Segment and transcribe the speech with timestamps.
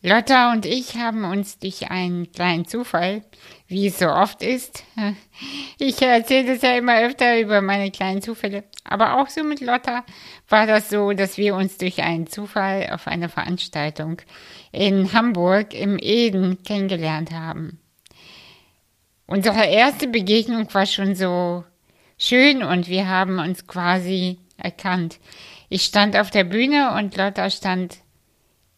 [0.00, 3.22] Lotta und ich haben uns durch einen kleinen Zufall,
[3.66, 4.84] wie es so oft ist,
[5.78, 10.04] ich erzähle das ja immer öfter über meine kleinen Zufälle, aber auch so mit Lotta
[10.48, 14.22] war das so, dass wir uns durch einen Zufall auf einer Veranstaltung
[14.70, 17.80] in Hamburg im Eden kennengelernt haben.
[19.26, 21.64] Unsere erste Begegnung war schon so
[22.18, 25.18] schön und wir haben uns quasi erkannt.
[25.68, 27.98] Ich stand auf der Bühne und Lotta stand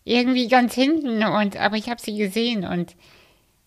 [0.05, 2.97] irgendwie ganz hinten und aber ich habe sie gesehen und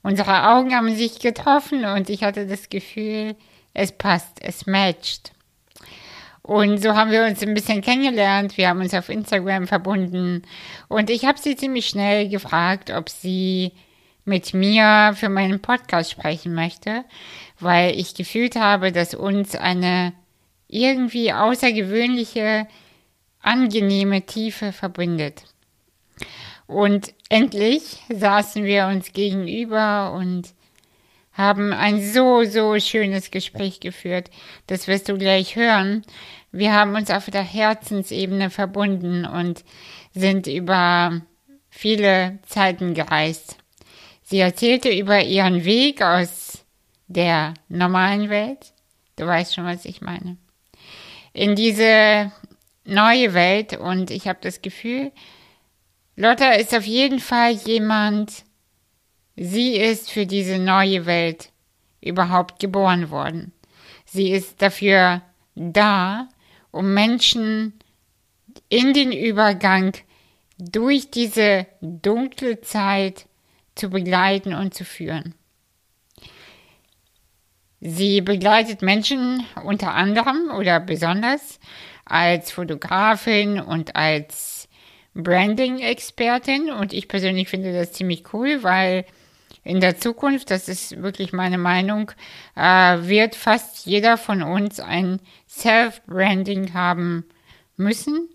[0.02, 3.35] unsere Augen haben sich getroffen und ich hatte das Gefühl,
[3.73, 5.31] es passt, es matcht.
[6.41, 8.57] Und so haben wir uns ein bisschen kennengelernt.
[8.57, 10.43] Wir haben uns auf Instagram verbunden.
[10.90, 13.71] Und ich habe sie ziemlich schnell gefragt, ob sie
[14.26, 17.05] mit mir für meinen Podcast sprechen möchte,
[17.59, 20.13] weil ich gefühlt habe, dass uns eine
[20.68, 22.68] irgendwie außergewöhnliche,
[23.40, 25.45] angenehme Tiefe verbindet.
[26.68, 30.54] Und endlich saßen wir uns gegenüber und
[31.34, 34.30] haben ein so, so schönes Gespräch geführt.
[34.68, 36.04] Das wirst du gleich hören.
[36.52, 39.63] Wir haben uns auf der Herzensebene verbunden und
[40.13, 41.21] sind über
[41.70, 43.58] viele Zeiten gereist.
[44.21, 46.63] Sie erzählte über ihren Weg aus
[47.08, 48.74] der normalen Welt.
[49.15, 50.37] Du weißt schon, was ich meine.
[51.34, 52.32] In diese
[52.85, 55.12] neue Welt und ich habe das Gefühl,
[56.15, 58.43] Lotta ist auf jeden Fall jemand,
[59.35, 61.49] sie ist für diese neue Welt
[62.01, 63.51] überhaupt geboren worden.
[64.06, 65.22] Sie ist dafür
[65.56, 66.29] da,
[66.72, 67.73] um Menschen
[68.69, 69.94] in den Übergang
[70.57, 73.25] durch diese dunkle Zeit
[73.75, 75.34] zu begleiten und zu führen.
[77.81, 81.59] Sie begleitet Menschen unter anderem oder besonders
[82.06, 84.53] als Fotografin und als
[85.16, 89.06] Branding-Expertin und ich persönlich finde das ziemlich cool, weil
[89.63, 92.11] in der Zukunft, das ist wirklich meine Meinung,
[92.56, 97.25] äh, wird fast jeder von uns ein Self-Branding haben
[97.78, 98.29] müssen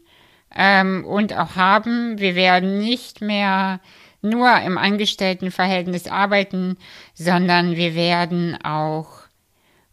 [0.55, 2.19] ähm, und auch haben.
[2.19, 3.81] Wir werden nicht mehr
[4.22, 6.77] nur im Angestelltenverhältnis arbeiten,
[7.15, 9.09] sondern wir werden auch,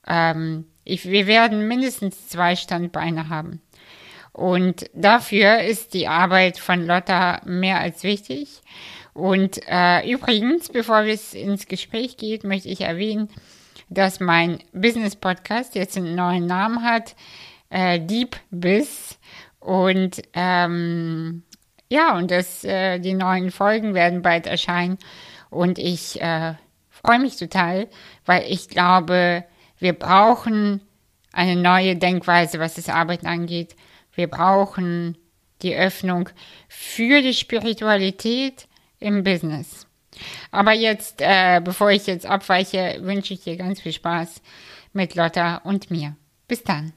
[0.08, 3.62] ähm, ich, wir werden mindestens zwei Standbeine haben.
[4.36, 8.62] Und dafür ist die Arbeit von Lotta mehr als wichtig.
[9.14, 13.30] Und äh, übrigens, bevor es ins Gespräch geht, möchte ich erwähnen,
[13.88, 17.16] dass mein Business-Podcast jetzt einen neuen Namen hat,
[17.70, 19.18] äh, Deep Biss.
[19.62, 21.44] Und ähm,
[21.88, 24.98] ja, und das, äh, die neuen Folgen werden bald erscheinen.
[25.50, 26.56] Und ich äh,
[26.90, 27.88] freue mich total,
[28.26, 29.46] weil ich glaube,
[29.80, 30.82] wir brauchen
[31.32, 33.78] eine neue Denkweise, was das Arbeiten angeht.
[34.16, 35.18] Wir brauchen
[35.62, 36.30] die Öffnung
[36.68, 38.68] für die Spiritualität
[39.00, 39.88] im Business.
[40.52, 44.42] Aber jetzt, äh, bevor ich jetzt abweiche, wünsche ich dir ganz viel Spaß
[44.94, 46.16] mit Lotta und mir.
[46.48, 46.94] Bis dann.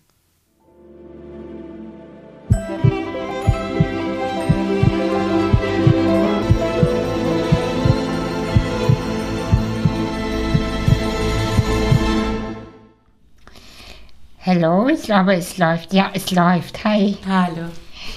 [14.49, 15.93] Hallo, ich glaube, es läuft.
[15.93, 16.83] Ja, es läuft.
[16.83, 17.19] Hi.
[17.29, 17.67] Hallo.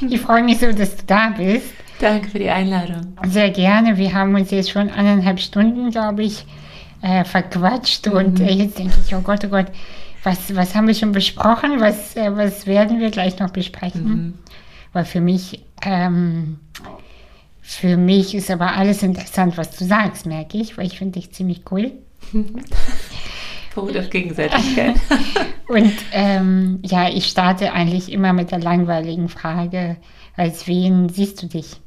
[0.09, 1.73] Ich freue mich so, dass du da bist.
[1.99, 3.17] Danke für die Einladung.
[3.27, 3.97] Sehr gerne.
[3.97, 6.45] Wir haben uns jetzt schon eineinhalb Stunden, glaube ich,
[7.01, 8.07] äh, verquatscht.
[8.07, 8.13] Mhm.
[8.13, 9.65] Und äh, jetzt denke ich, oh Gott, oh Gott,
[10.23, 11.81] was, was haben wir schon besprochen?
[11.81, 14.03] Was, äh, was werden wir gleich noch besprechen?
[14.05, 14.33] Mhm.
[14.93, 16.59] Weil für mich, ähm,
[17.61, 21.33] für mich ist aber alles interessant, was du sagst, merke ich, weil ich finde dich
[21.33, 21.91] ziemlich cool.
[23.73, 24.95] Beruht auf Gegenseitigkeit.
[25.67, 29.97] Und ähm, ja, ich starte eigentlich immer mit der langweiligen Frage,
[30.35, 31.77] als wen siehst du dich?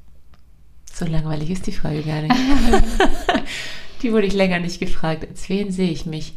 [0.93, 2.35] So langweilig ist die Frage gar nicht.
[4.03, 5.27] die wurde ich länger nicht gefragt.
[5.29, 6.35] Als wen sehe ich mich?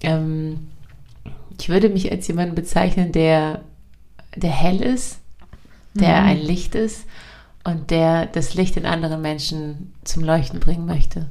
[0.00, 0.68] Ähm,
[1.58, 3.62] ich würde mich als jemanden bezeichnen, der,
[4.34, 5.20] der hell ist,
[5.94, 6.28] der mhm.
[6.28, 7.06] ein Licht ist
[7.64, 11.28] und der das Licht in anderen Menschen zum Leuchten bringen möchte.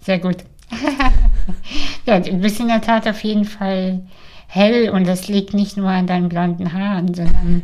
[0.00, 0.38] Sehr gut.
[2.06, 4.02] ja, du bist in der Tat auf jeden Fall
[4.46, 7.62] hell und das liegt nicht nur an deinen blonden Haaren, sondern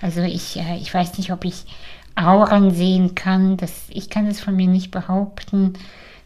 [0.00, 1.64] also ich, äh, ich weiß nicht, ob ich
[2.14, 3.56] Auren sehen kann.
[3.56, 5.74] Das, ich kann es von mir nicht behaupten,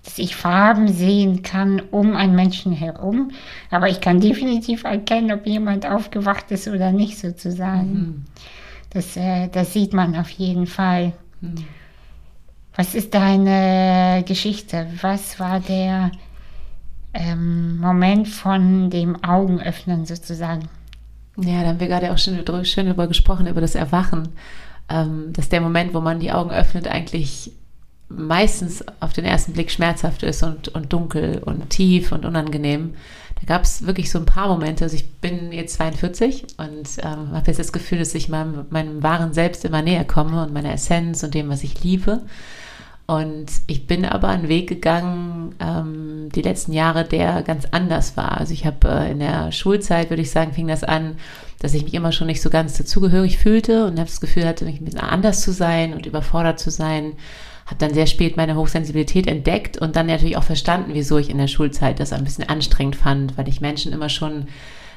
[0.04, 3.30] dass ich Farben sehen kann um einen Menschen herum.
[3.70, 7.92] Aber ich kann definitiv erkennen, ob jemand aufgewacht ist oder nicht, sozusagen.
[7.92, 8.24] Mhm.
[8.90, 11.12] Das, äh, das sieht man auf jeden Fall.
[11.40, 11.64] Mhm.
[12.74, 14.86] Was ist deine Geschichte?
[15.00, 16.10] Was war der
[17.12, 20.68] ähm, Moment von dem Augenöffnen sozusagen?
[21.36, 24.28] Ja, da haben wir gerade auch schon schön darüber gesprochen, über das Erwachen.
[24.88, 27.52] ähm, dass der Moment, wo man die Augen öffnet, eigentlich
[28.08, 32.94] meistens auf den ersten Blick schmerzhaft ist und, und dunkel und tief und unangenehm.
[33.40, 34.84] Da gab es wirklich so ein paar Momente.
[34.84, 39.02] Also ich bin jetzt 42 und ähm, habe jetzt das Gefühl, dass ich meinem, meinem
[39.02, 42.22] wahren Selbst immer näher komme und meiner Essenz und dem, was ich liebe.
[43.06, 48.38] Und ich bin aber einen Weg gegangen, ähm, die letzten Jahre, der ganz anders war.
[48.38, 51.16] Also ich habe äh, in der Schulzeit, würde ich sagen, fing das an,
[51.58, 54.64] dass ich mich immer schon nicht so ganz dazugehörig fühlte und habe das Gefühl hatte,
[54.64, 57.14] mich ein bisschen anders zu sein und überfordert zu sein.
[57.66, 61.38] Habe dann sehr spät meine Hochsensibilität entdeckt und dann natürlich auch verstanden, wieso ich in
[61.38, 64.46] der Schulzeit das ein bisschen anstrengend fand, weil ich Menschen immer schon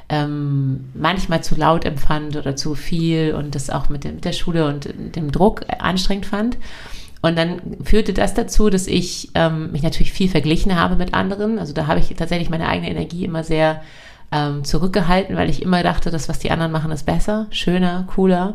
[0.10, 4.34] ähm, manchmal zu laut empfand oder zu viel und das auch mit, dem, mit der
[4.34, 6.58] Schule und dem Druck anstrengend fand.
[7.26, 11.58] Und dann führte das dazu, dass ich ähm, mich natürlich viel verglichen habe mit anderen.
[11.58, 13.82] Also da habe ich tatsächlich meine eigene Energie immer sehr
[14.32, 18.54] ähm, zurückgehalten, weil ich immer dachte, das, was die anderen machen, ist besser, schöner, cooler.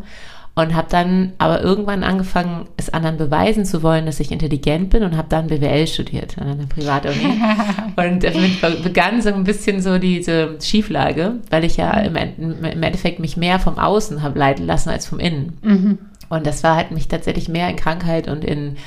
[0.54, 5.02] Und habe dann aber irgendwann angefangen, es anderen beweisen zu wollen, dass ich intelligent bin
[5.02, 7.40] und habe dann BWL studiert an einer Privatuni.
[7.96, 13.18] und damit begann so ein bisschen so diese Schieflage, weil ich ja im, im Endeffekt
[13.18, 15.58] mich mehr vom Außen habe leiten lassen als vom Innen.
[15.62, 15.98] Mhm.
[16.30, 18.78] Und das war halt mich tatsächlich mehr in Krankheit und in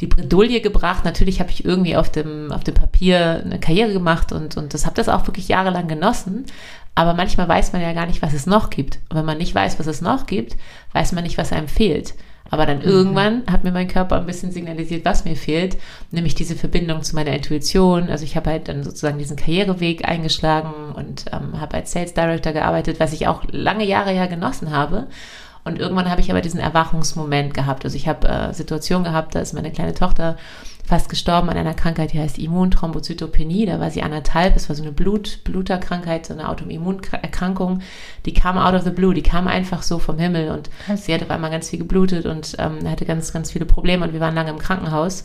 [0.00, 1.04] die Bredouille gebracht.
[1.04, 4.86] Natürlich habe ich irgendwie auf dem, auf dem Papier eine Karriere gemacht und, und das
[4.86, 6.46] habe das auch wirklich jahrelang genossen.
[6.94, 8.98] Aber manchmal weiß man ja gar nicht, was es noch gibt.
[9.08, 10.56] Und wenn man nicht weiß, was es noch gibt,
[10.94, 12.14] weiß man nicht, was einem fehlt.
[12.50, 12.84] Aber dann mhm.
[12.84, 15.76] irgendwann hat mir mein Körper ein bisschen signalisiert, was mir fehlt,
[16.10, 18.08] nämlich diese Verbindung zu meiner Intuition.
[18.08, 22.52] Also ich habe halt dann sozusagen diesen Karriereweg eingeschlagen und ähm, habe als Sales Director
[22.52, 25.08] gearbeitet, was ich auch lange Jahre ja genossen habe.
[25.64, 27.84] Und irgendwann habe ich aber diesen Erwachungsmoment gehabt.
[27.84, 30.36] Also ich habe äh, Situationen gehabt, da ist meine kleine Tochter
[30.88, 33.66] fast gestorben an einer Krankheit, die heißt Immunthrombozytopenie.
[33.66, 34.56] Da war sie anderthalb.
[34.56, 37.80] Es war so eine Blut, Bluterkrankheit, so eine Autoimmunerkrankung.
[38.24, 39.12] Die kam out of the blue.
[39.12, 42.56] Die kam einfach so vom Himmel und sie hat auf einmal ganz viel geblutet und
[42.58, 45.24] ähm, hatte ganz, ganz viele Probleme und wir waren lange im Krankenhaus.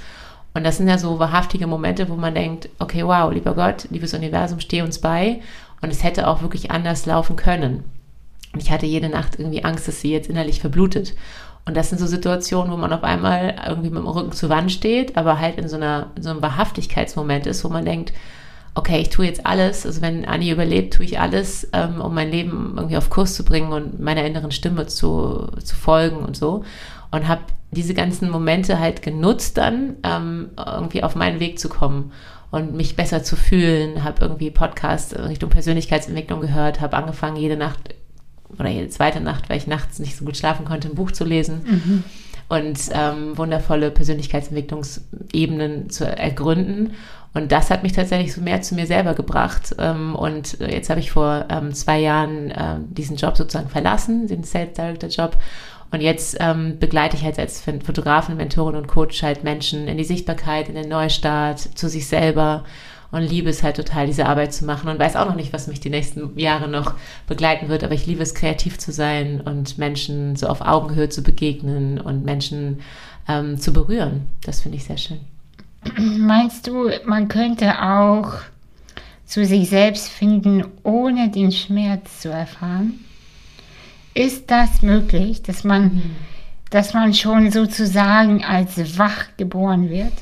[0.54, 4.14] Und das sind ja so wahrhaftige Momente, wo man denkt, okay, wow, lieber Gott, liebes
[4.14, 5.40] Universum, steh uns bei.
[5.82, 7.84] Und es hätte auch wirklich anders laufen können.
[8.54, 11.16] Und ich hatte jede Nacht irgendwie Angst, dass sie jetzt innerlich verblutet.
[11.66, 14.72] Und das sind so Situationen, wo man auf einmal irgendwie mit dem Rücken zur Wand
[14.72, 18.14] steht, aber halt in so, einer, in so einem Wahrhaftigkeitsmoment ist, wo man denkt,
[18.76, 22.32] okay, ich tue jetzt alles, also wenn Anni überlebt, tue ich alles, ähm, um mein
[22.32, 26.64] Leben irgendwie auf Kurs zu bringen und meiner inneren Stimme zu, zu folgen und so.
[27.12, 27.42] Und habe
[27.72, 32.12] diese ganzen Momente halt genutzt dann, ähm, irgendwie auf meinen Weg zu kommen
[32.52, 37.94] und mich besser zu fühlen, habe irgendwie Podcasts Richtung Persönlichkeitsentwicklung gehört, habe angefangen, jede Nacht
[38.60, 41.24] oder jede zweite Nacht, weil ich nachts nicht so gut schlafen konnte, ein Buch zu
[41.24, 41.62] lesen.
[41.66, 42.04] Mhm.
[42.50, 46.94] Und ähm, wundervolle Persönlichkeitsentwicklungsebenen zu ergründen.
[47.34, 49.76] Und das hat mich tatsächlich so mehr zu mir selber gebracht.
[49.80, 54.44] Ähm, und jetzt habe ich vor ähm, zwei Jahren äh, diesen Job sozusagen verlassen, den
[54.44, 55.38] Sales Director Job.
[55.92, 60.04] Und jetzt ähm, begleite ich halt als Fotografin, Mentorin und Coach halt Menschen in die
[60.04, 62.66] Sichtbarkeit, in den Neustart, zu sich selber
[63.14, 65.68] und liebe es halt total, diese Arbeit zu machen und weiß auch noch nicht, was
[65.68, 66.96] mich die nächsten Jahre noch
[67.28, 71.22] begleiten wird, aber ich liebe es, kreativ zu sein und Menschen so auf Augenhöhe zu
[71.22, 72.82] begegnen und Menschen
[73.30, 74.28] ähm, zu berühren.
[74.44, 75.20] Das finde ich sehr schön.
[76.18, 78.34] Meinst du, man könnte auch
[79.26, 83.06] zu sich selbst finden, ohne den Schmerz zu erfahren?
[84.16, 86.16] Ist das möglich, dass man, mhm.
[86.72, 90.14] dass man schon sozusagen als wach geboren wird?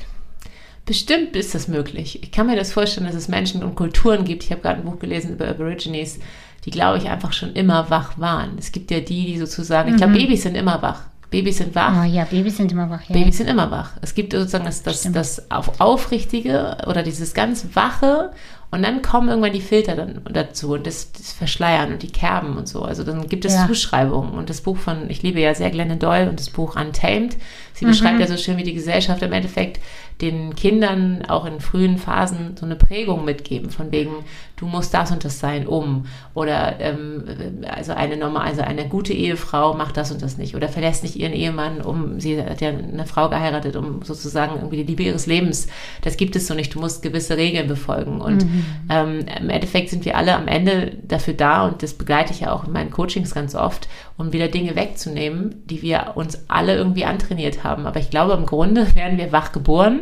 [0.84, 2.22] Bestimmt ist das möglich.
[2.22, 4.42] Ich kann mir das vorstellen, dass es Menschen und Kulturen gibt.
[4.44, 6.18] Ich habe gerade ein Buch gelesen über Aborigines,
[6.64, 8.56] die, glaube ich, einfach schon immer wach waren.
[8.58, 9.94] Es gibt ja die, die sozusagen, mhm.
[9.94, 11.02] ich glaube, Babys sind immer wach.
[11.30, 12.04] Babys sind wach.
[12.04, 13.02] Oh ja, Babys sind immer wach.
[13.08, 13.14] Ja.
[13.14, 13.92] Babys sind immer wach.
[14.02, 18.32] Es gibt sozusagen das, das, das auf Aufrichtige oder dieses ganz Wache
[18.72, 22.56] und dann kommen irgendwann die Filter dann dazu und das, das Verschleiern und die Kerben
[22.56, 22.82] und so.
[22.82, 23.66] Also dann gibt es ja.
[23.66, 24.32] Zuschreibungen.
[24.32, 27.36] Und das Buch von, ich liebe ja sehr Glennon Doyle und das Buch Untamed.
[27.74, 27.90] Sie mhm.
[27.90, 29.78] beschreibt ja so schön, wie die Gesellschaft im Endeffekt
[30.20, 34.12] den Kindern auch in frühen Phasen so eine Prägung mitgeben, von wegen,
[34.56, 36.06] du musst das und das sein, um.
[36.34, 37.24] Oder ähm,
[37.68, 40.54] also eine normal, also eine gute Ehefrau macht das und das nicht.
[40.54, 44.76] Oder verlässt nicht ihren Ehemann, um, sie hat ja eine Frau geheiratet, um sozusagen irgendwie
[44.76, 45.66] die Liebe ihres Lebens.
[46.02, 46.74] Das gibt es so nicht.
[46.74, 48.20] Du musst gewisse Regeln befolgen.
[48.20, 48.64] Und mhm.
[48.88, 52.52] ähm, im Endeffekt sind wir alle am Ende dafür da, und das begleite ich ja
[52.52, 57.04] auch in meinen Coachings ganz oft, um wieder Dinge wegzunehmen, die wir uns alle irgendwie
[57.04, 57.86] antrainiert haben.
[57.86, 60.01] Aber ich glaube, im Grunde werden wir wach geboren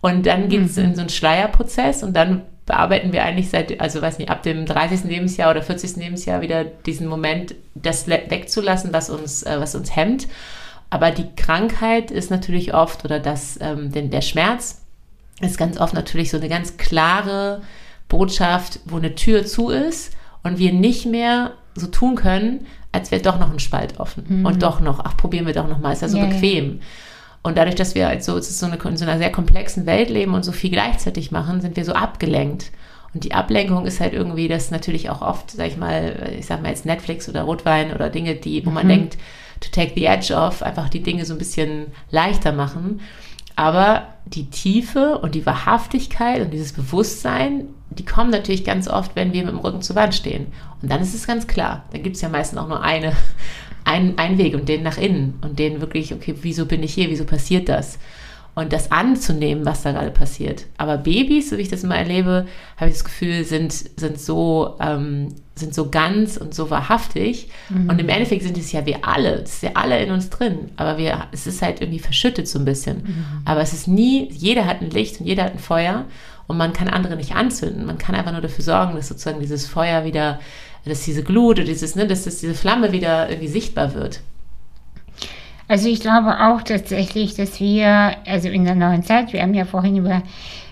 [0.00, 0.84] und dann geht es mhm.
[0.84, 4.66] in so einen Schleierprozess und dann bearbeiten wir eigentlich seit, also weiß nicht, ab dem
[4.66, 5.04] 30.
[5.04, 5.96] Lebensjahr oder 40.
[5.96, 10.28] Lebensjahr wieder diesen Moment, das wegzulassen, was uns, äh, was uns hemmt.
[10.90, 14.82] Aber die Krankheit ist natürlich oft, oder das, ähm, denn der Schmerz
[15.40, 17.62] ist ganz oft natürlich so eine ganz klare
[18.08, 23.22] Botschaft, wo eine Tür zu ist und wir nicht mehr so tun können, als wäre
[23.22, 24.24] doch noch ein Spalt offen.
[24.28, 24.46] Mhm.
[24.46, 26.80] Und doch noch, ach, probieren wir doch noch mal, ist ja so ja, bequem.
[26.80, 26.86] Ja.
[27.42, 30.34] Und dadurch, dass wir halt so, so eine, in so einer sehr komplexen Welt leben
[30.34, 32.72] und so viel gleichzeitig machen, sind wir so abgelenkt.
[33.14, 36.62] Und die Ablenkung ist halt irgendwie, das natürlich auch oft, sag ich mal, ich sag
[36.62, 38.90] mal jetzt Netflix oder Rotwein oder Dinge, die, wo man mhm.
[38.90, 39.18] denkt,
[39.60, 43.00] to take the edge off, einfach die Dinge so ein bisschen leichter machen.
[43.56, 49.32] Aber die Tiefe und die Wahrhaftigkeit und dieses Bewusstsein, die kommen natürlich ganz oft, wenn
[49.32, 50.52] wir mit dem Rücken zur Wand stehen.
[50.80, 51.84] Und dann ist es ganz klar.
[51.90, 53.14] Dann gibt es ja meistens auch nur eine,
[53.88, 57.10] einen, einen Weg und den nach innen und den wirklich, okay, wieso bin ich hier,
[57.10, 57.98] wieso passiert das?
[58.58, 60.64] und das anzunehmen, was da gerade passiert.
[60.78, 64.76] Aber Babys, so wie ich das immer erlebe, habe ich das Gefühl, sind, sind, so,
[64.80, 67.50] ähm, sind so ganz und so wahrhaftig.
[67.68, 67.88] Mhm.
[67.88, 70.72] Und im Endeffekt sind es ja wir alle, es ist ja alle in uns drin.
[70.74, 72.96] Aber wir, es ist halt irgendwie verschüttet so ein bisschen.
[72.96, 73.24] Mhm.
[73.44, 76.06] Aber es ist nie, jeder hat ein Licht und jeder hat ein Feuer
[76.48, 77.86] und man kann andere nicht anzünden.
[77.86, 80.40] Man kann einfach nur dafür sorgen, dass sozusagen dieses Feuer wieder,
[80.84, 84.20] dass diese Glut oder dieses, ne, dass das, diese Flamme wieder irgendwie sichtbar wird.
[85.68, 89.66] Also ich glaube auch tatsächlich, dass wir, also in der neuen Zeit, wir haben ja
[89.66, 90.22] vorhin über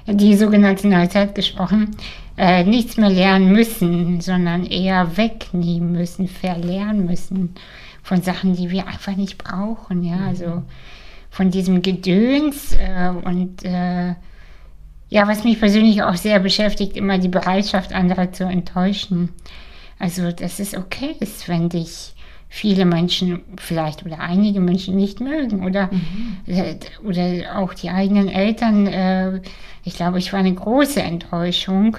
[0.07, 1.95] die sogenannte neue Zeit gesprochen,
[2.39, 7.55] äh, nichts mehr lernen müssen, sondern eher wegnehmen müssen, verlernen müssen
[8.03, 10.03] von Sachen, die wir einfach nicht brauchen.
[10.03, 10.29] Ja, mhm.
[10.29, 10.63] also
[11.31, 14.15] von diesem Gedöns äh, und äh,
[15.09, 19.31] ja, was mich persönlich auch sehr beschäftigt, immer die Bereitschaft, andere zu enttäuschen.
[19.99, 22.15] Also, dass es okay ist, wenn dich
[22.49, 26.39] viele Menschen vielleicht oder einige Menschen nicht mögen oder, mhm.
[26.47, 28.87] Äh, oder auch die eigenen Eltern.
[28.87, 29.41] Äh,
[29.85, 31.99] ich glaube, ich war eine große Enttäuschung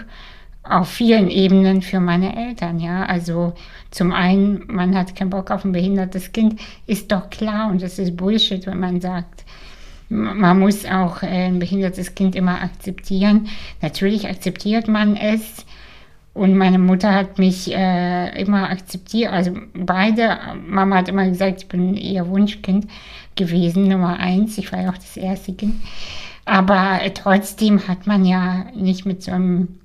[0.64, 2.80] auf vielen Ebenen für meine Eltern.
[2.80, 3.54] Ja, also
[3.92, 8.00] zum einen, man hat keinen Bock auf ein behindertes Kind, ist doch klar und das
[8.00, 9.46] ist Bullshit, wenn man sagt,
[10.10, 13.50] man muss auch äh, ein behindertes Kind immer akzeptieren.
[13.82, 15.66] Natürlich akzeptiert man es,
[16.38, 19.32] und meine Mutter hat mich äh, immer akzeptiert.
[19.32, 22.88] Also beide, Mama hat immer gesagt, ich bin ihr Wunschkind
[23.36, 24.58] gewesen, Nummer eins.
[24.60, 25.76] Ich war ja auch das erste Kind.
[26.46, 29.80] Aber trotzdem hat man ja nicht mit so einem,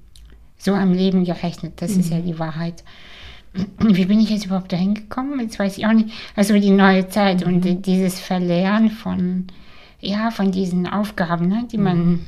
[0.58, 1.80] so einem Leben gerechnet.
[1.80, 2.00] Das mhm.
[2.00, 2.26] ist ja mhm.
[2.26, 2.84] die Wahrheit.
[3.78, 5.40] Wie bin ich jetzt überhaupt dahin gekommen?
[5.40, 6.10] Jetzt weiß ich auch nicht.
[6.36, 7.54] Also die neue Zeit mhm.
[7.54, 9.46] und dieses Verlernen von,
[10.00, 12.26] ja, von diesen Aufgaben, ne, die man mhm.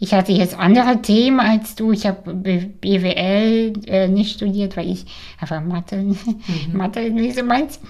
[0.00, 1.90] Ich hatte jetzt andere Themen als du.
[1.90, 5.06] Ich habe BWL äh, nicht studiert, weil ich
[5.40, 6.16] einfach Mathe, mhm.
[6.72, 7.80] Mathe nicht so meins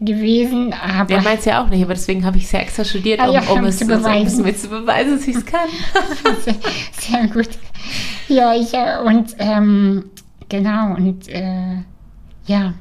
[0.00, 0.72] gewesen.
[0.72, 3.34] Aber ja, meins ja auch nicht, aber deswegen habe ich es ja extra studiert, um,
[3.34, 4.44] ja, um es zu beweisen.
[4.44, 5.68] mir zu beweisen, dass ich es kann.
[6.42, 6.54] sehr,
[6.92, 7.50] sehr, gut.
[8.28, 10.04] Ja, ich, äh, und ähm,
[10.48, 11.82] genau, und äh,
[12.46, 12.74] ja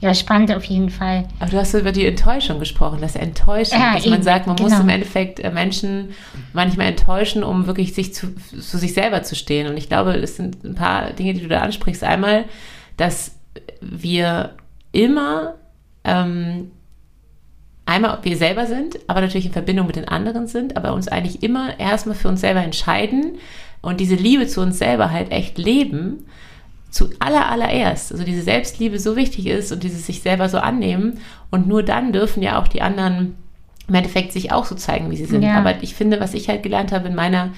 [0.00, 1.26] ja, spannend auf jeden Fall.
[1.40, 4.56] Aber du hast über die Enttäuschung gesprochen, das Enttäuschen, ja, dass eben, man sagt, man
[4.56, 4.68] genau.
[4.68, 6.10] muss im Endeffekt äh, Menschen
[6.52, 9.66] manchmal enttäuschen, um wirklich sich zu, zu sich selber zu stehen.
[9.66, 12.04] Und ich glaube, es sind ein paar Dinge, die du da ansprichst.
[12.04, 12.44] Einmal,
[12.96, 13.36] dass
[13.80, 14.54] wir
[14.92, 15.54] immer
[16.04, 16.70] ähm,
[17.86, 21.42] einmal wir selber sind, aber natürlich in Verbindung mit den anderen sind, aber uns eigentlich
[21.42, 23.38] immer erstmal für uns selber entscheiden
[23.80, 26.26] und diese Liebe zu uns selber halt echt leben
[26.90, 31.20] zu aller, allererst, also diese Selbstliebe so wichtig ist und dieses sich selber so annehmen.
[31.50, 33.36] Und nur dann dürfen ja auch die anderen
[33.88, 35.42] im Endeffekt sich auch so zeigen, wie sie sind.
[35.42, 35.56] Ja.
[35.56, 37.52] Aber ich finde, was ich halt gelernt habe in meiner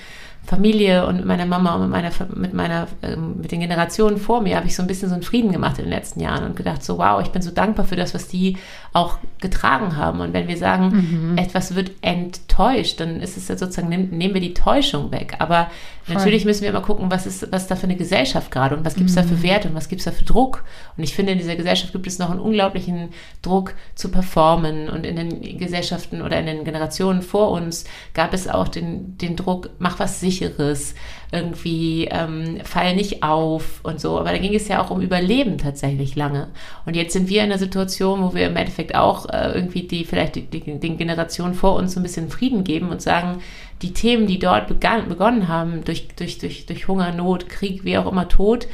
[0.47, 4.41] Familie und mit meiner Mama und mit meiner, mit meiner, ähm, mit den Generationen vor
[4.41, 6.57] mir habe ich so ein bisschen so einen Frieden gemacht in den letzten Jahren und
[6.57, 8.57] gedacht so, wow, ich bin so dankbar für das, was die
[8.93, 10.21] auch getragen haben.
[10.21, 11.39] Und wenn wir sagen, mhm.
[11.39, 15.37] etwas wird enttäuscht, dann ist es ja sozusagen, nehmen wir die Täuschung weg.
[15.39, 15.71] Aber
[16.03, 16.17] Voll.
[16.17, 18.97] natürlich müssen wir immer gucken, was ist, was da für eine Gesellschaft gerade und was
[18.97, 19.21] gibt es mhm.
[19.21, 19.43] da für mhm.
[19.45, 20.65] Werte und was gibt es da für Druck.
[20.97, 23.11] Und ich finde, in dieser Gesellschaft gibt es noch einen unglaublichen
[23.43, 24.89] Druck zu performen.
[24.89, 29.37] Und in den Gesellschaften oder in den Generationen vor uns gab es auch den, den
[29.37, 30.95] Druck, mach was sicher Sicheres,
[31.33, 34.19] irgendwie ähm, fall nicht auf und so.
[34.19, 36.49] Aber da ging es ja auch um Überleben tatsächlich lange.
[36.87, 40.05] Und jetzt sind wir in einer Situation, wo wir im Endeffekt auch äh, irgendwie die
[40.05, 43.41] vielleicht die, die, den Generationen vor uns so ein bisschen Frieden geben und sagen,
[43.83, 47.97] die Themen, die dort begann, begonnen haben, durch, durch, durch, durch Hunger, Not, Krieg, wie
[47.97, 48.67] auch immer, Tod,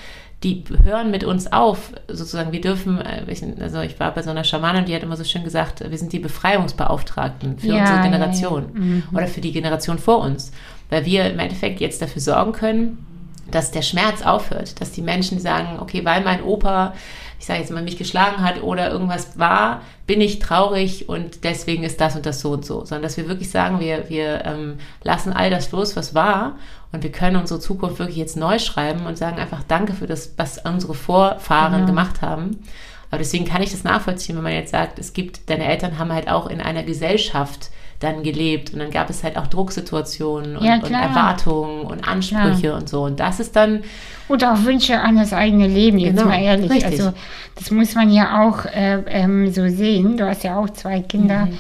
[0.43, 2.53] die hören mit uns auf, sozusagen.
[2.53, 3.25] Wir dürfen, äh,
[3.61, 6.13] also ich war bei so einer Schamanin, die hat immer so schön gesagt, wir sind
[6.13, 8.85] die Befreiungsbeauftragten für ja, unsere Generation ja, ja.
[8.85, 9.03] Mhm.
[9.13, 10.53] oder für die Generation vor uns
[10.91, 13.07] weil wir im Endeffekt jetzt dafür sorgen können,
[13.51, 16.95] dass der Schmerz aufhört, dass die Menschen sagen, okay, weil mein Opa,
[17.39, 21.85] ich sage jetzt mal, mich geschlagen hat oder irgendwas war, bin ich traurig und deswegen
[21.85, 24.79] ist das und das so und so, sondern dass wir wirklich sagen, wir, wir ähm,
[25.03, 26.57] lassen all das los, was war
[26.93, 30.33] und wir können unsere Zukunft wirklich jetzt neu schreiben und sagen einfach Danke für das,
[30.37, 31.87] was unsere Vorfahren genau.
[31.87, 32.63] gemacht haben.
[33.11, 36.13] Aber deswegen kann ich das nachvollziehen, wenn man jetzt sagt, es gibt, deine Eltern haben
[36.13, 40.65] halt auch in einer Gesellschaft dann gelebt und dann gab es halt auch Drucksituationen und,
[40.65, 40.91] Ja, und.
[40.91, 42.77] Erwartungen und Ansprüche Klar.
[42.77, 43.03] und so.
[43.05, 43.83] Und das ist dann,
[44.29, 46.71] Und auch Wünsche an das eigene Leben, jetzt Genau, mal ehrlich.
[46.71, 47.01] richtig.
[47.01, 47.13] Also
[47.55, 50.17] das muss man ja auch äh, ähm, so sehen.
[50.17, 51.47] Du hast ja auch zwei Kinder.
[51.47, 51.59] Mhm.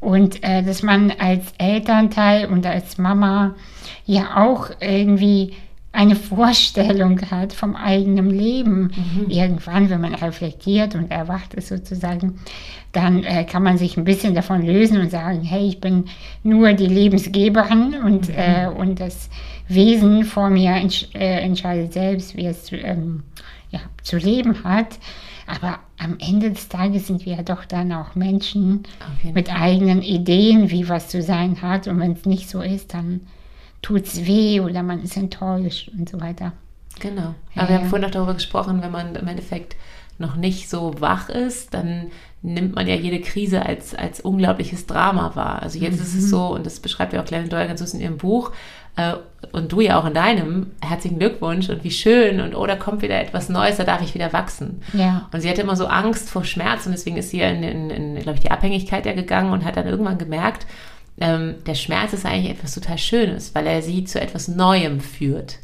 [0.00, 3.54] Und äh, dass man als Elternteil und als Mama
[4.04, 5.54] ja auch irgendwie
[5.92, 8.92] eine Vorstellung hat vom eigenen Leben.
[8.94, 9.30] Mhm.
[9.30, 12.38] Irgendwann, wenn man reflektiert und erwacht ist sozusagen,
[12.92, 16.04] dann äh, kann man sich ein bisschen davon lösen und sagen, hey, ich bin
[16.42, 19.30] nur die Lebensgeberin und, äh, und das
[19.66, 23.24] Wesen vor mir entsch äh, entscheidet selbst, wie es ähm,
[23.70, 24.98] ja, zu leben hat.
[25.46, 28.82] Aber am Ende des Tages sind wir ja doch dann auch Menschen
[29.32, 31.88] mit eigenen Ideen, wie was zu sein hat.
[31.88, 33.22] Und wenn es nicht so ist, dann
[33.82, 36.52] tut es weh oder man ist enttäuscht und so weiter.
[37.00, 37.34] Genau.
[37.54, 37.88] Ja, Aber wir haben ja.
[37.88, 39.76] vorhin auch darüber gesprochen, wenn man im Endeffekt
[40.18, 42.08] noch nicht so wach ist, dann
[42.42, 45.62] nimmt man ja jede Krise als, als unglaubliches Drama wahr.
[45.62, 46.18] Also jetzt ist Mhm.
[46.20, 48.50] es so, und das beschreibt ja auch Glenn Doyle ganz in ihrem Buch,
[48.96, 49.14] äh,
[49.52, 53.02] und du ja auch in deinem, herzlichen Glückwunsch und wie schön und oh, da kommt
[53.02, 54.82] wieder etwas Neues, da darf ich wieder wachsen.
[54.92, 55.28] Ja.
[55.32, 57.90] Und sie hatte immer so Angst vor Schmerz und deswegen ist sie ja in, in,
[57.90, 60.66] in glaube ich, die Abhängigkeit ja gegangen und hat dann irgendwann gemerkt,
[61.20, 65.58] ähm, der Schmerz ist eigentlich etwas total Schönes, weil er sie zu etwas Neuem führt.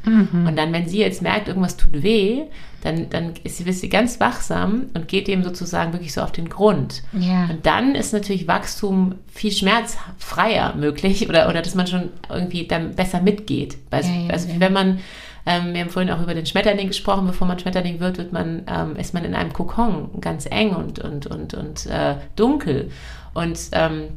[0.46, 2.44] Und dann, wenn sie jetzt merkt, irgendwas tut weh,
[2.82, 6.32] dann, dann ist sie, ist sie ganz wachsam und geht dem sozusagen wirklich so auf
[6.32, 7.02] den Grund.
[7.12, 7.46] Ja.
[7.46, 12.94] Und dann ist natürlich Wachstum viel schmerzfreier möglich oder, oder dass man schon irgendwie dann
[12.94, 13.78] besser mitgeht.
[13.90, 14.98] Also, Ja, ja, also wenn man,
[15.46, 18.62] ähm, wir haben vorhin auch über den Schmetterling gesprochen, bevor man Schmetterling wird, wird man,
[18.66, 22.90] ähm, ist man in einem Kokon, ganz eng und, und, und, und äh, dunkel.
[23.32, 24.08] Und ähm,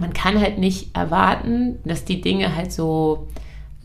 [0.00, 3.28] man kann halt nicht erwarten, dass die Dinge halt so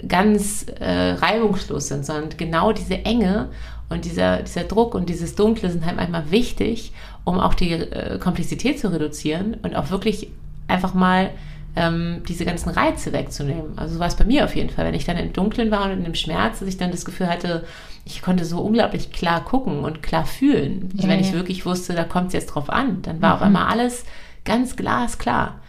[0.08, 3.50] ganz äh, reibungslos sind, sondern genau diese Enge
[3.90, 6.92] und dieser, dieser Druck und dieses Dunkle sind halt manchmal wichtig,
[7.24, 10.30] um auch die äh, Komplexität zu reduzieren und auch wirklich
[10.68, 11.30] einfach mal
[11.76, 13.78] ähm, diese ganzen Reize wegzunehmen.
[13.78, 14.86] Also so war es bei mir auf jeden Fall.
[14.86, 17.28] Wenn ich dann im Dunkeln war und in dem Schmerz, dass ich dann das Gefühl
[17.28, 17.66] hatte,
[18.06, 20.90] ich konnte so unglaublich klar gucken und klar fühlen.
[20.96, 21.34] Ja, wenn ich ja.
[21.34, 24.06] wirklich wusste, da kommt es jetzt drauf an, dann war auf einmal alles
[24.44, 25.60] ganz glasklar.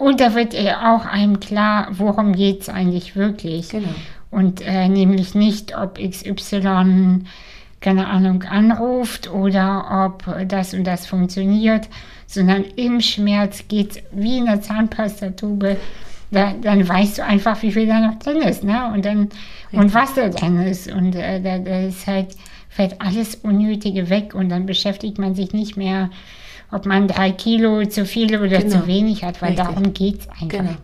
[0.00, 3.68] Und da wird äh, auch einem klar, worum geht es eigentlich wirklich.
[3.68, 3.90] Genau.
[4.30, 7.24] Und äh, nämlich nicht, ob XY,
[7.80, 11.90] keine Ahnung, anruft oder ob das und das funktioniert,
[12.26, 15.76] sondern im Schmerz geht es wie in der Zahnpastatube.
[16.30, 18.90] Da, dann weißt du einfach, wie viel da noch drin ist, ne?
[18.94, 19.28] Und dann
[19.70, 20.90] und was da drin ist.
[20.90, 22.36] Und äh, da, da ist halt,
[22.70, 26.08] fällt alles Unnötige weg und dann beschäftigt man sich nicht mehr,
[26.72, 28.80] ob man drei Kilo zu viel oder Genau.
[28.80, 29.66] zu wenig hat, weil Richtig.
[29.66, 30.48] darum geht es einfach.
[30.48, 30.76] Genau.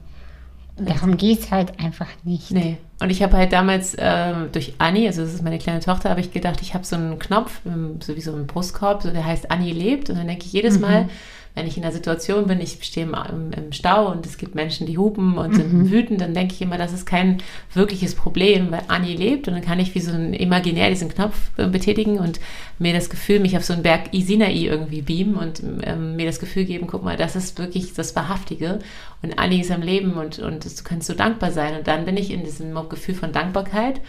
[0.78, 2.50] Darum geht es halt einfach nicht.
[2.50, 2.76] Nee.
[3.00, 6.20] Und ich habe halt damals ähm, durch Anni, also das ist meine kleine Tochter, habe
[6.20, 9.24] ich gedacht, ich habe so einen Knopf, ähm, so wie so einen Brustkorb, so der
[9.24, 10.10] heißt Anni lebt.
[10.10, 11.08] Und dann denke ich jedes Mal,
[11.56, 14.86] wenn ich in einer Situation bin, ich stehe im, im, Stau und es gibt Menschen,
[14.86, 17.38] die hupen und sind wütend, dann denke ich immer, das ist kein
[17.72, 21.50] wirkliches Problem, weil Anni lebt und dann kann ich wie so ein imaginär diesen Knopf
[21.56, 22.40] äh, betätigen und
[22.78, 26.40] mir das Gefühl, mich auf so einen Berg Sinai irgendwie beamen und ähm, mir das
[26.40, 28.80] Gefühl geben, guck mal, das ist wirklich das Wahrhaftige
[29.22, 31.74] und Anni ist am Leben und, und du kannst so dankbar sein.
[31.74, 34.02] Und dann bin ich in diesem Gefühl von Dankbarkeit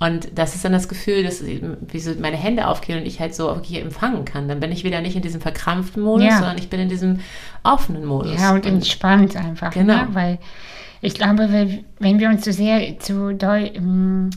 [0.00, 3.34] und das ist dann das Gefühl, dass wie so meine Hände aufgehen und ich halt
[3.34, 4.46] so okay empfangen kann.
[4.48, 6.38] Dann bin ich wieder nicht in diesem verkrampften Modus, Ja.
[6.38, 7.20] sondern ich bin in diesem
[7.64, 8.40] offenen Modus.
[8.40, 9.72] Ja, und entspannt einfach.
[9.72, 9.94] Genau.
[9.96, 10.08] Ne?
[10.12, 10.38] Weil
[11.00, 11.48] ich glaube,
[11.98, 14.30] wenn, wir uns so sehr zu doll ähm,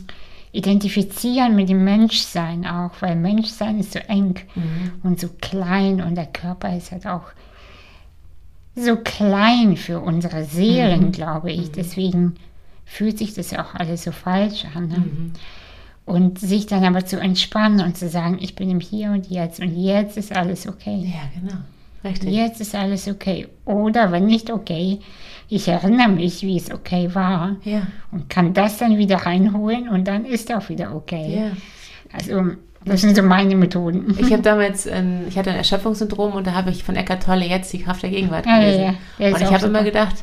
[0.52, 4.92] identifizieren mit dem Menschsein auch, weil Menschsein ist so eng Mhm.
[5.02, 7.24] und so klein und der Körper ist halt auch
[8.74, 11.12] so klein für unsere Seelen, Mhm.
[11.12, 11.72] glaube ich.
[11.72, 12.34] Deswegen
[12.84, 14.88] fühlt sich das ja auch alles so falsch an.
[14.88, 14.98] Ne?
[14.98, 15.32] Mhm.
[16.04, 19.60] Und sich dann aber zu entspannen und zu sagen, ich bin im Hier und Jetzt
[19.60, 21.12] und jetzt ist alles okay.
[21.14, 21.60] ja, genau.
[22.04, 22.30] Richtig.
[22.34, 23.46] Jetzt ist alles okay.
[23.64, 24.98] Oder wenn nicht okay,
[25.48, 27.82] ich erinnere mich, wie es okay war Ja.
[28.10, 31.36] und kann das dann wieder reinholen und dann ist auch wieder okay.
[31.36, 31.56] ja.
[32.12, 34.16] Also das sind so meine Methoden.
[34.18, 37.46] Ich habe damals, ein, ich hatte ein Erschöpfungssyndrom und da habe ich von Eckart Tolle
[37.46, 38.82] jetzt die Kraft der Gegenwart Ja, ja, gelesen.
[38.84, 38.94] ja.
[39.20, 40.16] Der ist Und ich habe immer gedacht,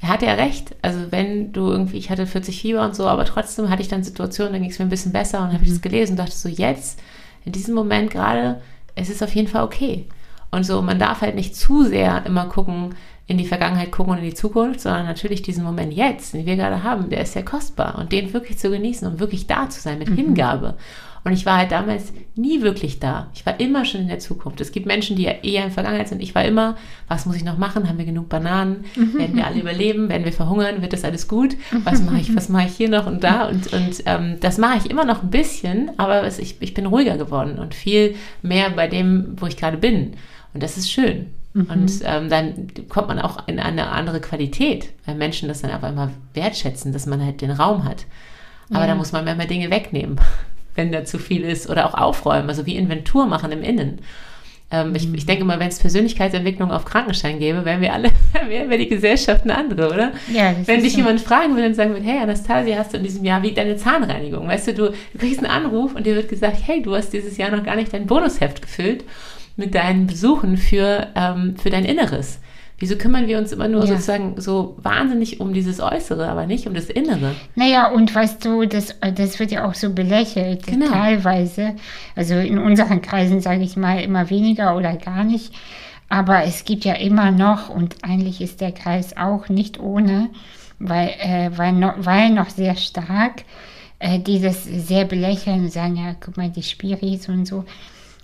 [0.00, 0.76] er hat ja recht.
[0.82, 4.04] Also wenn du irgendwie, ich hatte 40 Fieber und so, aber trotzdem hatte ich dann
[4.04, 6.32] Situationen, dann ging es mir ein bisschen besser und habe ich das gelesen und dachte
[6.32, 7.00] so, jetzt,
[7.44, 8.60] in diesem Moment gerade,
[8.94, 10.06] es ist auf jeden Fall okay.
[10.50, 12.94] Und so, man darf halt nicht zu sehr immer gucken,
[13.26, 16.56] in die Vergangenheit gucken und in die Zukunft, sondern natürlich diesen Moment jetzt, den wir
[16.56, 19.80] gerade haben, der ist sehr kostbar und den wirklich zu genießen und wirklich da zu
[19.80, 20.76] sein mit Hingabe.
[21.24, 23.30] Und ich war halt damals nie wirklich da.
[23.34, 24.60] Ich war immer schon in der Zukunft.
[24.60, 26.22] Es gibt Menschen, die ja eher in der Vergangenheit sind.
[26.22, 26.76] Ich war immer,
[27.08, 27.88] was muss ich noch machen?
[27.88, 28.84] Haben wir genug Bananen?
[28.94, 30.10] Werden wir alle überleben?
[30.10, 30.82] Werden wir verhungern?
[30.82, 31.56] Wird das alles gut?
[31.84, 33.48] Was mache ich, was mache ich hier noch und da?
[33.48, 36.84] Und, und ähm, das mache ich immer noch ein bisschen, aber es, ich, ich bin
[36.84, 40.12] ruhiger geworden und viel mehr bei dem, wo ich gerade bin.
[40.52, 41.28] Und das ist schön.
[41.54, 41.66] Mhm.
[41.70, 45.84] Und ähm, dann kommt man auch in eine andere Qualität, weil Menschen das dann auf
[45.84, 48.04] einmal wertschätzen, dass man halt den Raum hat.
[48.70, 48.88] Aber ja.
[48.88, 50.18] da muss man manchmal Dinge wegnehmen,
[50.74, 54.00] wenn da zu viel ist oder auch aufräumen, also wie Inventur machen im Innen.
[54.70, 54.96] Ähm, mhm.
[54.96, 58.10] ich, ich, denke mal, wenn es Persönlichkeitsentwicklung auf Krankenschein gäbe, wären wir alle,
[58.48, 60.12] wäre wär die Gesellschaft eine andere, oder?
[60.32, 60.98] Ja, wenn dich so.
[60.98, 63.76] jemand fragen würde und sagen würde, hey Anastasia, hast du in diesem Jahr wie deine
[63.76, 64.48] Zahnreinigung?
[64.48, 67.36] Weißt du, du, du kriegst einen Anruf und dir wird gesagt, hey, du hast dieses
[67.36, 69.04] Jahr noch gar nicht dein Bonusheft gefüllt
[69.56, 72.40] mit deinen Besuchen für, ähm, für dein Inneres.
[72.78, 73.86] Wieso kümmern wir uns immer nur ja.
[73.86, 77.34] sozusagen so wahnsinnig um dieses Äußere, aber nicht um das Innere?
[77.54, 80.88] Naja, und weißt du, das, das wird ja auch so belächelt, genau.
[80.88, 81.76] teilweise.
[82.16, 85.54] Also in unseren Kreisen sage ich mal immer weniger oder gar nicht.
[86.08, 90.30] Aber es gibt ja immer noch, und eigentlich ist der Kreis auch nicht ohne,
[90.78, 93.44] weil, äh, weil, noch, weil noch sehr stark,
[94.00, 97.64] äh, die das sehr belächeln, sagen, ja, guck mal, die Spiris und so.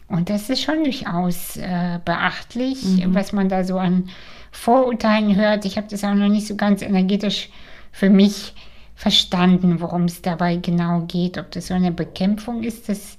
[0.08, 3.14] Und das ist schon durchaus äh, beachtlich, mhm.
[3.14, 4.10] was man da so an
[4.50, 5.64] Vorurteilen hört.
[5.64, 7.50] Ich habe das auch noch nicht so ganz energetisch
[7.92, 8.52] für mich
[8.94, 11.38] verstanden, worum es dabei genau geht.
[11.38, 13.18] Ob das so eine Bekämpfung ist des,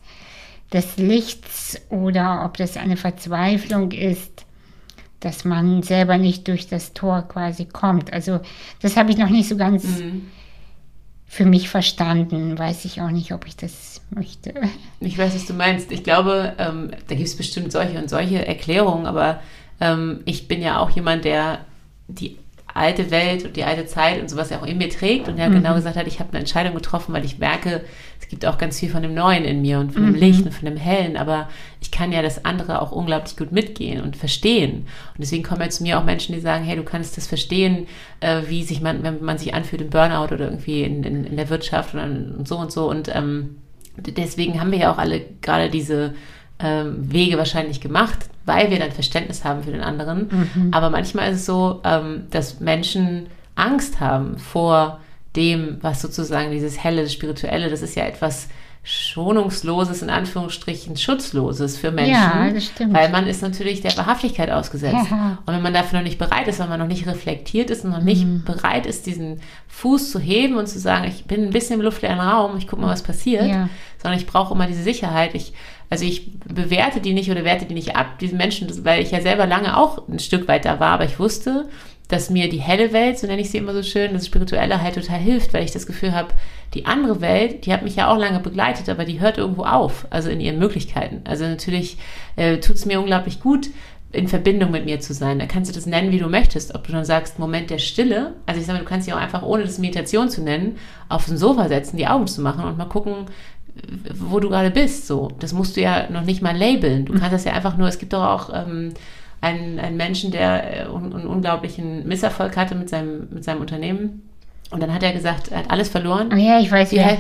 [0.72, 4.46] des Lichts oder ob das eine Verzweiflung ist,
[5.22, 8.12] dass man selber nicht durch das Tor quasi kommt.
[8.12, 8.42] Also
[8.82, 10.30] das habe ich noch nicht so ganz mhm.
[11.26, 12.58] für mich verstanden.
[12.58, 14.54] Weiß ich auch nicht, ob ich das möchte.
[15.00, 15.92] Ich weiß, was du meinst.
[15.92, 19.42] Ich glaube, ähm, da gibt es bestimmt solche und solche Erklärungen, aber
[19.82, 21.66] ähm, ich bin ja auch jemand, der
[22.08, 22.38] die
[22.74, 25.50] alte Welt und die alte Zeit und sowas ja auch in mir trägt und ja
[25.50, 25.56] mhm.
[25.56, 27.82] genau gesagt hat, ich habe eine Entscheidung getroffen, weil ich merke,
[28.22, 30.14] es gibt auch ganz viel von dem Neuen in mir und von mhm.
[30.14, 31.50] dem Licht und von dem Hellen, aber
[31.82, 34.72] ich kann ja das andere auch unglaublich gut mitgehen und verstehen.
[34.72, 37.88] Und deswegen kommen jetzt zu mir auch Menschen, die sagen, hey, du kannst das verstehen,
[38.22, 41.36] äh, wie sich man, wenn man sich anfühlt im Burnout oder irgendwie in, in, in
[41.36, 43.58] der Wirtschaft und, und so und so und ähm,
[43.98, 46.14] deswegen haben wir ja auch alle gerade diese
[46.64, 50.30] ähm, Wege wahrscheinlich gemacht, weil wir dann Verständnis haben für den anderen.
[50.32, 50.74] Mhm.
[50.74, 55.00] Aber manchmal ist es so, ähm, dass Menschen Angst haben vor
[55.36, 58.50] dem, was sozusagen dieses Helle, das Spirituelle, das ist ja etwas
[58.84, 62.14] schonungsloses, in Anführungsstrichen schutzloses für Menschen.
[62.14, 62.94] Ja, das stimmt.
[62.94, 65.12] Weil man ist natürlich der Wahrhaftigkeit ausgesetzt.
[65.12, 65.38] Ja.
[65.46, 67.92] Und wenn man dafür noch nicht bereit ist, wenn man noch nicht reflektiert ist und
[67.92, 68.44] noch nicht mhm.
[68.44, 72.20] bereit ist, diesen Fuß zu heben und zu sagen, ich bin ein bisschen im luftleeren
[72.20, 73.70] Raum, ich gucke mal, was passiert, ja.
[74.02, 75.36] sondern ich brauche immer diese Sicherheit.
[75.36, 75.54] Ich,
[75.92, 79.20] also ich bewerte die nicht oder werte die nicht ab, diese Menschen, weil ich ja
[79.20, 81.68] selber lange auch ein Stück weit da war, aber ich wusste,
[82.08, 84.96] dass mir die helle Welt, so nenne ich sie immer so schön, das Spirituelle halt
[84.96, 86.30] total hilft, weil ich das Gefühl habe,
[86.74, 90.08] die andere Welt, die hat mich ja auch lange begleitet, aber die hört irgendwo auf,
[90.12, 91.22] also in ihren Möglichkeiten.
[91.26, 91.98] Also natürlich
[92.38, 93.70] äh, tut es mir unglaublich gut,
[94.14, 95.40] in Verbindung mit mir zu sein.
[95.40, 96.76] Da kannst du das nennen, wie du möchtest.
[96.76, 98.34] Ob du dann sagst, Moment der Stille.
[98.46, 100.78] Also ich sage du kannst dich auch einfach, ohne das Meditation zu nennen,
[101.08, 103.28] auf den Sofa setzen, die Augen zu machen und mal gucken,
[104.14, 105.08] wo du gerade bist.
[105.08, 107.06] So, das musst du ja noch nicht mal labeln.
[107.06, 108.94] Du kannst das ja einfach nur, es gibt doch auch ähm,
[109.42, 114.28] einen, einen Menschen, der äh, einen unglaublichen Misserfolg hatte mit seinem, mit seinem Unternehmen.
[114.72, 116.30] Und dann hat er gesagt, er hat alles verloren.
[116.34, 117.18] Oh ja, ich weiß ja.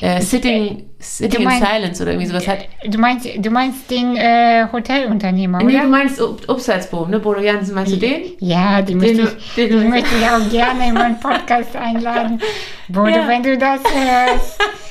[0.00, 2.58] Äh, sitting sitting meinst, in Silence oder irgendwie sowas hat.
[2.84, 5.66] Du meinst, du meinst den äh, Hotelunternehmer, oder?
[5.66, 7.20] Nee, du meinst Upsalzboom, ne?
[7.20, 8.32] Bodo Jansen, meinst du den?
[8.40, 12.40] Ja, den, den, möchte, ich, den, den möchte ich auch gerne in meinen Podcast einladen.
[12.88, 13.28] Bodo, ja.
[13.28, 14.60] wenn du das hörst.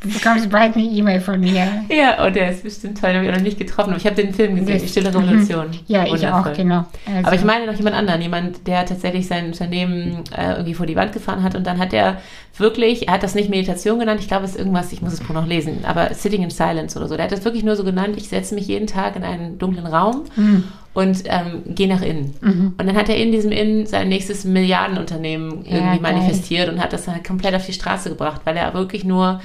[0.00, 1.84] Du bekommst bald eine E-Mail von mir.
[1.90, 3.10] Ja, oh, der ist bestimmt toll.
[3.10, 3.90] Den habe ich auch noch nicht getroffen.
[3.90, 5.66] Aber ich habe den Film gesehen, das, Die Stille Revolution.
[5.88, 6.86] Ja, ich auch, genau.
[7.06, 7.26] Also.
[7.26, 8.22] Aber ich meine noch jemand anderen.
[8.22, 11.54] Jemand, der tatsächlich sein Unternehmen äh, irgendwie vor die Wand gefahren hat.
[11.54, 12.18] Und dann hat er
[12.56, 14.20] wirklich, er hat das nicht Meditation genannt.
[14.20, 15.84] Ich glaube, es ist irgendwas, ich muss es noch lesen.
[15.84, 17.16] Aber Sitting in Silence oder so.
[17.16, 18.14] Der hat das wirklich nur so genannt.
[18.16, 20.24] Ich setze mich jeden Tag in einen dunklen Raum.
[20.34, 22.34] Mhm und ähm, gehe nach innen.
[22.40, 22.74] Mhm.
[22.76, 26.92] Und dann hat er in diesem Innen sein nächstes Milliardenunternehmen irgendwie ja, manifestiert und hat
[26.92, 29.40] das dann halt komplett auf die Straße gebracht, weil er wirklich nur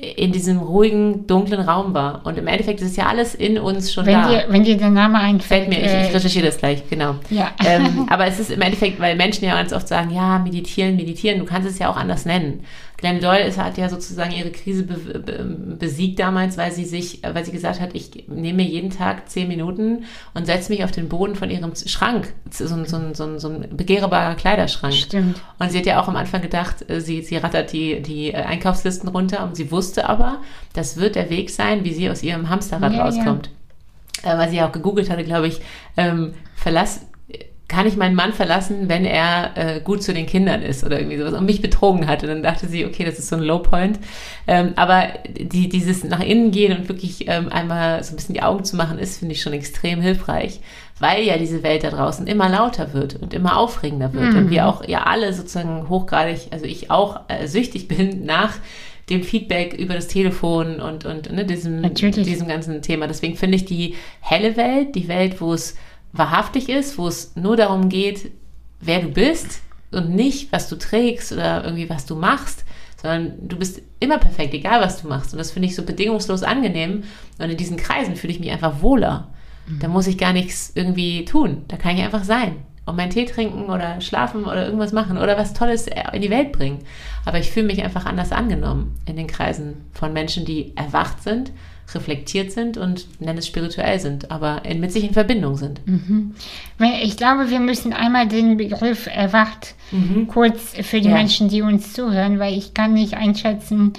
[0.00, 2.22] in diesem ruhigen, dunklen Raum war.
[2.24, 4.28] Und im Endeffekt ist es ja alles in uns schon wenn da.
[4.28, 5.64] Dir, wenn dir der Name einfällt.
[5.64, 7.16] Fällt mir, ich, ich äh, recherchiere das gleich, genau.
[7.28, 7.50] Ja.
[7.66, 11.38] Ähm, aber es ist im Endeffekt, weil Menschen ja ganz oft sagen, ja, meditieren, meditieren,
[11.38, 12.64] du kannst es ja auch anders nennen.
[13.00, 15.44] Glenn Doyle ist, hat ja sozusagen ihre Krise be, be,
[15.78, 20.04] besiegt damals, weil sie sich, weil sie gesagt hat, ich nehme jeden Tag zehn Minuten
[20.34, 22.84] und setze mich auf den Boden von ihrem Schrank, so, so,
[23.14, 24.92] so, so, ein begehrbarer Kleiderschrank.
[24.92, 25.40] Stimmt.
[25.58, 29.08] Und sie hat ja auch am Anfang gedacht, äh, sie, sie rattert die, die Einkaufslisten
[29.08, 30.38] runter und sie wusste aber,
[30.74, 33.50] das wird der Weg sein, wie sie aus ihrem Hamsterrad ja, rauskommt.
[34.22, 34.34] Ja.
[34.34, 35.62] Äh, weil sie ja auch gegoogelt hatte, glaube ich,
[35.96, 37.06] ähm, verlass,
[37.70, 41.18] kann ich meinen Mann verlassen, wenn er äh, gut zu den Kindern ist oder irgendwie
[41.18, 42.22] sowas und mich betrogen hat.
[42.24, 44.00] Und dann dachte sie, okay, das ist so ein Low Point.
[44.48, 48.42] Ähm, aber die, dieses nach innen gehen und wirklich ähm, einmal so ein bisschen die
[48.42, 50.58] Augen zu machen, ist, finde ich, schon extrem hilfreich,
[50.98, 54.32] weil ja diese Welt da draußen immer lauter wird und immer aufregender wird.
[54.32, 54.38] Mhm.
[54.38, 58.54] Und wir auch ja alle sozusagen hochgradig, also ich auch äh, süchtig bin nach
[59.10, 63.06] dem Feedback über das Telefon und, und ne, diesem, diesem ganzen Thema.
[63.06, 65.76] Deswegen finde ich die helle Welt, die Welt, wo es
[66.12, 68.32] wahrhaftig ist, wo es nur darum geht,
[68.80, 72.64] wer du bist und nicht, was du trägst oder irgendwie was du machst,
[73.00, 75.32] sondern du bist immer perfekt, egal was du machst.
[75.32, 77.04] Und das finde ich so bedingungslos angenehm.
[77.38, 79.28] Und in diesen Kreisen fühle ich mich einfach wohler.
[79.66, 79.78] Mhm.
[79.80, 81.64] Da muss ich gar nichts irgendwie tun.
[81.68, 85.38] Da kann ich einfach sein und meinen Tee trinken oder schlafen oder irgendwas machen oder
[85.38, 86.80] was Tolles in die Welt bringen.
[87.24, 91.52] Aber ich fühle mich einfach anders angenommen in den Kreisen von Menschen, die erwacht sind
[91.94, 95.86] reflektiert sind und nenne es spirituell sind, aber in, mit sich in Verbindung sind.
[95.86, 96.34] Mhm.
[97.02, 100.28] Ich glaube, wir müssen einmal den Begriff erwacht mhm.
[100.28, 101.14] kurz für die ja.
[101.14, 103.92] Menschen, die uns zuhören, weil ich kann nicht einschätzen,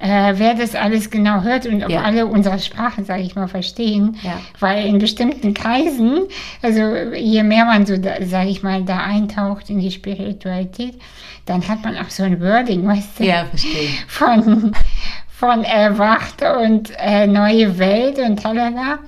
[0.00, 2.02] äh, wer das alles genau hört und ob ja.
[2.02, 4.16] alle unsere Sprache, sage ich mal, verstehen.
[4.22, 4.40] Ja.
[4.58, 6.20] Weil in bestimmten Kreisen,
[6.62, 6.80] also
[7.14, 10.94] je mehr man so, sage ich mal, da eintaucht in die Spiritualität,
[11.44, 13.24] dann hat man auch so ein Wording, weißt du?
[13.24, 13.90] Ja, verstehe.
[14.06, 14.72] Von
[15.40, 18.98] von Erwacht und äh, Neue Welt und talala.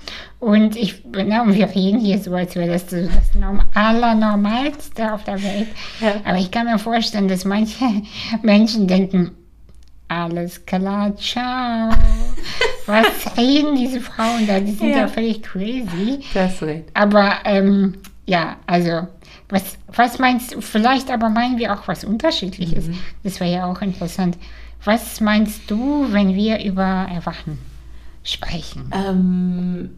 [0.40, 3.30] Und ich, na, und wir reden hier so, als wäre das so das
[3.74, 5.68] Allernormalste auf der Welt.
[6.00, 6.14] Ja.
[6.24, 7.84] Aber ich kann mir vorstellen, dass manche
[8.42, 9.32] Menschen denken,
[10.08, 11.90] alles klar, ciao.
[12.86, 14.58] Was reden diese Frauen da?
[14.58, 16.20] Die sind ja, ja völlig crazy.
[16.32, 16.88] Das recht.
[16.94, 19.06] Aber ähm, ja, also,
[19.50, 20.60] was, was meinst du?
[20.62, 22.88] Vielleicht aber meinen wir auch was Unterschiedliches.
[22.88, 22.98] Mhm.
[23.22, 24.38] Das wäre ja auch interessant.
[24.84, 27.58] Was meinst du, wenn wir über Erwachen
[28.24, 28.90] sprechen?
[28.92, 29.90] Ähm,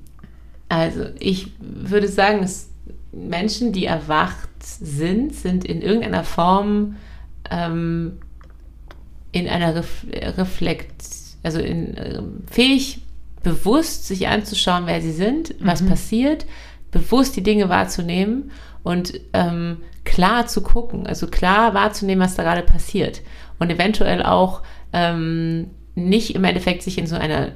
[0.68, 2.68] also ich würde sagen, dass
[3.12, 6.96] Menschen, die erwacht sind, sind in irgendeiner Form
[7.50, 8.18] ähm,
[9.32, 11.04] in einer Ref Reflekt,
[11.42, 13.00] also in, äh, fähig,
[13.42, 15.88] bewusst sich anzuschauen, wer sie sind, was mhm.
[15.88, 16.46] passiert,
[16.90, 18.50] bewusst die Dinge wahrzunehmen
[18.82, 23.22] und ähm, klar zu gucken, also klar wahrzunehmen, was da gerade passiert
[23.58, 24.62] und eventuell auch
[24.94, 27.48] ähm, nicht im Endeffekt sich in so einer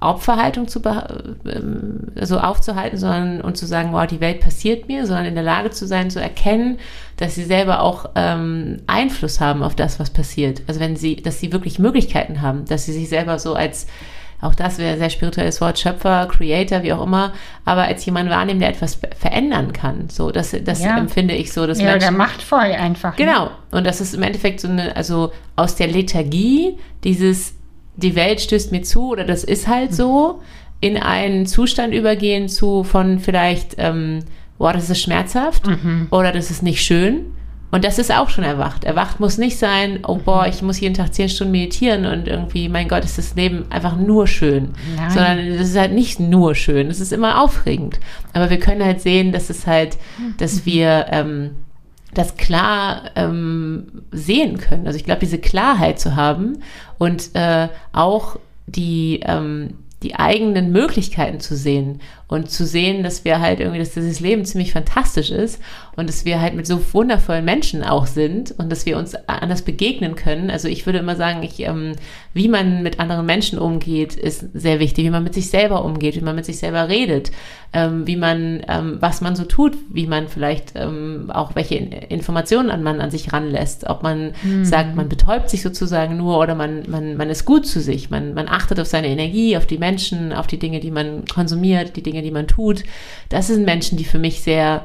[0.00, 5.26] Opferhaltung zu ähm, so aufzuhalten, sondern und zu sagen, wow, die Welt passiert mir, sondern
[5.26, 6.78] in der Lage zu sein, zu erkennen,
[7.16, 10.62] dass sie selber auch ähm, Einfluss haben auf das, was passiert.
[10.66, 13.86] Also wenn sie, dass sie wirklich Möglichkeiten haben, dass sie sich selber so als
[14.40, 17.32] auch das wäre ein sehr spirituelles Wort, Schöpfer, Creator, wie auch immer,
[17.64, 20.08] aber als jemand wahrnehmen, der etwas verändern kann.
[20.08, 20.96] So, das, das ja.
[20.98, 21.66] empfinde ich so.
[21.66, 23.18] Dass ja, Menschen, der machtvoll einfach.
[23.18, 23.24] Ne?
[23.24, 23.50] Genau.
[23.70, 27.54] Und das ist im Endeffekt so eine, also aus der Lethargie, dieses,
[27.96, 30.40] die Welt stößt mir zu oder das ist halt so,
[30.80, 34.20] in einen Zustand übergehen zu von vielleicht, ähm,
[34.56, 36.08] boah, das ist schmerzhaft mhm.
[36.10, 37.32] oder das ist nicht schön
[37.70, 38.84] und das ist auch schon erwacht.
[38.84, 42.68] Erwacht muss nicht sein, oh boah, ich muss jeden Tag zehn Stunden meditieren und irgendwie,
[42.68, 44.70] mein Gott, ist das Leben einfach nur schön.
[44.96, 45.10] Nein.
[45.10, 48.00] Sondern es ist halt nicht nur schön, es ist immer aufregend.
[48.32, 49.98] Aber wir können halt sehen, dass es halt,
[50.38, 51.50] dass wir ähm,
[52.14, 54.86] das klar ähm, sehen können.
[54.86, 56.62] Also ich glaube, diese Klarheit zu haben
[56.98, 63.40] und äh, auch die, ähm, die eigenen Möglichkeiten zu sehen und zu sehen, dass wir
[63.40, 65.60] halt irgendwie, dass dieses Leben ziemlich fantastisch ist
[66.00, 69.62] und dass wir halt mit so wundervollen Menschen auch sind und dass wir uns anders
[69.62, 70.50] begegnen können.
[70.50, 71.92] Also ich würde immer sagen, ich, ähm,
[72.34, 76.16] wie man mit anderen Menschen umgeht, ist sehr wichtig, wie man mit sich selber umgeht,
[76.16, 77.32] wie man mit sich selber redet,
[77.72, 82.70] ähm, wie man, ähm, was man so tut, wie man vielleicht ähm, auch welche Informationen
[82.70, 84.64] an man an sich ranlässt, ob man mhm.
[84.64, 88.34] sagt, man betäubt sich sozusagen nur oder man, man, man ist gut zu sich, man,
[88.34, 92.02] man achtet auf seine Energie, auf die Menschen, auf die Dinge, die man konsumiert, die
[92.02, 92.84] Dinge, Dinge, die man tut.
[93.28, 94.84] Das sind Menschen, die für mich sehr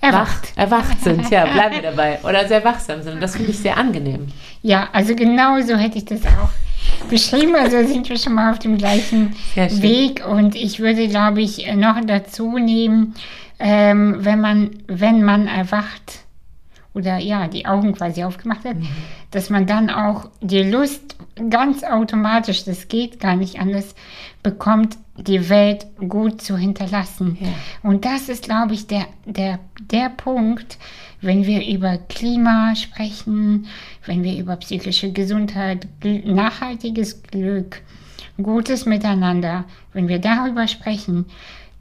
[0.00, 1.30] erwacht, wach, erwacht sind.
[1.30, 2.18] Ja, bleiben wir dabei.
[2.22, 3.14] Oder sehr wachsam sind.
[3.14, 4.28] Und das finde ich sehr angenehm.
[4.62, 6.50] Ja, also genau so hätte ich das auch
[7.08, 7.54] beschrieben.
[7.54, 10.26] Also sind wir schon mal auf dem gleichen Weg.
[10.26, 13.14] Und ich würde, glaube ich, noch dazu nehmen,
[13.58, 16.20] ähm, wenn man, wenn man erwacht,
[16.92, 18.88] oder ja, die Augen quasi aufgemacht hat, mhm.
[19.30, 21.16] dass man dann auch die Lust
[21.48, 23.94] ganz automatisch, das geht gar nicht anders,
[24.42, 27.36] bekommt, die Welt gut zu hinterlassen.
[27.40, 27.48] Ja.
[27.82, 29.58] Und das ist, glaube ich, der, der,
[29.90, 30.78] der Punkt,
[31.20, 33.66] wenn wir über Klima sprechen,
[34.06, 37.82] wenn wir über psychische Gesundheit, nachhaltiges Glück,
[38.42, 41.26] gutes Miteinander, wenn wir darüber sprechen,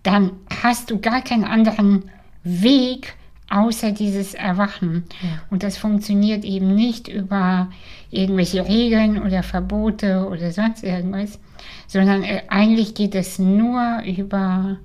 [0.03, 0.31] dann
[0.63, 2.09] hast du gar keinen anderen
[2.43, 3.15] Weg,
[3.49, 5.03] außer dieses Erwachen.
[5.21, 5.41] Ja.
[5.49, 7.69] Und das funktioniert eben nicht über
[8.11, 11.39] irgendwelche Regeln oder Verbote oder sonst irgendwas,
[11.87, 14.77] sondern äh, eigentlich geht es nur über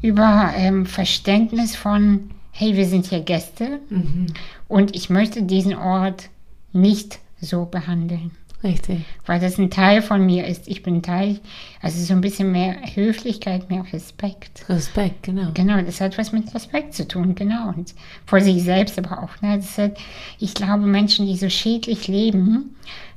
[0.00, 4.26] über ähm, Verständnis von, hey, wir sind hier Gäste Mhm.
[4.68, 6.28] und ich möchte diesen Ort
[6.72, 8.32] nicht so behandeln.
[8.64, 9.00] Richtig.
[9.26, 10.68] Weil das ein Teil von mir ist.
[10.68, 11.40] Ich bin Teil,
[11.80, 14.68] also so ein bisschen mehr Höflichkeit, mehr Respekt.
[14.68, 15.50] Respekt, genau.
[15.54, 17.68] Genau, das hat was mit Respekt zu tun, genau.
[17.68, 17.94] Und
[18.24, 19.42] vor sich selbst aber auch.
[19.42, 19.56] Ne?
[19.56, 19.98] Das hat,
[20.38, 22.76] ich glaube, Menschen, die so schädlich leben,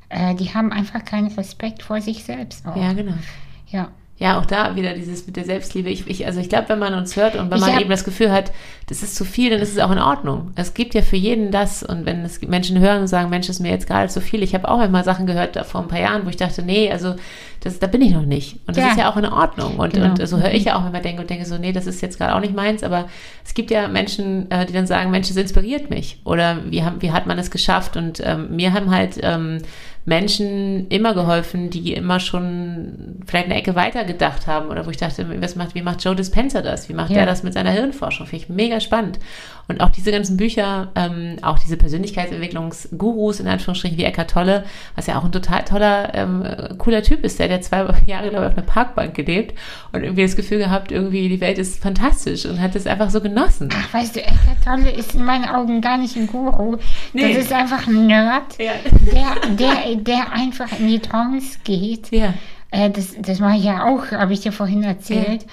[0.09, 2.65] äh, die haben einfach keinen Respekt vor sich selbst.
[2.65, 2.75] Auch.
[2.75, 3.13] Ja, genau.
[3.69, 3.89] ja.
[4.17, 5.89] Ja, auch da wieder dieses mit der Selbstliebe.
[5.89, 8.05] Ich, ich, also ich glaube, wenn man uns hört und wenn Ich man eben das
[8.05, 8.53] Gefühl hat,
[8.87, 10.51] das ist zu viel, dann ist es auch in Ordnung.
[10.55, 11.83] Es gibt ja für jeden das.
[11.83, 14.41] Und wenn es Menschen hören und sagen, Mensch, ist mir jetzt gerade zu viel.
[14.41, 16.89] Ich habe auch einmal Sachen gehört da vor ein paar Jahren, wo ich dachte, nee,
[16.89, 17.15] also
[17.61, 18.53] das, da bin ich noch nicht.
[18.67, 18.91] Und das Ja.
[18.91, 19.75] ist ja auch in Ordnung.
[19.79, 20.11] Und, Genau.
[20.11, 22.17] und so höre ich ja auch immer denke und denke so, nee, das ist jetzt
[22.17, 22.83] gerade auch nicht meins.
[22.83, 23.09] Aber
[23.43, 26.21] es gibt ja Menschen, äh, die dann sagen, Mensch, das inspiriert mich.
[26.23, 27.97] Oder wie, haben, wie hat man es geschafft?
[27.97, 29.57] Und ähm, mir haben halt ähm,
[30.05, 34.97] Menschen immer geholfen, die immer schon vielleicht eine Ecke weiter gedacht haben oder wo ich
[34.97, 36.87] dachte, was macht, wie macht Joe Dispenza das?
[36.89, 37.17] Wie macht Ja.
[37.21, 38.27] er das mit seiner Hirnforschung?
[38.27, 39.19] Finde ich mega spannend.
[39.67, 44.63] Und auch diese ganzen Bücher, ähm, auch diese Persönlichkeitsentwicklungsgurus in Anführungsstrichen wie Eckhart Tolle,
[44.95, 46.43] was ja auch ein total toller, ähm,
[46.77, 49.57] cooler Typ ist, der hat ja zwei Jahre, glaube ich, auf einer Parkbank gelebt
[49.91, 53.21] und irgendwie das Gefühl gehabt, irgendwie die Welt ist fantastisch und hat es einfach so
[53.21, 53.69] genossen.
[53.73, 56.77] Ach, weißt du, Eckhart Tolle ist in meinen Augen gar nicht ein Guru.
[57.13, 57.33] Nee.
[57.33, 58.73] Das ist einfach ein Nerd, Ja.
[59.11, 62.11] der, der, der einfach in die Trance geht.
[62.11, 62.33] Ja.
[62.71, 65.45] Äh, das das mache ich ja auch, habe ich dir vorhin erzählt.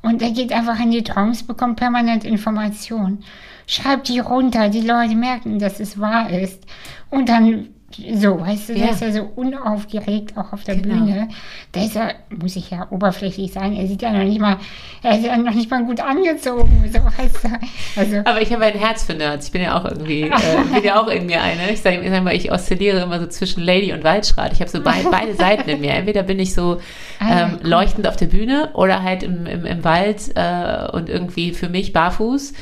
[0.00, 3.24] Und er geht einfach in die Trance, bekommt permanent Informationen.
[3.66, 6.64] Schreibt die runter, die Leute merken, dass es wahr ist.
[7.10, 7.68] Und dann
[8.14, 8.78] so, weißt du, Ja.
[8.86, 11.04] der ist ja so unaufgeregt auch auf der Genau.
[11.04, 11.28] Bühne.
[11.74, 14.56] Der ist ja, muss ich ja oberflächlich sagen, er sieht ja noch nicht mal,
[15.02, 18.00] er ist ja noch nicht mal gut angezogen, so weißt du.
[18.00, 19.46] Also, Aber ich habe ein Herz für Nerds.
[19.46, 20.30] Ich bin ja auch irgendwie, äh,
[20.74, 21.70] bin ja auch in mir eine.
[21.72, 24.52] Ich sage sag mal, ich oszilliere immer so zwischen Lady und Waldschrat.
[24.52, 25.92] Ich habe so beid, beide Seiten in mir.
[25.94, 26.80] Entweder bin ich so
[27.20, 31.52] Ah, ähm, leuchtend auf der Bühne oder halt im, im, im Wald äh, und irgendwie
[31.52, 32.52] für mich barfuß.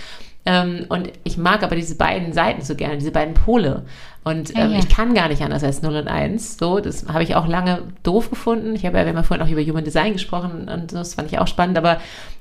[0.47, 3.85] Ähm, und ich mag aber diese beiden Seiten so gerne, diese beiden Pole.
[4.27, 4.79] Und Ja, ähm, ja.
[4.81, 6.59] ich kann gar nicht anders als 0 und 1.
[6.59, 8.75] So, das habe ich auch lange doof gefunden.
[8.75, 11.31] Ich habe ja, wir haben ja vorhin auch über Human Design gesprochen und das fand
[11.31, 11.99] ich auch spannend, aber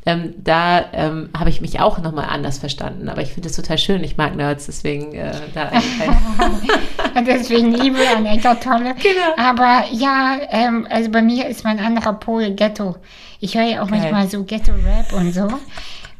[0.08, 3.08] ähm, da ähm, habe ich mich auch nochmal anders verstanden.
[3.08, 4.04] Aber ich finde es total schön.
[4.04, 5.72] Ich mag Nerds, deswegen äh, da
[7.16, 8.96] Und deswegen Liebe an Eckart Tolle.
[8.96, 9.36] Genau.
[9.38, 12.96] Aber ja, ähm, also bei mir ist mein anderer Pol Ghetto.
[13.40, 14.00] Ich höre ja auch Geil.
[14.00, 15.48] manchmal so Ghetto-Rap und so.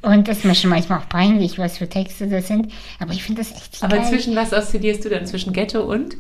[0.06, 2.72] Und das ist mir schon manchmal auch peinlich, was für Texte das sind.
[3.00, 4.06] Aber ich finde das echt Aber geil.
[4.08, 5.26] zwischen was oszillierst du dann?
[5.26, 6.16] Zwischen Ghetto und?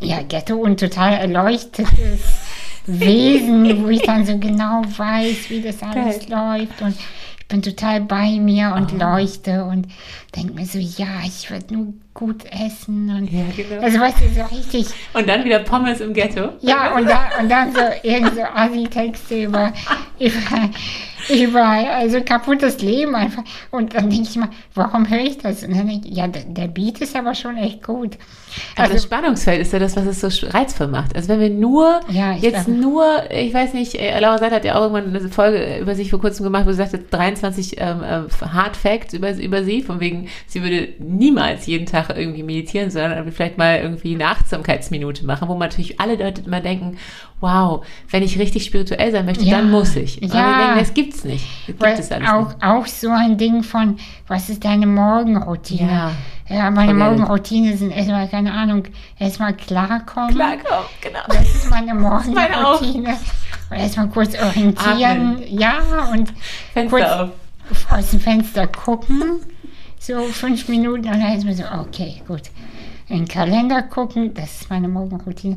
[0.00, 1.88] Ja, Ghetto und total erleuchtetes
[2.86, 6.80] Wesen, wo ich dann so genau weiß, wie das alles läuft.
[6.82, 6.94] Und
[7.40, 8.96] ich bin total bei mir und Oh.
[8.98, 9.86] leuchte und
[10.34, 13.10] denke mir so, ja, ich werde nur gut essen.
[13.10, 13.82] Und Ja, genau.
[13.82, 16.50] Also weißt du, so richtig Und dann wieder Pommes im Ghetto?
[16.60, 19.72] Ja, und, da, und dann so irgend so Assi-Texte über,
[20.18, 20.70] über,
[21.28, 23.42] über also kaputtes Leben einfach.
[23.70, 25.62] Und dann denke ich mal, warum höre ich das?
[25.62, 28.16] Und dann denke ich, ja, der, der Beat ist aber schon echt gut.
[28.76, 31.14] Aber das Also, Spannungsfeld ist ja das, was es so reizvoll macht.
[31.14, 34.64] Also wenn wir nur, Ja, jetzt glaube- nur, ich weiß nicht, äh, Laura Seid hat
[34.64, 38.02] ja auch irgendwann eine Folge über sich vor kurzem gemacht, wo sie sagte, 23 ähm,
[38.02, 42.90] äh, Hard Facts über, über sie, von wegen, sie würde niemals jeden Tag irgendwie meditieren,
[42.90, 46.96] sondern vielleicht mal irgendwie eine Achtsamkeitsminute machen, wo man natürlich alle Leute immer denken,
[47.40, 50.22] wow, wenn ich richtig spirituell sein möchte, Ja, dann muss ich.
[50.22, 50.34] Und ja.
[50.34, 51.46] wir denken, das gibt's nicht.
[51.66, 52.62] Das gibt es alles auch, nicht.
[52.62, 55.90] auch so ein Ding von, was ist deine Morgenroutine?
[55.90, 56.12] Ja.
[56.48, 56.94] Ja, meine.
[56.94, 58.84] Morgenroutine sind erstmal, keine Ahnung,
[59.18, 60.34] erstmal klarkommen.
[60.34, 61.18] Klar, komm, genau.
[61.26, 61.94] Das ist meine.
[61.94, 63.16] Morgenroutine.
[63.68, 65.42] Und erstmal kurz orientieren.
[65.48, 66.32] Ja, und
[66.72, 67.92] Fenster kurz auf.
[67.92, 69.40] aus dem Fenster gucken.
[69.98, 72.42] So fünf Minuten und dann ist mir so, okay, gut.
[73.08, 75.56] In den Kalender gucken, das ist meine Morgenroutine.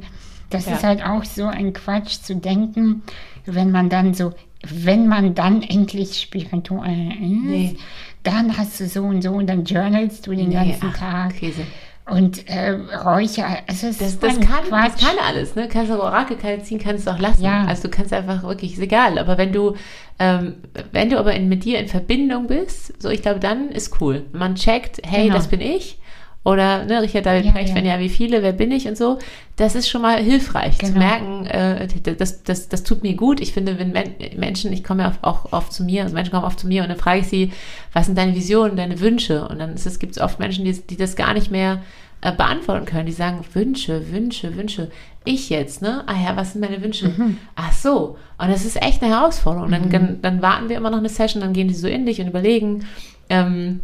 [0.50, 0.74] Das Ja.
[0.74, 3.04] ist halt auch so ein Quatsch zu denken,
[3.46, 4.34] wenn man dann so,
[4.68, 7.76] wenn man dann endlich spirituell ist, Nee.
[8.24, 11.36] dann hast du so und so und dann journalst du den Nee, ganzen ach, Tag
[11.38, 11.62] Käse.
[12.10, 13.46] und äh, Räucher.
[13.68, 15.68] Also es Das, ist das, kann, das kann alles, ne?
[15.68, 17.44] Kannst du Orakelkarte ziehen, kannst du auch lassen.
[17.44, 17.66] Ja.
[17.66, 19.18] Also du kannst einfach wirklich, ist egal.
[19.20, 19.76] Aber wenn du,
[20.18, 20.56] ähm,
[20.92, 24.26] wenn du aber in, mit dir in Verbindung bist, so ich glaube, dann ist cool.
[24.34, 25.36] Man checkt, hey, Genau.
[25.36, 25.99] das bin ich.
[26.46, 27.76] Oder ne, Richard David Ja, Precht, ja.
[27.76, 29.20] wenn ja, wie viele, wer bin ich und so.
[29.58, 31.00] Das ist schon mal hilfreich zu Genau.
[31.00, 33.42] merken, äh, das, das, das tut mir gut.
[33.42, 36.46] Ich finde, wenn Men Menschen, ich komme ja auch oft zu mir, also Menschen kommen
[36.46, 37.52] oft zu mir und dann frage ich sie,
[37.92, 39.48] was sind deine Visionen, deine Wünsche?
[39.48, 41.82] Und dann gibt es oft Menschen, die, die das gar nicht mehr
[42.22, 43.06] äh, beantworten können.
[43.06, 44.90] Die sagen, Wünsche, Wünsche, Wünsche.
[45.26, 46.04] Ich jetzt, ne?
[46.08, 47.14] Ah ja, was sind meine Wünsche?
[47.56, 48.18] Ach so.
[48.38, 49.70] Und das ist echt eine Herausforderung.
[49.72, 52.22] Dann, dann, dann warten wir immer noch eine Session, dann gehen die so in dich
[52.22, 52.86] und überlegen.
[53.30, 53.82] Ähm,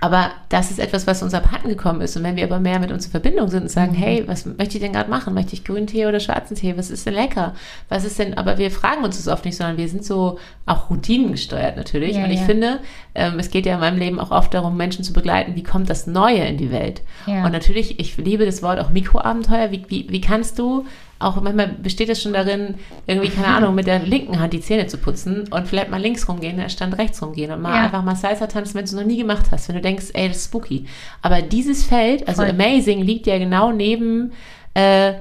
[0.00, 2.16] aber das ist etwas, was uns abhanden gekommen ist.
[2.16, 3.96] Und wenn wir aber mehr mit uns in Verbindung sind und sagen, mhm.
[3.96, 5.34] hey, was möchte ich denn gerade machen?
[5.34, 6.76] Möchte ich grünen Tee oder schwarzen Tee?
[6.76, 7.54] Was ist denn lecker?
[7.88, 10.90] Was ist denn, aber wir fragen uns das oft nicht, sondern wir sind so auch
[10.90, 12.16] routinengesteuert natürlich.
[12.16, 12.46] Ja, und ich ja.
[12.46, 12.80] finde,
[13.14, 15.90] ähm, es geht ja in meinem Leben auch oft darum, Menschen zu begleiten, wie kommt
[15.90, 17.02] das Neue in die Welt?
[17.26, 17.44] Ja.
[17.44, 19.72] Und natürlich, ich liebe das Wort auch Mikroabenteuer.
[19.72, 20.86] Wie, wie, wie kannst du
[21.18, 22.74] auch manchmal besteht es schon darin,
[23.06, 26.28] irgendwie, keine Ahnung, mit der linken Hand die Zähne zu putzen und vielleicht mal links
[26.28, 27.84] rumgehen, statt rechts rumgehen und mal ja.
[27.84, 30.28] einfach mal Salsa tanzen, wenn du es noch nie gemacht hast, wenn du denkst, ey,
[30.28, 30.86] das ist spooky.
[31.20, 32.50] Aber dieses Feld, also Voll.
[32.50, 34.32] Amazing, liegt ja genau neben
[34.74, 35.14] äh,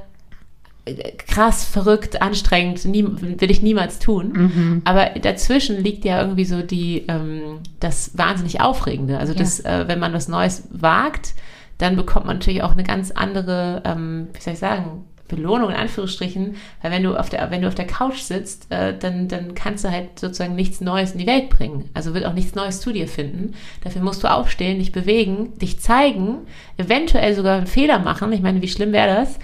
[1.17, 4.33] krass, verrückt, anstrengend, nie, will ich niemals tun.
[4.33, 4.81] Mhm.
[4.85, 9.17] Aber dazwischen liegt ja irgendwie so die, ähm, das wahnsinnig Aufregende.
[9.17, 9.39] Also ja.
[9.39, 11.33] das, äh, wenn man was Neues wagt,
[11.77, 15.75] dann bekommt man natürlich auch eine ganz andere, ähm, wie soll ich sagen, Belohnung in
[15.75, 19.55] Anführungsstrichen, weil wenn du auf der, wenn du auf der Couch sitzt, äh, dann, dann
[19.55, 21.89] kannst du halt sozusagen nichts Neues in die Welt bringen.
[21.93, 23.53] Also wird auch nichts Neues zu dir finden.
[23.83, 26.39] Dafür musst du aufstehen, dich bewegen, dich zeigen,
[26.77, 28.31] eventuell sogar einen Fehler machen.
[28.31, 29.39] Ich meine, wie schlimm wäre das?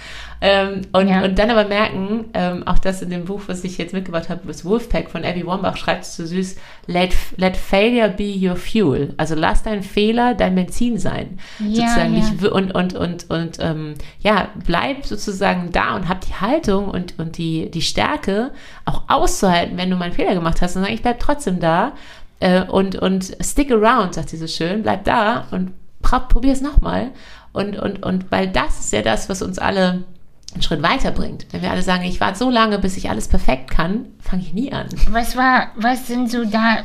[0.45, 1.23] Ähm, und, ja.
[1.23, 4.41] und dann aber merken, ähm, auch das in dem Buch, was ich jetzt mitgebracht habe,
[4.45, 9.13] das Wolfpack von Abby Wambach, schreibt es so süß, let, let failure be your fuel.
[9.15, 11.39] Also lass dein Fehler dein Benzin sein.
[11.59, 12.13] Ja, sozusagen.
[12.13, 12.19] Ja.
[12.19, 17.17] Nicht, und und, und, und ähm, ja, bleib sozusagen da und hab die Haltung und,
[17.19, 18.51] und die, die Stärke,
[18.83, 21.93] auch auszuhalten, wenn du mal einen Fehler gemacht hast und sagen, ich bleib trotzdem da.
[22.41, 25.71] Äh, und, und stick around, sagt sie so schön, bleib da und
[26.01, 27.11] probier es nochmal.
[27.53, 30.03] Und, und, und weil das ist ja das, was uns alle
[30.53, 31.47] einen Schritt weiterbringt.
[31.51, 34.53] Wenn wir alle sagen, ich warte so lange, bis ich alles perfekt kann, fange ich
[34.53, 34.87] nie an.
[35.09, 36.83] Was war, was sind so da,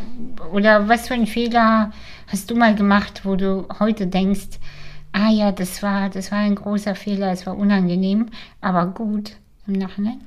[0.52, 1.92] oder was für ein Fehler
[2.26, 4.58] hast du mal gemacht, wo du heute denkst,
[5.12, 8.26] ah ja, das war, das war ein großer Fehler, es war unangenehm,
[8.60, 9.32] aber gut
[9.66, 10.20] im Nachhinein?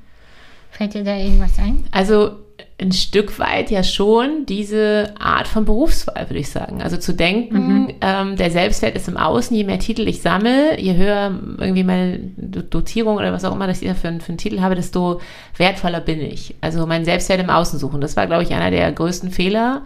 [0.70, 1.84] Fällt dir da irgendwas ein?
[1.90, 2.38] Also
[2.82, 6.82] ein Stück weit ja schon diese Art von Berufswahl, würde ich sagen.
[6.82, 7.94] Also zu denken, mhm.
[8.00, 12.18] ähm, der Selbstwert ist im Außen, je mehr Titel ich sammle, je höher irgendwie meine
[12.36, 15.20] Dotierung oder was auch immer ich für, für einen Titel habe, desto
[15.56, 16.56] wertvoller bin ich.
[16.60, 18.00] Also mein Selbstwert im Außen suchen.
[18.00, 19.82] Das war, glaube ich, einer der größten Fehler,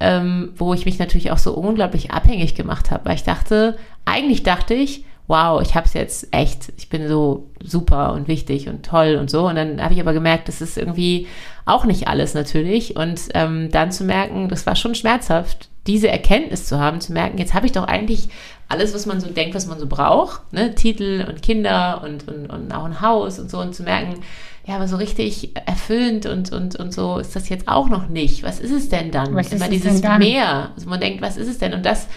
[0.00, 4.42] ähm, wo ich mich natürlich auch so unglaublich abhängig gemacht habe, weil ich dachte, eigentlich
[4.42, 8.84] dachte ich, wow, ich habe es jetzt echt, ich bin so super und wichtig und
[8.84, 9.46] toll und so.
[9.46, 11.28] Und dann habe ich aber gemerkt, das ist irgendwie
[11.66, 12.96] auch nicht alles natürlich.
[12.96, 17.38] Und ähm, dann zu merken, das war schon schmerzhaft, diese Erkenntnis zu haben, zu merken,
[17.38, 18.28] jetzt habe ich doch eigentlich
[18.68, 20.74] alles, was man so denkt, was man so braucht, ne?
[20.74, 24.20] Titel und Kinder und, und, und auch ein Haus und so und zu merken,
[24.66, 28.42] ja, aber so richtig erfüllend und, und, und so ist das jetzt auch noch nicht.
[28.42, 29.32] Was ist es denn dann?
[29.36, 30.70] Was Immer dieses Mehr.
[30.74, 31.72] Also man denkt, was ist es denn?
[31.72, 32.08] Und das,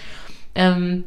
[0.56, 1.04] ähm,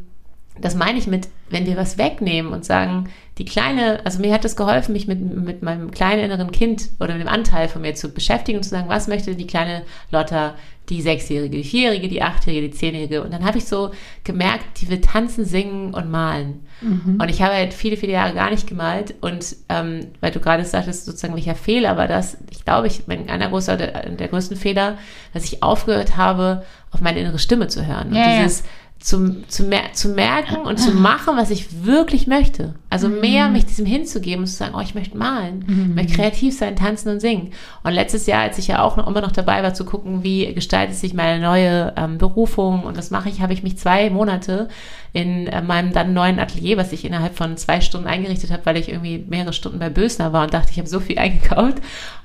[0.62, 4.46] das meine ich mit, wenn wir was wegnehmen und sagen, die kleine, also mir hat
[4.46, 7.94] es geholfen, mich mit, mit meinem kleinen inneren Kind oder mit dem Anteil von mir
[7.96, 10.56] zu beschäftigen und zu sagen, was möchte die kleine Lotta,
[10.90, 13.22] die Sechsjährige, die Vierjährige, die Achtjährige, die Zehnjährige.
[13.22, 13.92] Und dann habe ich so
[14.24, 16.66] gemerkt, die will tanzen, singen und malen.
[16.82, 17.20] Mhm.
[17.22, 19.16] Und ich habe halt viele, viele Jahre gar nicht gemalt.
[19.20, 22.38] Und ähm, weil du gerade sagtest, sozusagen, welcher Fehler war das?
[22.52, 24.98] Ich glaube, ich bin einer großer, der, der größten Fehler,
[25.34, 28.10] dass ich aufgehört habe, auf meine innere Stimme zu hören.
[28.10, 28.66] Und ja, dieses, ja
[29.00, 32.74] zu, zu, mer zu merken und zu machen, was ich wirklich möchte.
[32.90, 33.54] Also mehr mhm.
[33.54, 35.96] mich diesem hinzugeben und zu sagen, oh, ich möchte malen, mhm.
[35.96, 37.52] möchte kreativ sein, tanzen und singen.
[37.84, 40.52] Und letztes Jahr, als ich ja auch noch immer noch dabei war, zu gucken, wie
[40.54, 44.68] gestaltet sich meine neue ähm, Berufung und was mache ich, habe ich mich zwei Monate
[45.14, 48.78] in äh, meinem dann neuen Atelier, was ich innerhalb von zwei Stunden eingerichtet habe, weil
[48.78, 51.78] ich irgendwie mehrere Stunden bei Bösner war und dachte, ich habe so viel eingekauft.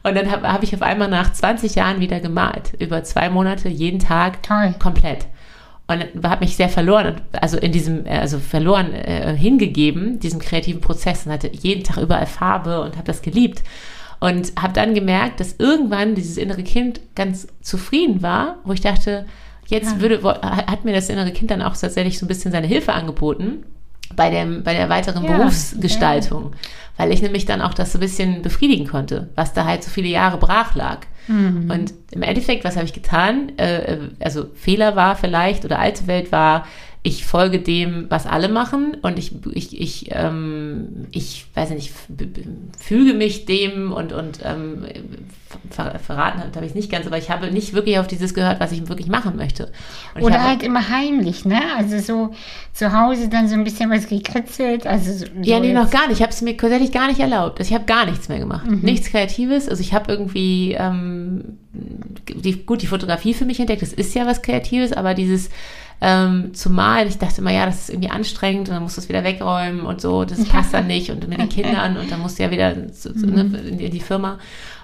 [0.03, 2.73] Und dann habe hab ich auf einmal nach 20 Jahren wieder gemalt.
[2.79, 4.75] Über zwei Monate, jeden Tag, Toll.
[4.79, 5.27] komplett
[5.93, 10.80] und habe mich sehr verloren, also in diesem, äh, also verloren äh, hingegeben, diesem kreativen
[10.80, 13.62] Prozess und hatte jeden Tag überall Farbe und habe das geliebt.
[14.20, 19.26] Und habe dann gemerkt, dass irgendwann dieses innere Kind ganz zufrieden war, wo ich dachte,
[19.66, 20.01] jetzt ja.
[20.01, 23.64] würde, hat mir das innere Kind dann auch tatsächlich so ein bisschen seine Hilfe angeboten
[24.14, 26.59] bei, dem, bei der weiteren ja, Berufsgestaltung, ja.
[26.99, 29.90] weil ich nämlich dann auch das so ein bisschen befriedigen konnte, was da halt so
[29.90, 30.99] viele Jahre brach lag.
[31.29, 31.70] Mhm.
[31.70, 33.57] Und im Endeffekt, was habe ich getan?
[33.59, 36.66] Äh, also Fehler war vielleicht oder alte Welt war,
[37.05, 41.93] ich folge dem, was alle machen und ich, ich, ich, ähm, ich weiß nicht,
[42.79, 44.85] füge mich dem und, und ähm,
[45.71, 48.61] ver verraten habe ich es nicht ganz, aber ich habe nicht wirklich auf dieses gehört,
[48.61, 49.73] was ich wirklich machen möchte.
[50.15, 51.61] Und Oder halt immer heimlich, ne?
[51.77, 52.35] Also so
[52.73, 54.87] zu Hause dann so ein bisschen was gekritzelt.
[54.87, 56.19] Also so ja, nee, noch gar nicht.
[56.19, 57.59] Ich habe es mir tatsächlich gar nicht erlaubt.
[57.59, 58.67] Also ich habe gar nichts mehr gemacht.
[58.67, 58.81] Mhm.
[58.81, 59.69] Nichts Kreatives.
[59.69, 63.83] Also ich habe irgendwie ähm, die, gut die Fotografie für mich entdeckt.
[63.83, 65.51] Das ist ja was Kreatives, aber dieses
[66.05, 67.07] ähm, zu malen.
[67.07, 69.83] Ich dachte immer, ja, das ist irgendwie anstrengend und dann musst du es wieder wegräumen
[69.83, 72.51] und so, das passt dann nicht und mit den Kindern und dann musst du ja
[72.51, 74.39] wieder zu, zu, ne, in, die, in die Firma.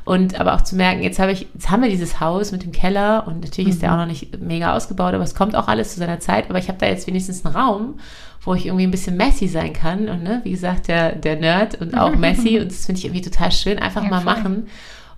[0.04, 2.72] Und aber auch zu merken, jetzt habe ich, jetzt haben wir dieses Haus mit dem
[2.72, 5.92] Keller und natürlich ist der auch noch nicht mega ausgebaut, aber es kommt auch alles
[5.92, 6.48] zu seiner Zeit.
[6.48, 7.98] Aber ich habe da jetzt wenigstens einen Raum,
[8.40, 10.08] wo ich irgendwie ein bisschen messy sein kann.
[10.08, 12.58] Und ne, wie gesagt, der, der Nerd und auch messy.
[12.58, 13.78] und das finde ich irgendwie total schön.
[13.78, 14.34] Einfach ja, mal voll.
[14.34, 14.66] machen.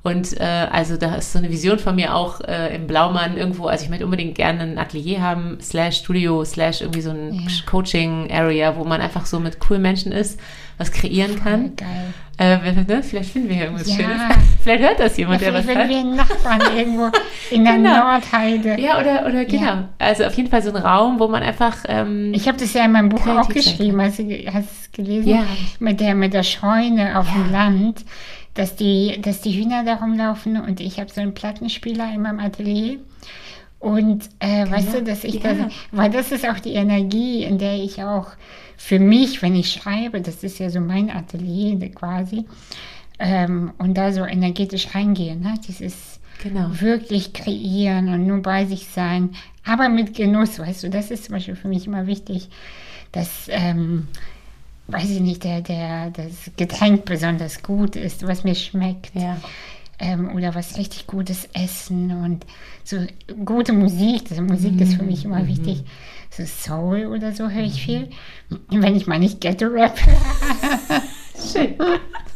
[0.02, 3.66] Und äh, also da ist so eine Vision von mir auch äh, im Blaumann irgendwo,
[3.66, 7.40] also ich möchte unbedingt gerne ein Atelier haben, slash Studio, slash irgendwie so ein ja.
[7.66, 10.40] Coaching-Area, wo man einfach so mit coolen Menschen ist,
[10.78, 11.76] was kreieren Voll kann.
[11.76, 12.14] Geil.
[12.38, 13.02] Äh, ne?
[13.02, 13.96] Vielleicht finden wir hier irgendwas ja.
[13.96, 14.22] Schönes.
[14.62, 15.72] Vielleicht hört das jemand, ja, der was hat.
[15.72, 17.10] Vielleicht wir einen Nachbarn irgendwo
[17.50, 18.12] in der genau.
[18.12, 18.80] Nordheide.
[18.80, 19.62] Ja, oder, oder genau.
[19.62, 19.88] Ja.
[19.98, 22.86] Also auf jeden Fall so ein Raum, wo man einfach ähm, Ich habe das ja
[22.86, 25.28] in meinem Buch auch geschrieben, hast du, es gelesen?
[25.28, 25.44] Ja.
[25.80, 28.06] Mit der, mit der Scheune auf dem Land
[28.54, 32.40] dass die, dass die Hühner da rumlaufen und ich habe so einen Plattenspieler in meinem
[32.40, 32.98] Atelier.
[33.78, 34.76] Und äh, genau.
[34.76, 35.54] weißt du, dass ich ja.
[35.54, 38.28] das, weil das ist auch die Energie, in der ich auch
[38.76, 42.44] für mich, wenn ich schreibe, das ist ja so mein Atelier quasi,
[43.18, 45.54] ähm, und da so energetisch reingehe, ne?
[45.66, 46.68] dieses genau.
[46.72, 49.30] wirklich kreieren und nur bei sich sein,
[49.64, 52.48] aber mit Genuss, weißt du, das ist zum Beispiel für mich immer wichtig,
[53.12, 54.08] dass ähm,
[54.92, 59.14] weiß ich nicht, der, der, das Getränk besonders gut ist, was mir schmeckt.
[59.14, 59.36] Ja.
[59.98, 62.46] Ähm, oder was richtig gutes Essen und
[62.84, 62.96] so
[63.44, 64.24] gute Musik.
[64.30, 64.82] Also Musik mhm.
[64.82, 65.48] ist für mich immer mhm.
[65.48, 65.84] wichtig.
[66.30, 68.08] So Soul oder so höre ich viel.
[68.68, 71.02] Wenn ich mal nicht Ghetto-Rap höre.
[71.52, 71.74] Schön.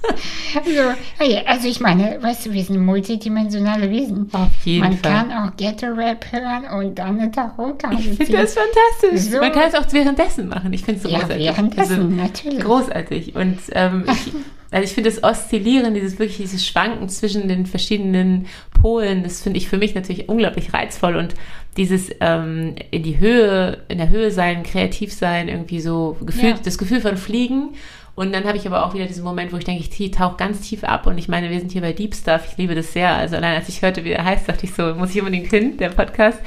[0.54, 4.28] also, also ich meine, weißt du, wir sind multidimensionale Wesen.
[4.32, 5.12] Auf jeden Man Fall.
[5.12, 7.96] Man kann auch Ghetto-Rap hören und dann eine Tarotkarte.
[7.96, 9.32] Ich finde das fantastisch.
[9.32, 9.38] So.
[9.38, 10.72] Man kann es auch währenddessen machen.
[10.72, 11.46] Ich finde es so ja, großartig.
[11.46, 12.60] währenddessen, also, natürlich.
[12.60, 13.34] Großartig.
[13.36, 14.32] Und ähm, ich,
[14.70, 18.46] also ich finde das Oszillieren, dieses wirklich, dieses Schwanken zwischen den verschiedenen
[18.80, 21.34] Polen, das finde ich für mich natürlich unglaublich reizvoll und
[21.76, 26.58] dieses ähm, in die Höhe, in der Höhe sein, kreativ sein, irgendwie so Gefühl, ja.
[26.62, 27.70] das Gefühl von Fliegen
[28.16, 30.60] und dann habe ich aber auch wieder diesen Moment, wo ich denke, ich tauche ganz
[30.60, 33.12] tief ab und ich meine, wir sind hier bei Deep Stuff, ich liebe das sehr.
[33.12, 35.76] Also allein als ich hörte, wie der heißt, dachte ich so, muss ich unbedingt hin,
[35.78, 36.38] der Podcast.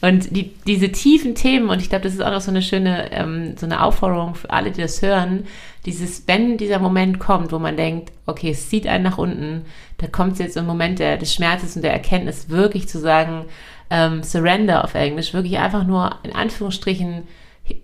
[0.00, 3.12] Und die, diese tiefen Themen, und ich glaube, das ist auch noch so eine schöne,
[3.12, 5.44] ähm, so eine Aufforderung für alle, die das hören,
[5.86, 9.64] dieses, wenn dieser Moment kommt, wo man denkt, okay, es zieht einen nach unten,
[9.98, 13.44] da kommt jetzt ein Moment der, des Schmerzes und der Erkenntnis, wirklich zu sagen,
[13.90, 17.22] ähm, Surrender auf Englisch, wirklich einfach nur in Anführungsstrichen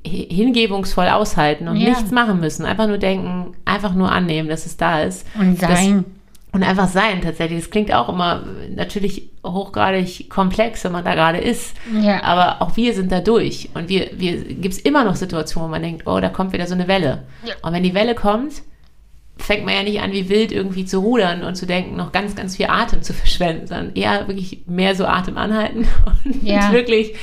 [0.05, 1.91] hingebungsvoll aushalten und ja.
[1.91, 2.65] nichts machen müssen.
[2.65, 5.27] Einfach nur denken, einfach nur annehmen, dass es da ist.
[5.39, 6.05] Und sein.
[6.05, 6.05] Das,
[6.51, 7.61] und einfach sein tatsächlich.
[7.61, 11.77] Das klingt auch immer natürlich hochgradig komplex, wenn man da gerade ist.
[12.01, 12.23] Ja.
[12.23, 13.69] Aber auch wir sind da durch.
[13.75, 16.67] Und wir, wir gibt es immer noch Situationen, wo man denkt, oh, da kommt wieder
[16.67, 17.25] so eine Welle.
[17.45, 17.55] Ja.
[17.63, 18.63] Und wenn die Welle kommt,
[19.37, 22.35] fängt man ja nicht an, wie wild irgendwie zu rudern und zu denken, noch ganz,
[22.35, 25.87] ganz viel Atem zu verschwenden, sondern eher wirklich mehr so Atem anhalten
[26.25, 26.73] und ja.
[26.73, 27.15] wirklich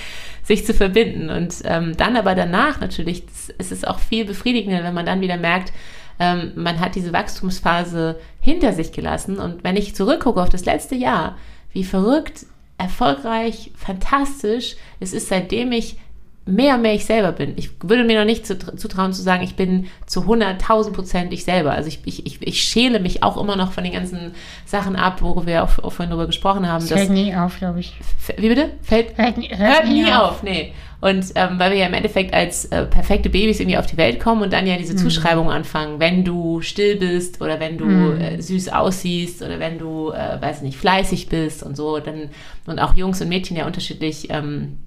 [0.46, 1.30] sich zu verbinden.
[1.30, 3.24] Und ähm, dann aber danach natürlich,
[3.58, 5.74] ist es auch viel befriedigender, wenn man dann wieder merkt,
[6.20, 9.40] ähm, man hat diese Wachstumsphase hinter sich gelassen.
[9.40, 11.38] Und wenn ich zurückgucke auf das letzte Jahr,
[11.74, 12.46] wie verrückt,
[12.78, 15.98] erfolgreich, fantastisch es ist, seitdem ich
[16.46, 17.54] mehr und mehr ich selber bin.
[17.56, 21.72] Ich würde mir noch nicht zutrauen zu sagen, ich bin zu 100.000 Prozent ich selber.
[21.72, 24.36] Also ich, ich, ich, schäle mich auch immer noch von den ganzen
[24.66, 26.88] Sachen ab, worüber wir auch, auch vorhin darüber gesprochen haben.
[26.88, 27.94] Das hört nie auf, glaube ich.
[28.38, 28.70] Wie bitte?
[28.84, 30.32] Fällt, hört, hört, hört nie, nie auf.
[30.32, 30.44] auf.
[30.44, 30.74] nee.
[31.02, 34.20] Und ähm, weil wir ja im Endeffekt als äh, perfekte Babys irgendwie auf die Welt
[34.20, 34.98] kommen und dann ja diese mhm.
[34.98, 38.22] Zuschreibung anfangen, wenn du still bist oder wenn du mhm.
[38.22, 42.30] äh, süß aussiehst oder wenn du, äh, weiß nicht, fleißig bist und so, dann
[42.66, 44.78] und auch Jungs und Mädchen ja unterschiedlich ähm,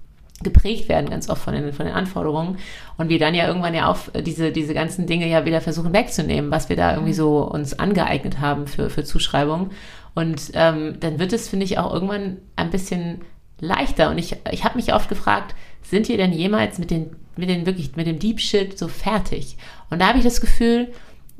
[0.41, 2.57] geprägt werden ganz oft von den, von den Anforderungen
[2.97, 6.51] und wir dann ja irgendwann ja auch diese, diese ganzen Dinge ja wieder versuchen wegzunehmen,
[6.51, 9.71] was wir da irgendwie so uns angeeignet haben für, für Zuschreibung.
[10.15, 13.21] Und ähm, dann wird es, finde ich, auch irgendwann ein bisschen
[13.59, 14.09] leichter.
[14.09, 17.65] Und ich, ich habe mich oft gefragt, sind wir denn jemals mit den, mit den
[17.65, 19.57] wirklich, mit dem Deep Shit so fertig?
[19.89, 20.89] Und da habe ich das Gefühl,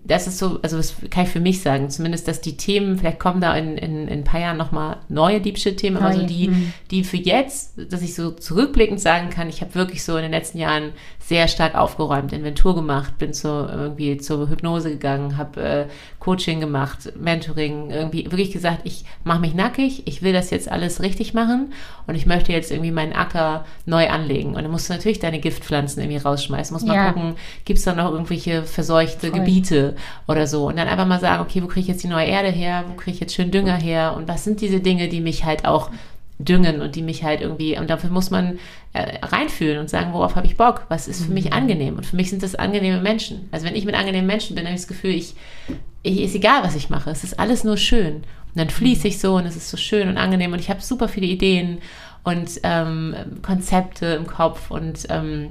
[0.09, 3.19] das ist so, also das kann ich für mich sagen, zumindest, dass die Themen, vielleicht
[3.19, 6.49] kommen da in, in, in ein paar Jahren nochmal neue Deep Shit-Themen, aber so die,
[6.49, 6.73] mhm.
[6.89, 10.31] die für jetzt, dass ich so zurückblickend sagen kann, ich habe wirklich so in den
[10.31, 10.93] letzten Jahren
[11.29, 15.85] sehr stark aufgeräumt, Inventur gemacht, bin so irgendwie zur Hypnose gegangen, habe äh,
[16.17, 21.03] Coaching gemacht, Mentoring, irgendwie wirklich gesagt, ich mache mich nackig, ich will das jetzt alles
[21.03, 21.71] richtig machen
[22.07, 24.55] und ich möchte jetzt irgendwie meinen Acker neu anlegen.
[24.55, 27.11] Und dann musst du natürlich deine Giftpflanzen irgendwie rausschmeißen, muss mal ja.
[27.11, 29.37] gucken, gibt es da noch irgendwelche verseuchte Voll.
[29.37, 29.95] Gebiete
[30.27, 30.67] oder so.
[30.67, 32.95] Und dann einfach mal sagen, okay, wo kriege ich jetzt die neue Erde her, wo
[32.95, 35.91] kriege ich jetzt schön Dünger her und was sind diese Dinge, die mich halt auch
[36.39, 38.59] düngen und die mich halt irgendwie, und dafür muss man
[38.93, 41.53] äh, reinfühlen und sagen, worauf habe ich Bock, was ist für mich mhm.
[41.53, 41.97] angenehm.
[41.97, 43.49] Und für mich sind das angenehme Menschen.
[43.51, 45.35] Also wenn ich mit angenehmen Menschen bin, habe ich das Gefühl, ich,
[46.01, 48.15] ich ist egal, was ich mache, es ist alles nur schön.
[48.15, 50.81] Und dann fließe ich so und es ist so schön und angenehm und ich habe
[50.81, 51.79] super viele Ideen
[52.23, 55.49] und ähm, Konzepte im Kopf und ähm,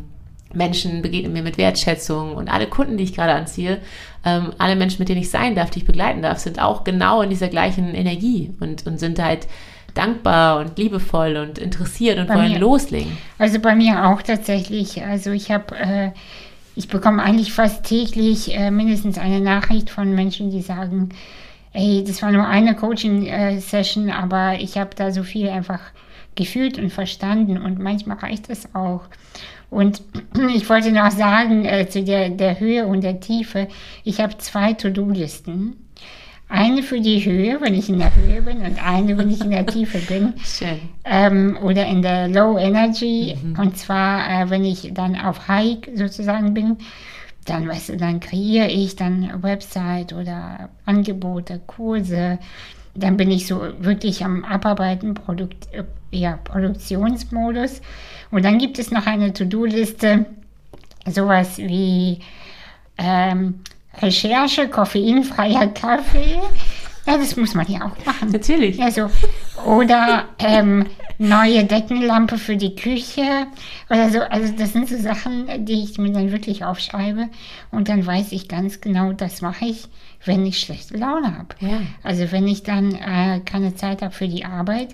[0.55, 3.79] Menschen begegnen mir mit Wertschätzung und alle Kunden, die ich gerade anziehe,
[4.25, 7.21] ähm, alle Menschen, mit denen ich sein darf, die ich begleiten darf, sind auch genau
[7.21, 9.47] in dieser gleichen Energie und, und sind halt
[9.99, 13.19] dankbar und liebevoll und interessiert und Bei wollen mir- loslegen.
[13.39, 15.03] Also bei mir auch tatsächlich.
[15.05, 16.11] Also ich habe, äh,
[16.77, 21.09] ich bekomme eigentlich fast täglich äh, mindestens eine Nachricht von Menschen, die sagen,
[21.73, 25.81] ey, das war nur eine Coaching-Session, aber ich habe da so viel einfach
[26.35, 29.03] gefühlt und verstanden und manchmal reicht es auch.
[29.71, 30.03] Und
[30.55, 33.69] ich wollte noch sagen, äh, zu der, der Höhe und der Tiefe,
[34.05, 35.77] ich habe zwei To-Do-Listen.
[36.51, 39.51] Eine für die Höhe, wenn ich in der Höhe bin, und eine, wenn ich in
[39.51, 40.81] der Tiefe bin Schön.
[41.05, 43.37] ähm, oder in der Low Energy.
[43.59, 46.79] Und zwar, äh, wenn ich dann auf High sozusagen bin,
[47.45, 52.39] dann, weißt du, dann kreiere ich dann Website oder Angebote, Kurse.
[52.95, 57.83] Dann bin ich so wirklich am Abarbeiten, Produkt, äh, ja, Produktionsmodus.
[58.31, 60.25] Und dann gibt es noch eine To-Do-Liste,
[61.07, 62.21] sowas wie
[62.97, 63.61] ähm,
[64.01, 66.41] Recherche, koffeinfreier Kaffee.
[67.07, 68.31] Ja, das muss man ja auch machen.
[68.31, 68.77] Natürlich.
[68.77, 69.11] Ja, so.
[69.65, 70.87] Oder ähm,
[71.19, 73.47] neue Deckenlampe für die Küche
[73.91, 74.21] oder so.
[74.21, 77.29] Also das sind so Sachen, die ich mir dann wirklich aufschreibe
[77.71, 79.89] und dann weiß ich ganz genau, das mache ich,
[80.25, 81.49] wenn ich schlechte Laune habe.
[81.61, 81.81] Ja.
[82.03, 84.89] Also wenn ich dann äh, keine Zeit habe für die Arbeit.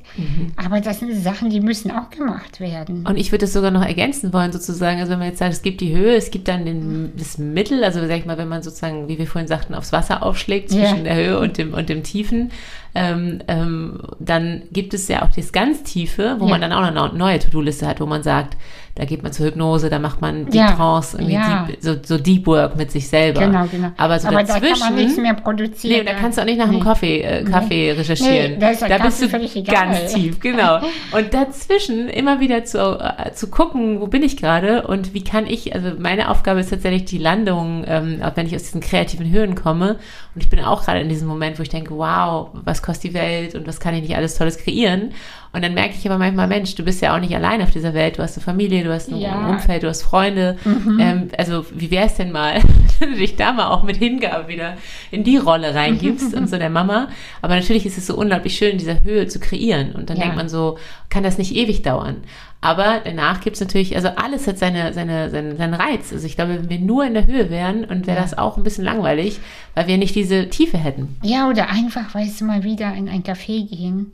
[0.57, 3.07] Aber das sind Sachen, die müssen auch gemacht werden.
[3.07, 5.01] Und ich würde das sogar noch ergänzen wollen, sozusagen.
[5.01, 7.85] Also wenn man jetzt sagt, es gibt die Höhe, es gibt dann den, das Mittel,
[7.85, 10.99] also sag ich mal, wenn man sozusagen, wie wir vorhin sagten, aufs Wasser aufschlägt zwischen
[10.99, 11.03] Ja.
[11.05, 12.51] der Höhe und dem, und dem Tiefen,
[12.95, 16.51] ähm, ähm, dann gibt es ja auch das ganz Tiefe, wo Ja.
[16.53, 18.57] man dann auch eine neue To-Do-Liste hat, wo man sagt,
[18.97, 20.71] da geht man zur Hypnose, da macht man die Ja.
[20.73, 21.67] Trance, irgendwie Ja.
[21.69, 23.41] deep, so, so Deep Work mit sich selber.
[23.41, 23.91] Genau, genau.
[23.97, 26.05] Aber so Aber da dazwischen, kann man nichts mehr produzieren.
[26.05, 26.81] Nee, da kannst du auch nicht nach dem Nee.
[26.85, 28.53] Kaffee, äh, Kaffee recherchieren.
[28.53, 30.79] Nee, da ist da bist du ganz tief, genau.
[31.13, 35.47] Und dazwischen immer wieder zu, äh, zu gucken, wo bin ich gerade und wie kann
[35.47, 39.29] ich, also meine Aufgabe ist tatsächlich die Landung, ähm, auch wenn ich aus diesen kreativen
[39.31, 39.97] Höhen komme.
[40.35, 43.15] Und ich bin auch gerade in diesem Moment, wo ich denke, wow, was kostet die
[43.15, 45.13] Welt und was kann ich nicht alles Tolles kreieren.
[45.55, 47.95] Und dann merke ich aber manchmal, Mensch, du bist ja auch nicht allein auf dieser
[47.95, 48.19] Welt.
[48.19, 49.35] Du hast eine Familie, du hast ein Ja.
[49.37, 49.51] Mhm.
[49.51, 50.57] Umfeld, du hast Freunde.
[50.67, 52.61] Ähm, also wie wäre es denn mal,
[52.99, 54.77] wenn du dich da mal auch mit Hingabe wieder
[55.13, 57.09] in die Rolle reingibst und so der Mama.
[57.41, 59.93] Aber natürlich ist es so unglaublich schön, in dieser Höhe zu kreieren.
[59.93, 60.25] Und dann Ja.
[60.25, 60.77] denkt man so,
[61.09, 62.17] kann das nicht ewig dauern?
[62.61, 66.13] Aber danach gibt es natürlich, also alles hat seine, seine, seinen, seinen Reiz.
[66.13, 68.23] Also ich glaube, wenn wir nur in der Höhe wären, und wäre Ja.
[68.23, 69.39] das auch ein bisschen langweilig,
[69.75, 71.17] weil wir nicht diese Tiefe hätten.
[71.23, 74.11] Ja, oder einfach, weißt du, mal wieder in ein Café gehen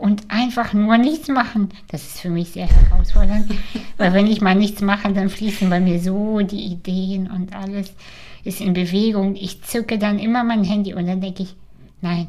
[0.00, 1.68] und einfach nur nichts machen.
[1.88, 3.50] Das ist für mich sehr herausfordernd,
[3.98, 7.92] weil wenn ich mal nichts mache, dann fließen bei mir so die Ideen und alles
[8.42, 9.36] ist in Bewegung.
[9.36, 11.54] Ich zücke dann immer mein Handy und dann denke ich,
[12.00, 12.28] nein,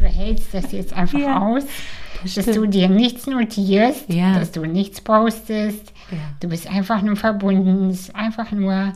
[0.00, 1.62] du hältst das jetzt einfach Ja, aus,
[2.22, 2.56] das dass stimmt.
[2.56, 4.38] du dir nichts notierst, Ja.
[4.38, 5.92] dass du nichts postest.
[6.10, 6.18] Ja.
[6.40, 8.92] Du bist einfach nur verbunden, einfach nur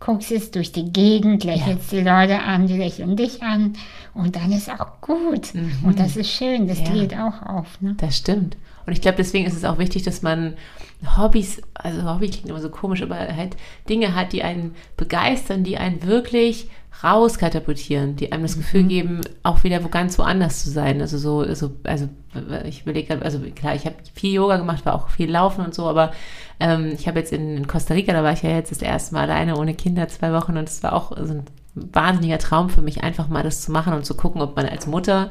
[0.00, 3.74] guckst jetzt durch die Gegend, lächelst die Leute an, die lächeln dich an
[4.14, 5.52] und dann ist auch gut.
[5.84, 6.86] Und das ist schön, das Mhm.
[6.86, 6.92] Ja.
[6.94, 7.80] lädt auch auf.
[7.80, 7.94] Ne?
[7.98, 8.56] Das stimmt.
[8.86, 10.54] Und ich glaube, deswegen ist es auch wichtig, dass man
[11.16, 13.56] Hobbys, also Hobby klingt immer so komisch, aber halt
[13.88, 16.68] Dinge hat, die einen begeistern, die einen wirklich
[17.02, 21.00] rauskatapultieren, die einem das Gefühl geben, auch wieder wo ganz woanders zu sein.
[21.00, 22.08] Also so, also, also
[22.64, 25.74] ich überlege gerade, also klar, ich habe viel Yoga gemacht, war auch viel Laufen und
[25.74, 26.12] so, aber
[26.60, 29.14] ähm, ich habe jetzt in, in Costa Rica, da war ich ja jetzt das erste
[29.14, 31.44] Mal alleine ohne Kinder zwei Wochen und es war auch so ein
[31.74, 34.86] wahnsinniger Traum für mich, einfach mal das zu machen und zu gucken, ob man als
[34.86, 35.30] Mutter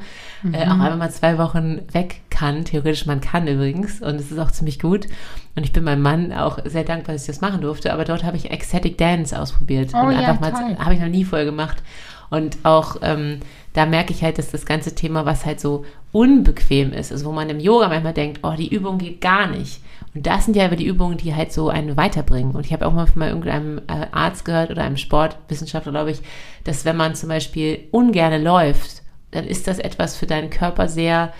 [0.52, 2.64] äh, auch einfach mal zwei Wochen weg kann.
[2.64, 5.06] Theoretisch, man kann übrigens und es ist auch ziemlich gut.
[5.54, 7.92] Und ich bin meinem Mann auch sehr dankbar, dass ich das machen durfte.
[7.92, 9.90] Aber dort habe ich Ecstatic Dance ausprobiert.
[9.92, 11.82] Oh und ja, einfach mal, habe ich noch nie vorher gemacht.
[12.30, 13.40] Und auch ähm,
[13.72, 17.32] da merke ich halt, dass das ganze Thema, was halt so unbequem ist, also wo
[17.32, 19.80] man im Yoga manchmal denkt, oh, die Übung geht gar nicht.
[20.14, 22.54] Und das sind ja aber die Übungen, die halt so einen weiterbringen.
[22.54, 26.20] Und ich habe auch mal von irgendeinem äh, Arzt gehört oder einem Sportwissenschaftler, glaube ich,
[26.64, 31.32] dass wenn man zum Beispiel ungerne läuft, dann ist das etwas für deinen Körper sehr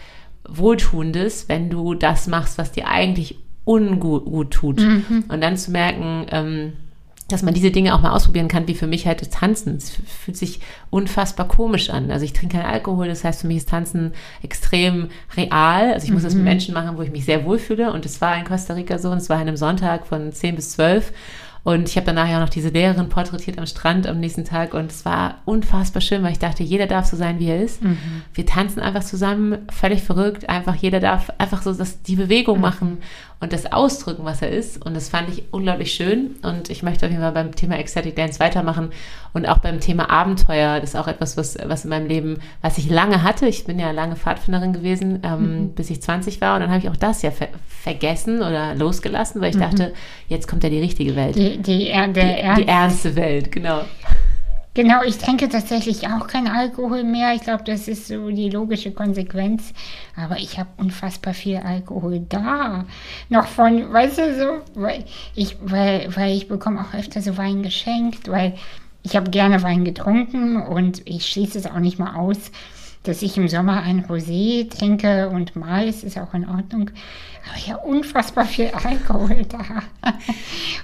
[0.48, 4.80] Wohltuendes, wenn du das machst, was dir eigentlich ungut gut tut.
[5.28, 6.72] Und dann zu merken, ähm,
[7.32, 9.76] dass man diese Dinge auch mal ausprobieren kann, wie für mich halt das Tanzen.
[9.76, 10.60] Es fühlt sich
[10.90, 12.10] unfassbar komisch an.
[12.10, 14.12] Also ich trinke keinen Alkohol, das heißt für mich ist Tanzen
[14.42, 15.92] extrem real.
[15.92, 17.92] Also ich muss das mit Menschen machen, wo ich mich sehr wohlfühle.
[17.92, 20.56] Und es war in Costa Rica so und es war an einem Sonntag von 10
[20.56, 21.12] bis 12.
[21.62, 24.72] Und ich habe danach ja auch noch diese Lehrerin porträtiert am Strand am nächsten Tag
[24.72, 27.82] und es war unfassbar schön, weil ich dachte, jeder darf so sein, wie er ist.
[28.32, 32.98] Wir tanzen einfach zusammen, völlig verrückt, einfach jeder darf einfach so das, die Bewegung machen
[33.40, 34.84] und das ausdrücken, was er ist.
[34.84, 36.36] Und das fand ich unglaublich schön.
[36.42, 38.90] Und ich möchte auf jeden Fall beim Thema Ecstatic Dance weitermachen
[39.32, 40.78] und auch beim Thema Abenteuer.
[40.78, 43.46] Das ist auch etwas, was, was in meinem Leben, was ich lange hatte.
[43.46, 45.68] Ich bin ja lange Pfadfinderin gewesen, ähm, mhm.
[45.74, 46.54] bis ich 20 war.
[46.54, 49.60] Und dann habe ich auch das ja ver vergessen oder losgelassen, weil ich mhm.
[49.60, 49.94] dachte,
[50.28, 51.34] jetzt kommt ja die richtige Welt.
[51.34, 53.80] Die, die, der die, die ernste Welt, genau.
[54.72, 57.34] Genau, ich trinke tatsächlich auch kein Alkohol mehr.
[57.34, 59.74] Ich glaube, das ist so die logische Konsequenz.
[60.16, 62.84] Aber ich habe unfassbar viel Alkohol da.
[63.28, 65.04] Noch von, weißt du, so, weil
[65.34, 68.54] ich, weil, weil ich bekomme auch öfter so Wein geschenkt, weil
[69.02, 72.38] ich habe gerne Wein getrunken und ich schließe es auch nicht mal aus,
[73.02, 76.90] dass ich im Sommer ein Rosé trinke und mal ist auch in Ordnung.
[77.48, 79.82] Aber ich habe unfassbar viel Alkohol da.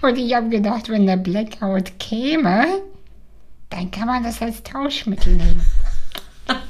[0.03, 2.67] Und ich habe gedacht, wenn der Blackout käme,
[3.71, 5.65] dann kann man das als Tauschmittel nehmen.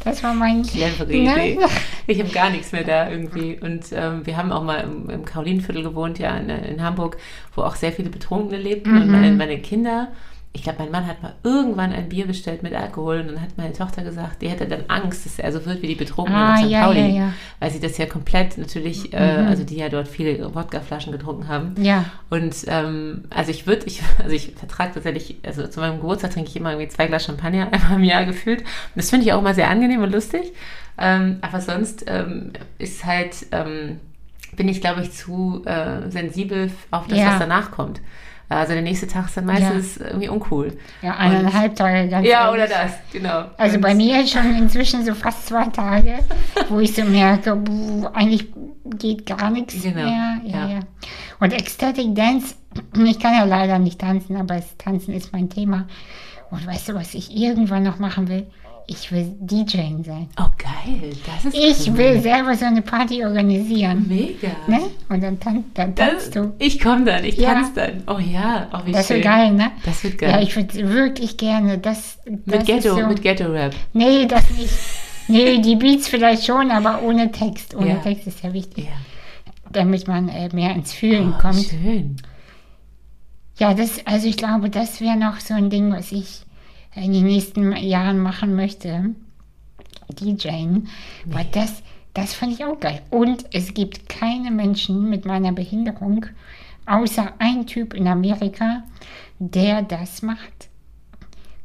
[0.05, 0.63] Das war mein.
[0.63, 1.51] Clevere ne?
[1.53, 1.59] Idee.
[2.07, 3.59] Ich habe gar nichts mehr da irgendwie.
[3.61, 7.19] Und ähm, wir haben auch mal im, im Karolinenviertel gewohnt, ja, in, in, Hamburg,
[7.55, 8.93] wo auch sehr viele Betrunkene lebten.
[8.93, 9.03] Mhm.
[9.03, 10.13] Und meine, meine Kinder
[10.57, 13.59] ich glaube, mein Mann hat mal irgendwann ein Bier bestellt mit Alkohol und dann hat
[13.59, 16.57] meine Tochter gesagt, die hätte dann Angst, dass er so wird wie die Betrunkenen ah,
[16.57, 16.71] in St.
[16.71, 17.33] Ja, Pauli, ja, ja.
[17.61, 19.45] weil sie das ja komplett natürlich, äh, mhm.
[19.45, 21.75] äh, also die ja dort viele Wodkaflaschen getrunken haben.
[21.79, 22.07] Ja.
[22.31, 26.49] Und ähm, also ich würde, ich, also ich vertrage tatsächlich, also zu meinem Geburtstag trinke
[26.49, 28.61] ich immer irgendwie zwei Glas Champagner einmal im Jahr gefühlt.
[28.61, 30.55] Und das finde ich auch mal sehr angenehm und lustig.
[30.97, 34.01] Ähm, aber sonst ähm, ist halt, ähm,
[34.57, 38.01] bin ich glaube ich zu äh, sensibel auf das, was danach kommt.
[38.49, 40.07] Also der nächste Tag ist dann meistens ja.
[40.07, 40.79] irgendwie uncool.
[41.03, 42.55] Ja, eineinhalb und, Tage ganz Ja, ehrlich.
[42.55, 43.45] oder das, genau.
[43.57, 46.21] Also und bei mir schon inzwischen so fast zwei Tage,
[46.69, 48.47] wo ich so merke, buh, eigentlich
[48.85, 49.97] geht gar nichts genau.
[49.97, 50.41] mehr.
[50.45, 50.69] Ja, ja.
[50.69, 50.81] ja.
[51.41, 52.55] Und Ecstatic Dance,
[53.05, 55.89] ich kann ja leider nicht tanzen, aber das Tanzen ist mein Thema.
[56.51, 58.47] Und weißt du, was ich irgendwann noch machen will?
[58.89, 60.29] Ich will DJing sein.
[60.39, 61.11] Oh, geil.
[61.27, 61.99] Das ist Ich cool.
[61.99, 64.07] will selber so eine Party organisieren.
[64.09, 64.49] Mega.
[64.69, 64.91] Ne?
[65.09, 66.55] Und dann, tan dann tanzt das, du.
[66.59, 67.55] Ich komme dann, ich ja.
[67.55, 68.03] tanze dann.
[68.07, 69.17] Oh ja, oh, wie Das schön.
[69.17, 69.73] wird geil, ne?
[69.85, 70.31] Das wird geil.
[70.31, 72.19] Ja, ich würde wirklich gerne das.
[72.25, 73.75] das mit Ghetto, so, mit Ghetto-Rap.
[73.93, 74.73] Nee, das nicht.
[75.29, 77.75] Nee, die Beats vielleicht schon, aber ohne Text.
[77.75, 77.97] Ohne ja.
[77.97, 78.85] Text ist ja wichtig.
[78.85, 78.93] Ja.
[79.73, 81.65] Damit man äh, mehr ins Fühlen oh, kommt.
[81.65, 82.17] Schön.
[83.59, 86.46] Ja, das, also ich glaube, das wäre noch so ein Ding, was ich
[86.97, 89.15] in den nächsten Jahren machen möchte,
[90.21, 90.89] DJing,
[91.25, 91.83] weil das,
[92.15, 93.03] das fand ich auch geil.
[93.11, 96.27] Und es gibt keine Menschen mit meiner Behinderung,
[96.87, 98.85] außer ein Typ in Amerika,
[99.39, 100.69] der das macht.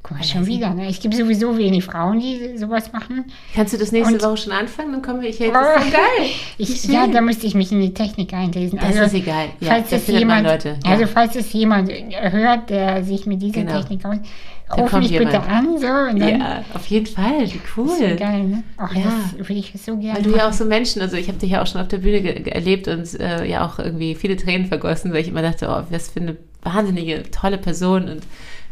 [0.03, 0.73] Guck mal, schon wieder.
[0.73, 0.89] Ne?
[0.89, 3.25] Ich gibt sowieso wenig Frauen, die sowas machen.
[3.53, 4.93] Kannst du das nächste Und, Woche schon anfangen?
[4.93, 5.29] Dann kommen wir.
[5.29, 6.29] Ich hätte das so geil.
[6.57, 8.79] Ich, ja, da müsste ich mich in die Technik einlesen.
[8.79, 9.49] Das also, ist egal.
[9.59, 10.79] Ja, falls es jemand, Leute.
[10.83, 10.91] Ja.
[10.91, 13.79] Also falls es jemand hört, der sich mit dieser genau.
[13.79, 14.17] Technik aus,
[14.77, 15.31] Ruf mich jemand.
[15.31, 15.77] bitte an.
[15.77, 17.45] So, ja, auf jeden Fall.
[17.45, 17.87] Wie cool.
[17.87, 18.63] So geil, ne?
[18.77, 19.03] Ach, ja.
[19.03, 21.51] das würde ich so gerne Weil du ja auch so Menschen, also ich habe dich
[21.51, 25.13] ja auch schon auf der Bühne erlebt und äh, ja auch irgendwie viele Tränen vergossen,
[25.13, 28.23] weil ich immer dachte, oh, was für eine wahnsinnige, tolle Person und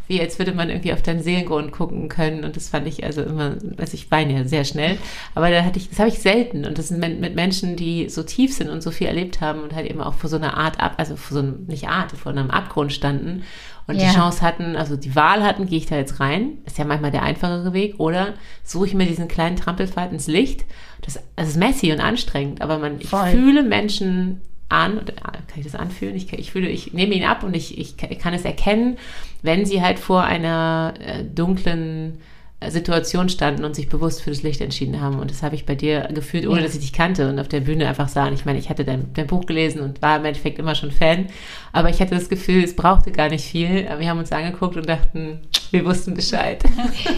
[0.09, 2.43] wie als würde man irgendwie auf deinen Seelengrund gucken können.
[2.43, 4.97] Und das fand ich also immer, also ich weine ja sehr schnell,
[5.35, 6.65] aber da hatte ich, das habe ich selten.
[6.65, 9.75] Und das sind mit Menschen, die so tief sind und so viel erlebt haben und
[9.75, 12.31] halt eben auch vor so einer Art ab, also vor so einem, nicht Art, vor
[12.31, 13.43] einem Abgrund standen
[13.89, 14.07] und ja.
[14.07, 17.09] die Chance hatten, also die Wahl hatten, gehe ich da jetzt rein, ist ja manchmal
[17.09, 20.63] der einfachere Weg, oder suche ich mir diesen kleinen Trampelpfad ins Licht.
[21.01, 25.63] Das, das ist messy und anstrengend, aber man, ich fühle Menschen an, ah, kann ich
[25.63, 26.15] das anfühlen?
[26.15, 28.99] Ich, ich fühle, ich nehme ihn ab und ich, ich kann es erkennen,
[29.41, 32.19] wenn sie halt vor einer äh, dunklen
[32.67, 35.19] Situation standen und sich bewusst für das Licht entschieden haben.
[35.19, 36.65] Und das habe ich bei dir gefühlt, ohne ja.
[36.65, 38.27] dass ich dich kannte und auf der Bühne einfach sah.
[38.27, 40.91] Und ich meine, ich hatte dein, dein, Buch gelesen und war im Endeffekt immer schon
[40.91, 41.27] Fan.
[41.71, 43.87] Aber ich hatte das Gefühl, es brauchte gar nicht viel.
[43.97, 45.39] Wir haben uns angeguckt und dachten,
[45.71, 46.63] wir wussten Bescheid.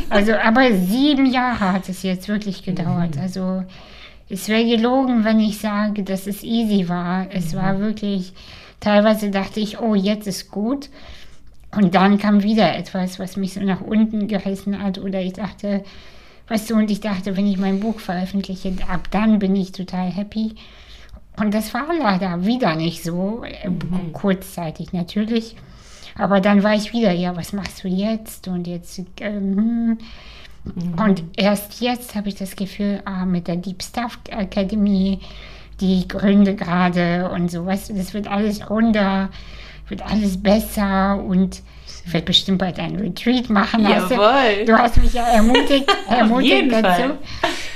[0.09, 3.15] Also, aber sieben Jahre hat es jetzt wirklich gedauert.
[3.15, 3.21] Mhm.
[3.21, 3.63] Also,
[4.29, 7.27] es wäre gelogen, wenn ich sage, dass es easy war.
[7.31, 7.57] Es mhm.
[7.57, 8.33] war wirklich,
[8.79, 10.89] teilweise dachte ich, oh, jetzt ist gut.
[11.75, 14.97] Und dann kam wieder etwas, was mich so nach unten gerissen hat.
[14.97, 15.83] Oder ich dachte,
[16.49, 20.09] weißt du, und ich dachte, wenn ich mein Buch veröffentliche, ab dann bin ich total
[20.09, 20.55] happy.
[21.37, 23.43] Und das war leider wieder nicht so.
[23.65, 24.11] Mhm.
[24.11, 25.55] Kurzzeitig natürlich.
[26.15, 28.49] Aber dann war ich wieder, ja, was machst du jetzt?
[28.49, 29.97] Und jetzt, ähm,
[30.65, 30.93] mhm.
[31.01, 35.19] und erst jetzt habe ich das Gefühl, ah, mit der Deep Stuff Academy,
[35.79, 39.29] die Gründe gerade und so, weißt du, das wird alles runter
[39.91, 41.61] wird alles besser und
[42.03, 43.83] ich werde bestimmt bald einen Retreat machen.
[43.83, 44.65] Jawohl.
[44.65, 46.83] Du, du hast mich ja ermutigt, ermutigt dazu.
[46.83, 47.17] Fall.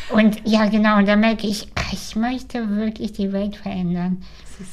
[0.09, 4.23] Und ja, genau, und da merke ich, ich möchte wirklich die Welt verändern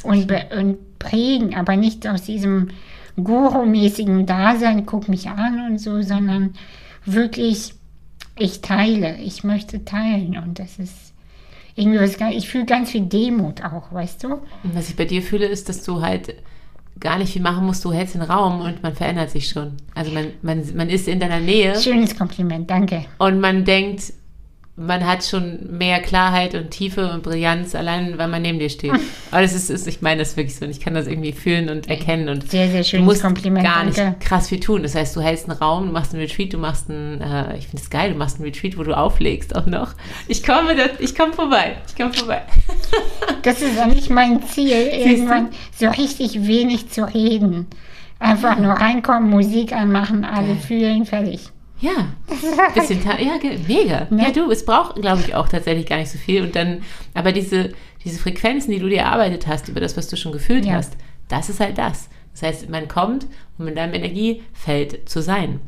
[0.05, 2.71] und, und, prägen, aber nicht aus diesem
[3.23, 6.55] Guru-mäßigen Dasein, guck mich an und so, sondern
[7.05, 7.75] wirklich,
[8.39, 11.13] ich teile, ich möchte teilen und das ist
[11.75, 14.35] irgendwie was, ganz- ich fühle ganz viel Demut auch, weißt du?
[14.63, 16.35] Und was ich bei dir fühle, ist, dass du halt
[17.01, 17.85] gar nicht viel machen musst.
[17.85, 19.73] Du hältst den Raum und man verändert sich schon.
[19.95, 23.05] Also man, man, man ist in deiner Nähe Schönes Kompliment, danke.
[23.19, 24.13] und man denkt,
[24.87, 28.93] man hat schon mehr Klarheit und Tiefe und Brillanz, allein weil man neben dir steht.
[29.31, 30.65] Aber das ist, ist ich meine das ist wirklich so.
[30.65, 32.29] Und ich kann das irgendwie fühlen und erkennen.
[32.29, 34.19] Und Sehr, sehr du schönes musst Kompliment, gar nicht danke.
[34.21, 34.83] krass viel tun.
[34.83, 37.69] Das heißt, du hältst einen Raum, du machst einen Retreat, du machst einen, äh, ich
[37.69, 39.95] finde es geil, du machst einen Retreat, wo du auflegst auch noch.
[40.29, 41.77] Ich komme, da- ich komme vorbei.
[41.89, 42.43] Ich komme vorbei.
[43.43, 47.67] Das ist eigentlich mein Ziel, irgendwann so richtig wenig zu reden.
[48.21, 51.49] Einfach nur reinkommen, Musik anmachen, alle fühlen, fertig.
[51.83, 52.13] Ja,
[52.75, 54.07] bisschen, ja, mega.
[54.11, 54.23] Ne?
[54.23, 56.43] Ja, du, es braucht, glaube ich, auch tatsächlich gar nicht so viel.
[56.43, 57.73] Und dann, aber diese,
[58.05, 60.75] diese Frequenzen, die du dir erarbeitet hast, über das, was du schon gefühlt Ja.
[60.75, 60.97] hast,
[61.29, 62.09] das ist halt das.
[62.33, 63.27] Das heißt, man kommt,
[63.59, 65.61] um in deinem Energiefeld zu sein.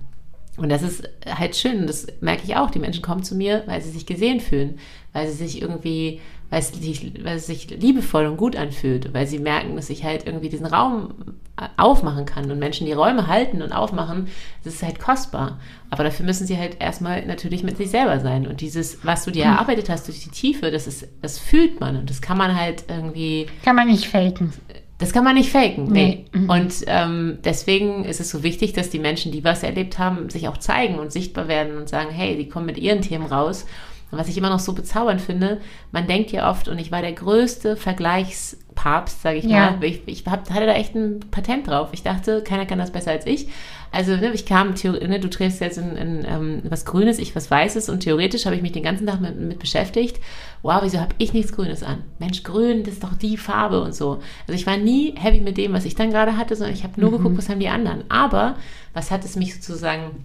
[0.56, 1.80] Und das ist halt schön.
[1.80, 2.70] Und das merke ich auch.
[2.70, 4.78] Die Menschen kommen zu mir, weil sie sich gesehen fühlen,
[5.12, 6.20] weil sie sich irgendwie,
[6.50, 10.04] weil es sich, weil es sich liebevoll und gut anfühlt, weil sie merken, dass ich
[10.04, 11.14] halt irgendwie diesen Raum
[11.56, 14.28] äh, aufmachen kann und Menschen die Räume halten und aufmachen,
[14.64, 15.58] das ist halt kostbar.
[15.90, 18.46] Aber dafür müssen sie halt erstmal natürlich mit sich selber sein.
[18.46, 21.96] Und dieses, was du dir erarbeitet hast durch die Tiefe, das ist, das fühlt man
[21.96, 24.52] und das kann man halt irgendwie Kann man nicht faken.
[24.98, 25.84] das kann man nicht faken.
[25.90, 26.24] Nee.
[26.32, 26.40] Nee.
[26.40, 26.50] Mhm.
[26.50, 30.48] Und ähm, deswegen ist es so wichtig, dass die Menschen, die was erlebt haben, sich
[30.48, 33.66] auch zeigen und sichtbar werden und sagen, hey, die kommen mit ihren Themen raus.
[34.14, 35.60] Und was ich immer noch so bezaubernd finde,
[35.90, 39.72] man denkt ja oft, und ich war der größte Vergleichspapst, sage ich Ja.
[39.72, 39.84] mal.
[39.84, 41.88] Ich, ich hab, hatte da echt ein Patent drauf.
[41.92, 43.48] Ich dachte, keiner kann das besser als ich.
[43.90, 47.50] Also ne, ich kam, ne, du trägst jetzt in, in, ähm, was Grünes, ich was
[47.50, 50.18] Weißes und theoretisch habe ich mich den ganzen Tag mit, mit beschäftigt.
[50.62, 51.98] Wow, wieso habe ich nichts Grünes an?
[52.18, 54.20] Mensch, Grün, das ist doch die Farbe und so.
[54.46, 57.00] Also ich war nie happy mit dem, was ich dann gerade hatte, sondern ich habe
[57.00, 58.04] nur geguckt, was haben die anderen.
[58.10, 58.56] Aber
[58.94, 60.24] was hat es mich sozusagen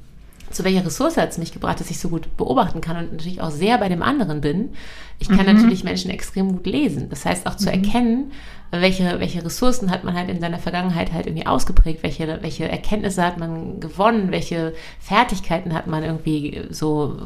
[0.51, 3.41] zu welcher Ressource hat es mich gebracht, dass ich so gut beobachten kann und natürlich
[3.41, 4.69] auch sehr bei dem anderen bin.
[5.19, 7.09] Ich kann natürlich Menschen extrem gut lesen.
[7.09, 8.31] Das heißt auch zu erkennen,
[8.71, 13.23] welche, welche Ressourcen hat man halt in seiner Vergangenheit halt irgendwie ausgeprägt, welche, welche Erkenntnisse
[13.23, 17.17] hat man gewonnen, welche Fertigkeiten hat man irgendwie so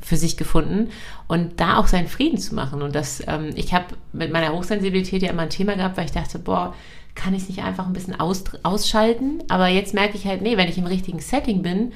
[0.00, 0.90] für sich gefunden
[1.26, 2.80] und da auch seinen Frieden zu machen.
[2.80, 6.12] Und das, ähm, ich habe mit meiner Hochsensibilität ja immer ein Thema gehabt, weil ich
[6.12, 6.74] dachte, boah,
[7.14, 9.42] kann ich es nicht einfach ein bisschen aus, ausschalten?
[9.48, 11.92] Aber jetzt merke ich halt, nee, wenn ich im richtigen Setting bin,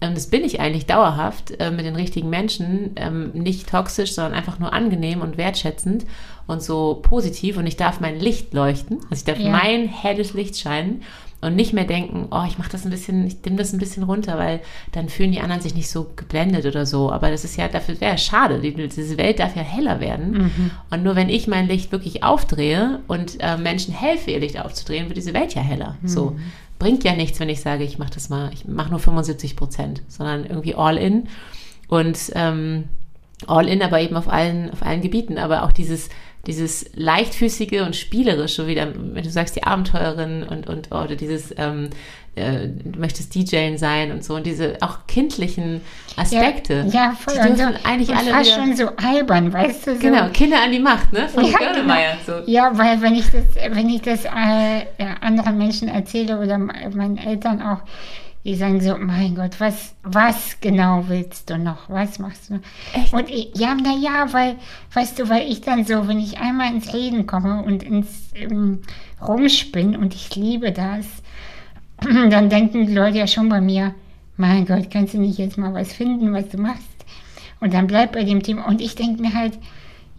[0.00, 4.34] ähm, das bin ich eigentlich dauerhaft äh, mit den richtigen Menschen, ähm, nicht toxisch, sondern
[4.34, 6.04] einfach nur angenehm und wertschätzend
[6.46, 9.50] und so positiv und ich darf mein Licht leuchten, also ich darf Ja.
[9.50, 11.02] mein helles Licht scheinen
[11.40, 14.02] und nicht mehr denken, oh, ich mache das ein bisschen, ich dimm das ein bisschen
[14.02, 14.58] runter, weil
[14.90, 17.12] dann fühlen die anderen sich nicht so geblendet oder so.
[17.12, 18.58] Aber das ist ja, dafür wäre schade.
[18.60, 20.50] Die, diese Welt darf ja heller werden.
[20.90, 25.06] Und nur wenn ich mein Licht wirklich aufdrehe und äh, Menschen helfe, ihr Licht aufzudrehen,
[25.06, 25.96] wird diese Welt ja heller.
[26.02, 26.36] So
[26.78, 30.02] bringt ja nichts, wenn ich sage, ich mache das mal, ich mache nur 75 Prozent,
[30.08, 31.28] sondern irgendwie all in
[31.88, 32.84] und ähm,
[33.46, 35.38] all in, aber eben auf allen, auf allen Gebieten.
[35.38, 36.08] Aber auch dieses,
[36.46, 41.90] dieses leichtfüßige und spielerische, wieder, wenn du sagst, die Abenteurerin und, und oder dieses, ähm,
[42.38, 45.80] äh, du möchtest DJen sein und so und diese auch kindlichen
[46.16, 46.86] Aspekte.
[46.90, 47.34] Ja, voll.
[47.34, 49.94] Die Und dürfen so, eigentlich und alle fast wieder, schon so albern, weißt du?
[49.94, 50.00] So.
[50.00, 51.28] genau, Kinder an die Macht, ne?
[51.28, 52.16] Von Ja, Görnemeyer.
[52.26, 52.32] So.
[52.46, 54.28] Ja, weil wenn ich das, wenn ich das äh,
[54.98, 57.78] ja, anderen Menschen erzähle oder me- meinen Eltern auch,
[58.44, 61.90] die sagen so, mein Gott, was, was genau willst du noch?
[61.90, 62.60] Was machst du?
[62.94, 63.12] Echt?
[63.12, 64.54] Und ich, ja, na ja, weil,
[64.94, 68.80] weißt du, weil ich dann so, wenn ich einmal ins Reden komme und ins ähm,
[69.26, 71.04] Rumspinnen und ich liebe das,
[72.30, 73.94] dann denken die Leute ja schon bei mir,
[74.36, 76.82] mein Gott, kannst du nicht jetzt mal was finden, was du machst?
[77.60, 78.66] Und dann bleibt bei dem Thema.
[78.68, 79.58] Und ich denke mir halt,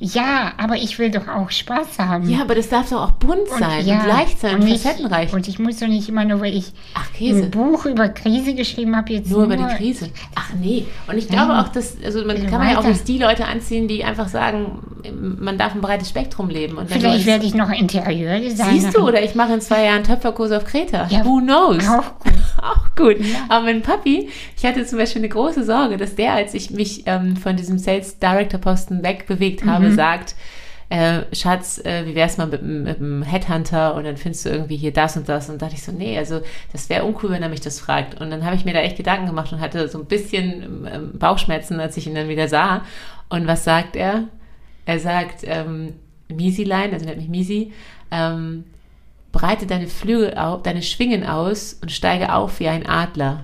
[0.02, 2.30] ja, aber ich will doch auch Spaß haben.
[2.30, 5.34] Ja, aber das darf doch auch bunt sein und, leicht sein und, nicht- facettenreich.
[5.34, 8.96] Und ich muss doch nicht immer nur, weil ich Ach, ein Buch über Krise geschrieben
[8.96, 10.10] habe, jetzt Nur nur, über die Krise.
[10.36, 10.86] Ach nee.
[11.08, 11.38] Und ich Nein.
[11.38, 14.06] glaube auch, dass, also man Also kann man ja auch jetzt die Leute anziehen, die
[14.06, 14.80] einfach sagen,
[15.40, 16.78] man darf ein breites Spektrum leben.
[16.78, 18.72] Und Vielleicht werde ich noch Interieurdesigner.
[18.72, 21.08] Siehst du, oder ich mache in zwei Jahren Töpferkurs auf Kreta.
[21.10, 21.88] Ja, Who knows?
[21.90, 22.34] Auch gut.
[22.62, 23.18] Auch gut.
[23.50, 27.04] Aber mein Papi, ich hatte zum Beispiel eine große Sorge, dass der, als ich mich
[27.06, 29.70] ähm, von diesem Sales Director Posten wegbewegt Mhm.
[29.90, 30.36] Habe, sagt,
[30.90, 34.76] äh, Schatz, äh, wie wär's mal mit, mit einem Headhunter und dann findest du irgendwie
[34.76, 37.50] hier das und das und dachte ich so, nee, also das wäre uncool, wenn er
[37.50, 38.20] mich das fragt.
[38.20, 41.12] Und dann habe ich mir da echt Gedanken gemacht und hatte so ein bisschen ähm,
[41.20, 42.84] Bauchschmerzen, als ich ihn dann wieder sah.
[43.30, 44.24] Und was sagt er?
[44.86, 45.94] Er sagt, ähm,
[46.28, 47.72] Misilein, also nennt mich Misi,
[48.10, 48.64] ähm,
[49.32, 53.44] breite deine Flügel auf, deine Schwingen aus und steige auf wie ein Adler.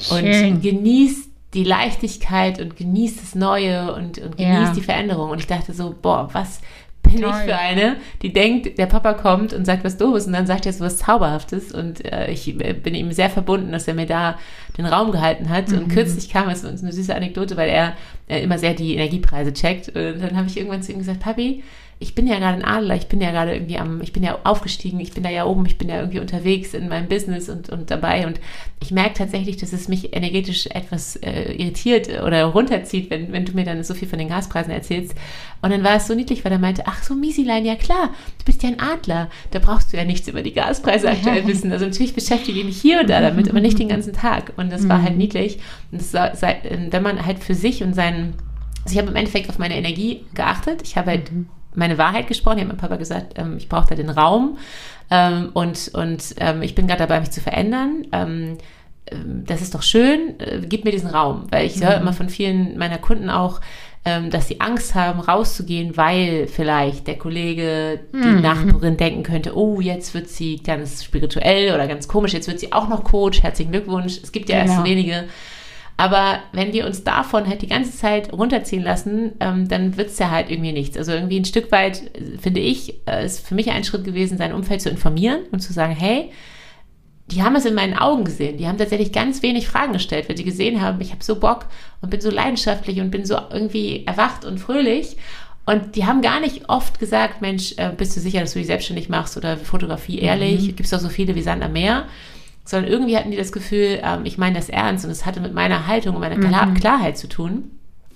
[0.00, 0.52] Schön.
[0.52, 4.54] Und genieß die Leichtigkeit und genieß das Neue und, und Ja.
[4.60, 5.30] genieß die Veränderung.
[5.30, 6.60] Und ich dachte so, boah, was
[7.02, 7.30] bin Toll.
[7.30, 10.64] ich für eine, die denkt, der Papa kommt und sagt was Doofes und dann sagt
[10.66, 14.06] er so was Zauberhaftes und äh, ich äh, bin ihm sehr verbunden, dass er mir
[14.06, 14.38] da
[14.78, 17.92] den Raum gehalten hat und kürzlich kam es uns eine süße Anekdote, weil er
[18.26, 21.62] äh, immer sehr die Energiepreise checkt und dann habe ich irgendwann zu ihm gesagt, Papi,
[22.04, 24.38] ich bin ja gerade ein Adler, ich bin ja gerade irgendwie am, ich bin ja
[24.44, 27.70] aufgestiegen, ich bin da ja oben, ich bin ja irgendwie unterwegs in meinem Business und,
[27.70, 28.40] und dabei und
[28.82, 33.52] ich merke tatsächlich, dass es mich energetisch etwas äh, irritiert oder runterzieht, wenn, wenn du
[33.52, 35.14] mir dann so viel von den Gaspreisen erzählst.
[35.62, 38.44] Und dann war es so niedlich, weil er meinte, ach so, Miesilein, ja klar, du
[38.44, 41.72] bist ja ein Adler, da brauchst du ja nichts über die Gaspreise aktuell wissen.
[41.72, 44.52] Also natürlich beschäftige ich mich hier und da damit, aber nicht den ganzen Tag.
[44.58, 45.58] Und das war halt niedlich.
[45.90, 48.34] Und das wenn man halt für sich und seinen
[48.84, 50.82] also ich habe im Endeffekt auf meine Energie geachtet.
[50.82, 51.30] Ich habe halt
[51.74, 52.58] meine Wahrheit gesprochen.
[52.58, 54.58] Ich habe meinem Papa gesagt, ähm, ich brauche da den Raum.
[55.10, 58.06] Ähm, und und ähm, ich bin gerade dabei, mich zu verändern.
[58.12, 58.58] Ähm,
[59.10, 61.46] ähm, das ist doch schön, äh, gib mir diesen Raum.
[61.50, 63.60] Weil ich höre immer von vielen meiner Kunden auch,
[64.06, 69.80] ähm, dass sie Angst haben, rauszugehen, weil vielleicht der Kollege, die Nachbarin denken könnte, oh,
[69.80, 73.72] jetzt wird sie ganz spirituell oder ganz komisch, jetzt wird sie auch noch Coach, herzlichen
[73.72, 74.18] Glückwunsch.
[74.22, 74.80] Es gibt ja erst Genau.
[74.84, 75.24] so wenige.
[75.96, 80.30] Aber wenn wir uns davon halt die ganze Zeit runterziehen lassen, ähm, dann wird's ja
[80.30, 80.96] halt irgendwie nichts.
[80.96, 84.36] Also irgendwie ein Stück weit, äh, finde ich, äh, ist für mich ein Schritt gewesen,
[84.36, 86.30] sein Umfeld zu informieren und zu sagen, hey,
[87.28, 88.58] die haben es in meinen Augen gesehen.
[88.58, 91.66] Die haben tatsächlich ganz wenig Fragen gestellt, weil sie gesehen haben, ich habe so Bock
[92.02, 95.16] und bin so leidenschaftlich und bin so irgendwie erwacht und fröhlich.
[95.64, 98.66] Und die haben gar nicht oft gesagt, Mensch, äh, bist du sicher, dass du dich
[98.66, 100.66] selbstständig machst oder Fotografie ehrlich?
[100.66, 102.04] Gibt es doch so viele wie Sand am Meer.
[102.64, 105.54] Sondern irgendwie hatten die das Gefühl, ähm, ich meine das ernst und es hatte mit
[105.54, 107.70] meiner Haltung und meiner Klar Klarheit zu tun.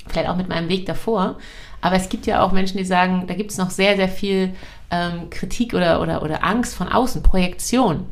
[0.07, 1.36] Vielleicht auch mit meinem Weg davor.
[1.80, 4.55] Aber es gibt ja auch Menschen, die sagen, da gibt es noch sehr, sehr viel
[4.90, 8.07] ähm, Kritik oder, oder, oder Angst von außen, Projektion.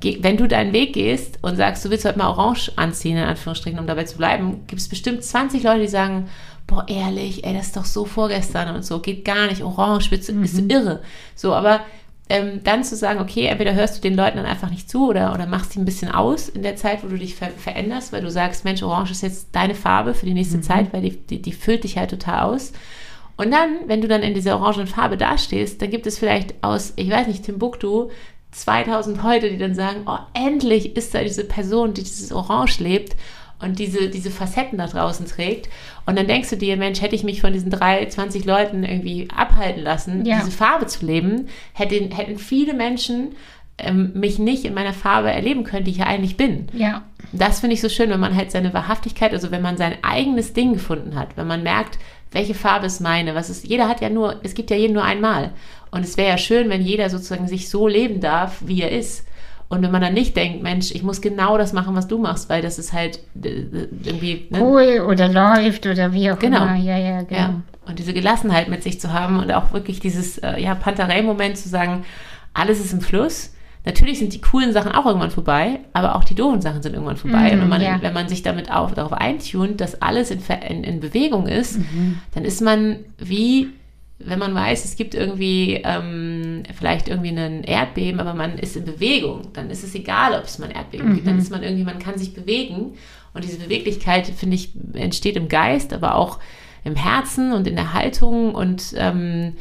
[0.00, 3.24] Ge wenn du deinen Weg gehst und sagst, du willst heute mal orange anziehen, in
[3.24, 6.28] Anführungsstrichen, um dabei zu bleiben, gibt es bestimmt 20 Leute, die sagen,
[6.66, 10.28] boah, ehrlich, ey, das ist doch so vorgestern und so, geht gar nicht, orange, bist,
[10.28, 11.02] du bist du irre.
[11.36, 11.80] So, aber
[12.32, 15.34] ähm, dann zu sagen, okay, entweder hörst du den Leuten dann einfach nicht zu oder,
[15.34, 18.22] oder machst die ein bisschen aus in der Zeit, wo du dich ver veränderst, weil
[18.22, 21.42] du sagst, Mensch, orange ist jetzt deine Farbe für die nächste Zeit, weil die, die,
[21.42, 22.72] die füllt dich halt total aus.
[23.36, 26.94] Und dann, wenn du dann in dieser orangen Farbe dastehst, dann gibt es vielleicht aus,
[26.96, 28.08] ich weiß nicht, Timbuktu
[28.52, 33.14] 2000 heute, die dann sagen, oh, endlich ist da diese Person, die dieses Orange lebt
[33.62, 35.68] und diese, diese Facetten da draußen trägt.
[36.06, 39.28] Und dann denkst du dir, Mensch, hätte ich mich von diesen drei, 20 Leuten irgendwie
[39.34, 40.38] abhalten lassen, Ja.
[40.40, 43.34] diese Farbe zu leben, hätten, hätten viele Menschen
[43.78, 47.04] ähm, mich nicht in meiner Farbe erleben können, die ich ja eigentlich bin Ja.
[47.32, 50.52] das finde ich so schön, wenn man halt seine Wahrhaftigkeit, also wenn man sein eigenes
[50.52, 51.98] Ding gefunden hat, wenn man merkt,
[52.32, 55.04] welche Farbe ist meine, was ist, jeder hat ja nur, es gibt ja jeden nur
[55.04, 55.52] einmal.
[55.90, 59.26] Und es wäre ja schön, wenn jeder sozusagen sich so leben darf, wie er ist.
[59.72, 62.50] Und wenn man dann nicht denkt, Mensch, ich muss genau das machen, was du machst,
[62.50, 63.64] weil das ist halt äh,
[64.04, 64.60] irgendwie, ne?
[64.60, 66.64] Cool oder läuft oder wie auch Genau.
[66.64, 66.76] immer.
[66.76, 67.40] Ja, ja, genau.
[67.40, 67.62] Ja.
[67.86, 71.70] Und diese Gelassenheit mit sich zu haben und auch wirklich dieses äh, ja, Panterei-Moment zu
[71.70, 72.04] sagen,
[72.52, 73.54] alles ist im Fluss.
[73.86, 77.16] Natürlich sind die coolen Sachen auch irgendwann vorbei, aber auch die doofen Sachen sind irgendwann
[77.16, 77.46] vorbei.
[77.46, 77.98] Mhm, und wenn man, ja.
[78.02, 81.80] wenn man sich damit auch darauf eintunt, dass alles in, in, in Bewegung ist,
[82.34, 83.70] dann ist man wie,
[84.24, 88.84] wenn man weiß, es gibt irgendwie ähm, vielleicht irgendwie einen Erdbeben, aber man ist in
[88.84, 91.26] Bewegung, dann ist es egal, ob es mal ein Erdbeben gibt.
[91.26, 92.94] Dann ist man irgendwie, man kann sich bewegen.
[93.34, 96.38] Und diese Beweglichkeit, finde ich, entsteht im Geist, aber auch
[96.84, 99.54] im Herzen und in der Haltung und ähm,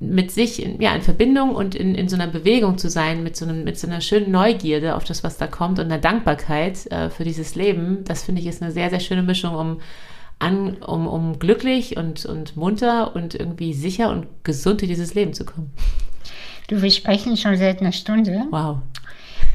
[0.00, 3.36] mit sich in, ja, in Verbindung und in, in so einer Bewegung zu sein, mit
[3.36, 6.90] so, einem, mit so einer schönen Neugierde auf das, was da kommt und einer Dankbarkeit
[6.90, 9.80] äh, für dieses Leben, das finde ich ist eine sehr, sehr schöne Mischung, um,
[10.38, 15.34] an, um, um glücklich und, und munter und irgendwie sicher und gesund in dieses Leben
[15.34, 15.70] zu kommen.
[16.68, 18.46] Du, wir sprechen schon seit einer Stunde.
[18.50, 18.78] Wow.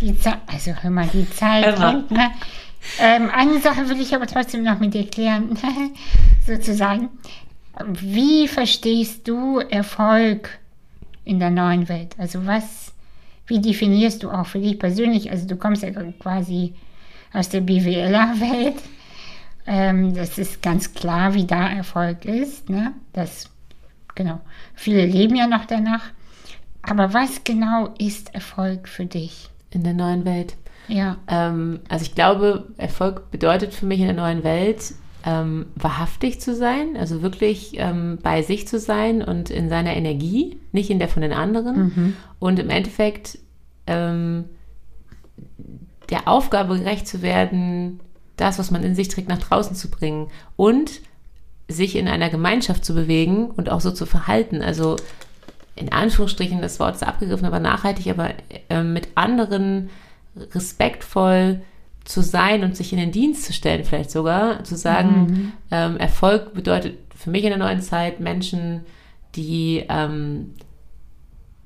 [0.02, 2.32] Die Zeit, also hör mal, die Zeit rennt, ne?
[3.00, 5.58] Ähm, eine Sache will ich aber trotzdem noch mit dir klären,
[6.46, 7.10] sozusagen.
[7.86, 10.60] Wie verstehst du Erfolg
[11.24, 12.16] in der neuen Welt?
[12.18, 12.94] Also was,
[13.48, 15.32] wie definierst du auch für dich persönlich?
[15.32, 16.74] Also du kommst ja quasi
[17.32, 18.76] aus der BWLer-Welt.
[19.66, 22.70] Ähm, das ist ganz klar, wie da Erfolg ist.
[22.70, 22.93] Ne?
[23.14, 23.49] Das,
[24.16, 24.41] genau.
[24.74, 26.03] Viele leben ja noch danach.
[26.82, 29.49] Aber was genau ist Erfolg für dich?
[29.72, 30.55] In der neuen Welt.
[30.88, 31.18] Ja.
[31.28, 34.93] Ähm, also ich glaube, Erfolg bedeutet für mich in der neuen Welt,
[35.26, 40.59] ähm, wahrhaftig zu sein, also wirklich ähm, bei sich zu sein und in seiner Energie,
[40.74, 42.18] nicht in der von den anderen.
[42.39, 43.39] Und im Endeffekt
[43.88, 44.45] ähm,
[46.09, 48.01] der Aufgabe gerecht zu werden,
[48.38, 51.02] das, was man in sich trägt, nach draußen zu bringen und
[51.68, 54.62] sich in einer Gemeinschaft zu bewegen und auch so zu verhalten.
[54.62, 54.98] Also
[55.76, 58.32] in Anführungsstrichen, das Wort ist abgegriffen, aber nachhaltig, aber
[58.70, 59.90] äh, mit anderen
[60.54, 61.62] respektvoll
[62.04, 66.54] zu sein und sich in den Dienst zu stellen, vielleicht sogar, zu sagen, ähm, Erfolg
[66.54, 68.82] bedeutet für mich in der neuen Zeit, Menschen
[69.36, 70.54] die, ähm,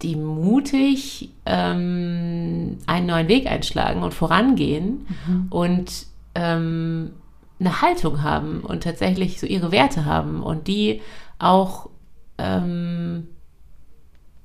[0.03, 5.47] die mutig ähm, einen neuen Weg einschlagen und vorangehen mhm.
[5.49, 6.05] und
[6.37, 7.13] ähm,
[7.59, 11.01] eine Haltung haben und tatsächlich so ihre Werte haben und die
[11.39, 11.89] auch
[12.37, 13.27] ähm,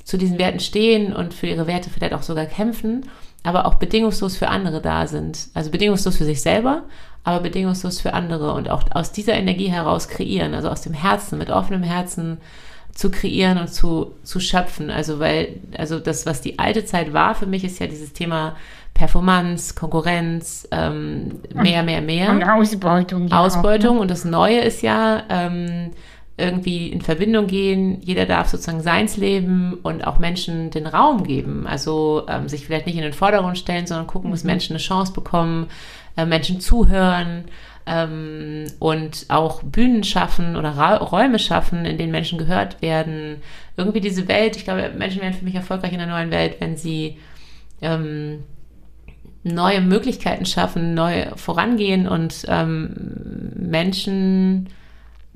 [0.02, 3.08] zu diesen Werten stehen und für ihre Werte vielleicht auch sogar kämpfen,
[3.42, 5.48] aber auch bedingungslos für andere da sind.
[5.52, 6.84] Also bedingungslos für sich selber,
[7.24, 11.38] aber bedingungslos für andere und auch aus dieser Energie heraus kreieren, also aus dem Herzen,
[11.38, 12.38] mit offenem Herzen
[12.94, 14.90] zu kreieren und zu, zu schöpfen.
[14.90, 18.56] Also weil, also das, was die alte Zeit war für mich, ist ja dieses Thema
[18.94, 22.30] Performance, Konkurrenz, ähm, mehr, mehr, mehr.
[22.30, 23.28] Und Ausbeutung.
[23.28, 23.90] Ja Ausbeutung.
[23.90, 24.00] Auch, ne?
[24.00, 25.90] Und das Neue ist ja ähm,
[26.36, 28.00] irgendwie in Verbindung gehen.
[28.02, 31.66] Jeder darf sozusagen seins leben und auch Menschen den Raum geben.
[31.66, 34.34] Also ähm, sich vielleicht nicht in den Vordergrund stellen, sondern gucken, mhm.
[34.34, 35.68] dass Menschen eine Chance bekommen,
[36.16, 37.44] äh, Menschen zuhören
[37.86, 43.42] ähm, und auch Bühnen schaffen oder Ra Räume schaffen, in denen Menschen gehört werden.
[43.76, 46.76] Irgendwie diese Welt, ich glaube, Menschen werden für mich erfolgreich in der neuen Welt, wenn
[46.76, 47.18] sie
[47.80, 48.44] ähm,
[49.44, 54.68] neue Möglichkeiten schaffen, neu vorangehen und ähm, Menschen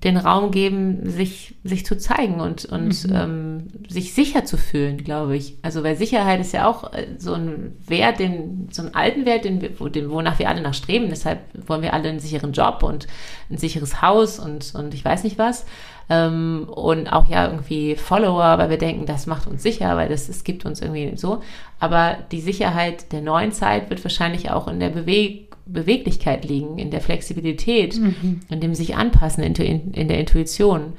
[0.04, 3.14] den Raum geben, sich, sich zu zeigen und, und mhm.
[3.14, 5.57] ähm, sich sicher zu fühlen, glaube ich.
[5.62, 9.46] Also, weil Sicherheit ist ja auch äh, so ein Wert, den, so einen alten Wert,
[9.46, 11.09] den, den, wonach wir alle nachstreben.
[11.09, 13.07] Deshalb wollen wir alle einen sicheren Job und
[13.50, 15.64] ein sicheres Haus und, und ich weiß nicht was.
[16.09, 20.28] Ähm, und auch ja irgendwie Follower, weil wir denken, das macht uns sicher, weil das,
[20.28, 21.42] es gibt uns irgendwie so.
[21.80, 26.92] Aber die Sicherheit der neuen Zeit wird wahrscheinlich auch in der Bewegung Beweglichkeit liegen, in
[26.92, 28.40] der Flexibilität, mhm.
[28.48, 30.92] in dem sich anpassen, in, in, in der Intuition.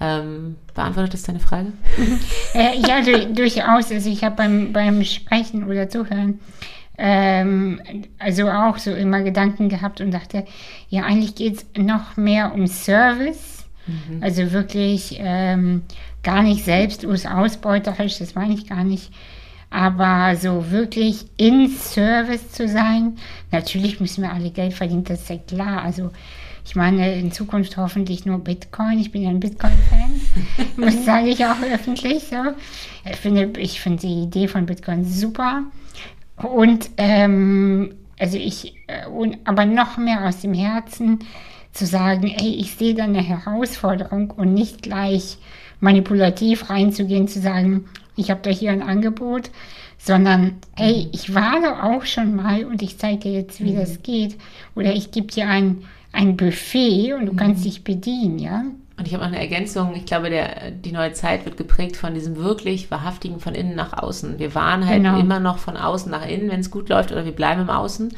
[0.00, 1.72] Ähm, beantwortet das deine Frage?
[2.54, 3.92] Äh, ja, du, durchaus.
[3.92, 6.40] Also ich habe beim, beim Sprechen oder Zuhören
[6.98, 7.80] ähm,
[8.18, 10.44] also auch so immer Gedanken gehabt und dachte,
[10.88, 13.57] ja, eigentlich geht es noch mehr um Service.
[13.88, 14.22] Mhm.
[14.22, 15.82] Also wirklich ähm,
[16.22, 19.10] gar nicht selbst ausbeuterisch, das meine ich gar nicht
[19.70, 23.18] aber so wirklich in Service zu sein,
[23.50, 25.82] natürlich müssen wir alle Geld verdienen, das ist ja klar.
[25.82, 26.10] Also
[26.64, 28.98] ich meine in Zukunft hoffentlich nur Bitcoin.
[28.98, 30.20] Ich bin ja ein Bitcoin-Fan,
[30.84, 32.36] das sage ich auch öffentlich so.
[33.10, 35.64] Ich finde, ich finde die Idee von Bitcoin super.
[36.36, 41.20] Und ähm, also ich, äh, und, aber noch mehr aus dem Herzen
[41.78, 45.38] zu sagen, ey, ich sehe da eine Herausforderung und nicht gleich
[45.80, 47.84] manipulativ reinzugehen, zu sagen,
[48.16, 49.50] ich habe da hier ein Angebot,
[49.96, 51.10] sondern hey, mhm.
[51.12, 53.76] ich war doch auch schon mal und ich zeige dir jetzt, wie mhm.
[53.76, 54.36] das geht.
[54.74, 57.36] Oder ich gebe dir ein, ein Buffet und du mhm.
[57.36, 58.64] kannst dich bedienen, ja.
[58.96, 59.94] Und ich habe noch eine Ergänzung.
[59.94, 63.92] Ich glaube, der, die neue Zeit wird geprägt von diesem wirklich wahrhaftigen von innen nach
[63.92, 64.40] außen.
[64.40, 65.20] Wir waren halt genau.
[65.20, 68.12] immer noch von außen nach innen, wenn es gut läuft, oder wir bleiben im Außen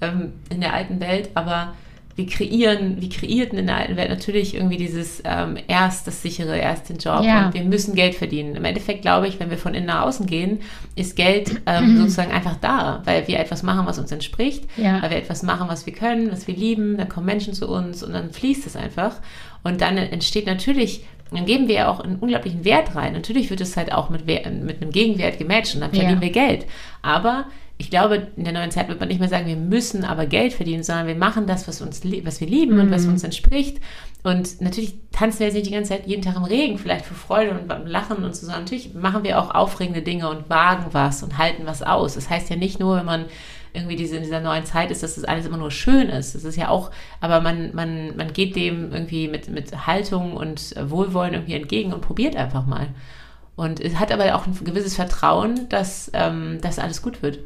[0.00, 1.30] ähm, in der alten Welt.
[1.34, 1.74] Aber
[2.20, 6.56] wir kreieren, wir kreierten in der alten Welt natürlich irgendwie dieses ähm, erst das sichere,
[6.56, 7.46] erst den Job ja.
[7.46, 8.54] und wir müssen Geld verdienen.
[8.56, 10.60] Im Endeffekt glaube ich, wenn wir von innen nach außen gehen,
[10.96, 15.00] ist Geld ähm, sozusagen einfach da, weil wir etwas machen, was uns entspricht, ja.
[15.02, 18.02] weil wir etwas machen, was wir können, was wir lieben, dann kommen Menschen zu uns
[18.02, 19.16] und dann fließt es einfach
[19.62, 23.12] und dann entsteht natürlich dann geben wir ja auch einen unglaublichen Wert rein.
[23.12, 26.22] Natürlich wird es halt auch mit, mit einem Gegenwert gematcht und dann verdienen ja.
[26.22, 26.66] wir Geld.
[27.02, 27.44] Aber
[27.80, 30.52] ich glaube, in der neuen Zeit wird man nicht mehr sagen, wir müssen aber Geld
[30.52, 33.12] verdienen, sondern wir machen das, was, uns, was wir lieben und was mhm.
[33.12, 33.78] uns entspricht.
[34.22, 37.14] Und natürlich tanzen wir jetzt nicht die ganze Zeit jeden Tag im Regen, vielleicht für
[37.14, 40.88] Freude und beim Lachen und so, sondern natürlich machen wir auch aufregende Dinge und wagen
[40.92, 42.14] was und halten was aus.
[42.14, 43.24] Das heißt ja nicht nur, wenn man
[43.72, 46.34] irgendwie diese, in dieser neuen Zeit ist, dass das alles immer nur schön ist.
[46.34, 46.90] Das ist ja auch,
[47.22, 52.02] aber man, man, man geht dem irgendwie mit, mit Haltung und Wohlwollen irgendwie entgegen und
[52.02, 52.88] probiert einfach mal.
[53.60, 57.40] Und es hat aber auch ein gewisses Vertrauen, dass ähm, das alles gut wird.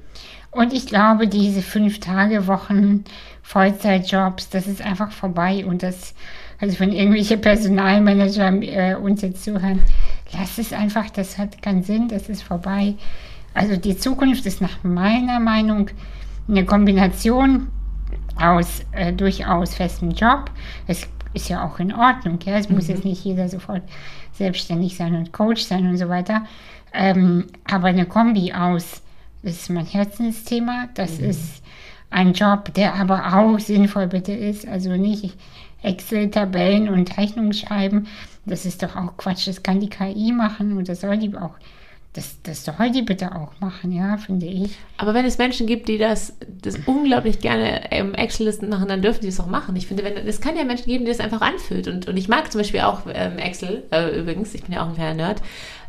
[0.52, 3.02] Und ich glaube, diese fünf Tage Wochen
[3.42, 5.66] Vollzeitjobs, das ist einfach vorbei.
[5.66, 6.14] Und das,
[6.60, 9.82] also wenn irgendwelche Personalmanager äh, uns jetzt zuhören,
[10.32, 12.94] lass es einfach, das hat keinen Sinn, das ist vorbei.
[13.52, 15.90] Also die Zukunft ist nach meiner Meinung
[16.46, 17.66] eine Kombination
[18.40, 20.48] aus äh, durchaus festem Job.
[20.86, 22.56] Es ist ja auch in Ordnung, ja.
[22.56, 22.76] Es mhm.
[22.76, 23.82] muss jetzt nicht jeder sofort
[24.34, 26.44] selbstständig sein und Coach sein und so weiter.
[26.92, 29.02] Ähm, aber eine Kombi aus,
[29.42, 31.30] das ist mein Herzensthema, das mhm.
[31.30, 31.62] ist
[32.10, 35.36] ein Job, der aber auch sinnvoll bitte ist, also nicht
[35.82, 38.06] Excel-Tabellen und Rechnungen schreiben,
[38.46, 41.54] das ist doch auch Quatsch, das kann die KI machen und das soll die auch
[42.14, 44.76] das, das soll die bitte auch machen, ja, finde ich.
[44.98, 49.22] Aber wenn es Menschen gibt, die das, das unglaublich gerne im Excel-Listen machen, dann dürfen
[49.22, 49.74] die es auch machen.
[49.74, 51.88] Ich finde, es kann ja Menschen geben, die das einfach anfühlt.
[51.88, 54.90] Und, und ich mag zum Beispiel auch ähm, Excel, äh, übrigens, ich bin ja auch
[54.90, 55.42] ein kleiner Nerd.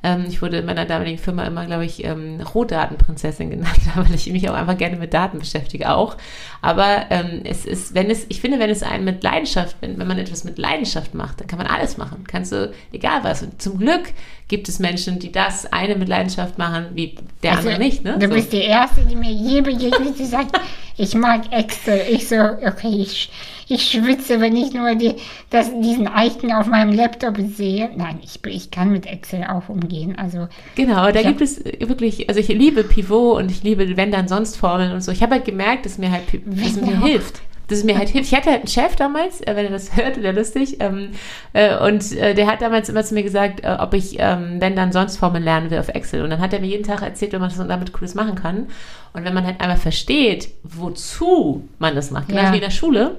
[0.06, 4.32] Ähm, ich wurde in meiner damaligen Firma immer, glaube ich, ähm, Rohdatenprinzessin genannt, weil ich
[4.32, 6.16] mich auch einfach gerne mit Daten beschäftige auch.
[6.62, 10.08] Aber ähm, es ist, wenn es, ich finde, wenn es einen mit Leidenschaft, wenn, wenn
[10.08, 12.24] man etwas mit Leidenschaft macht, dann kann man alles machen.
[12.28, 13.42] Kannst du, egal was.
[13.42, 14.14] Und zum Glück
[14.48, 18.04] gibt es Menschen, die das eine mit Leidenschaft machen, wie der also, andere nicht.
[18.04, 18.20] Ne?
[18.20, 18.34] Du so.
[18.34, 20.56] bist die Erste, die mir je begegnet, die sagt,
[20.98, 22.02] ich mag Excel.
[22.10, 23.30] Ich so, okay, ich,
[23.68, 25.16] ich schwitze, wenn ich nur die,
[25.50, 27.90] das, diesen Icon auf meinem Laptop sehe.
[27.96, 30.18] Nein, ich, ich kann mit Excel auch umgehen.
[30.18, 34.28] Also, genau, da gibt es wirklich, also ich liebe Pivot und ich liebe wenn dann
[34.28, 35.12] sonst Formeln und so.
[35.12, 38.32] Ich habe halt gemerkt, dass mir halt dass mir hilft dass es mir halt hilft.
[38.32, 41.10] Ich hatte halt einen Chef damals, äh, wenn er das hört, der lustig, ähm,
[41.54, 44.76] äh, und äh, der hat damals immer zu mir gesagt, äh, ob ich, ähm, wenn
[44.76, 46.24] dann sonst Formeln lernen will auf Excel.
[46.24, 48.68] Und dann hat er mir jeden Tag erzählt, wie man das damit Cooles machen kann.
[49.16, 52.52] Und wenn man halt einmal versteht, wozu man das macht, genau ja.
[52.52, 53.18] wie in der Schule,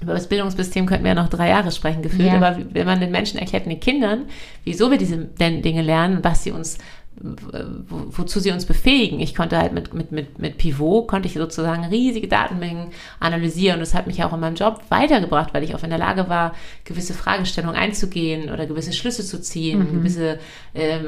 [0.00, 2.28] über das Bildungssystem könnten wir ja noch drei Jahre sprechen, gefühlt.
[2.28, 2.36] Ja.
[2.36, 4.24] Aber wenn man den Menschen erklärt, den Kindern,
[4.64, 6.78] wieso wir diese Dinge lernen, was sie uns
[7.16, 9.20] wozu sie uns befähigen.
[9.20, 12.88] Ich konnte halt mit, mit, mit, mit Pivot, konnte ich sozusagen riesige Datenmengen
[13.20, 15.98] analysieren und das hat mich auch in meinem Job weitergebracht, weil ich auch in der
[15.98, 16.54] Lage war,
[16.84, 19.92] gewisse Fragestellungen einzugehen oder gewisse Schlüsse zu ziehen, mhm.
[19.98, 20.38] gewisse
[20.74, 21.06] ähm,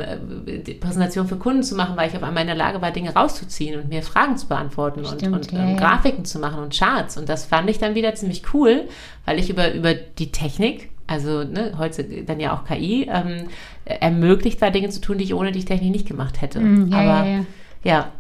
[0.81, 3.81] Präsentationen für Kunden zu machen, weil ich auf einmal in der Lage war, Dinge rauszuziehen
[3.81, 7.16] und mir Fragen zu beantworten Stimmt, und, und ja, ähm, Grafiken zu machen und Charts
[7.16, 8.85] und das fand ich dann wieder ziemlich cool,
[9.24, 13.49] weil ich über, über die Technik also ne, heute dann ja auch KI, ähm,
[13.85, 16.61] ermöglicht war, Dinge zu tun, die ich ohne die Technik nicht gemacht hätte.
[16.61, 17.45] Mm, ja, Aber ja.
[17.85, 18.12] ja.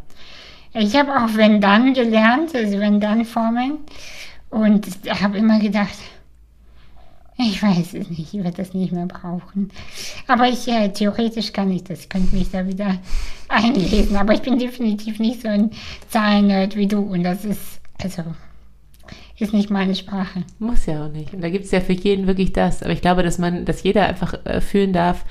[0.74, 3.78] Ich habe auch wenn dann gelernt, also wenn dann Formeln
[4.50, 5.96] und habe immer gedacht,
[7.38, 9.70] ich weiß es nicht, ich werde das nicht mehr brauchen.
[10.26, 12.98] Aber ich, äh, theoretisch kann ich das, ich könnte mich da wieder
[13.48, 14.16] einlesen.
[14.16, 15.70] Aber ich bin definitiv nicht so ein
[16.08, 17.00] Zahlennerd wie du.
[17.00, 18.22] Und das ist, also
[19.38, 20.44] ist nicht meine Sprache.
[20.58, 21.34] Muss ja auch nicht.
[21.34, 22.82] Und da gibt es ja für jeden wirklich das.
[22.82, 25.24] Aber ich glaube, dass man, dass jeder einfach äh, fühlen darf,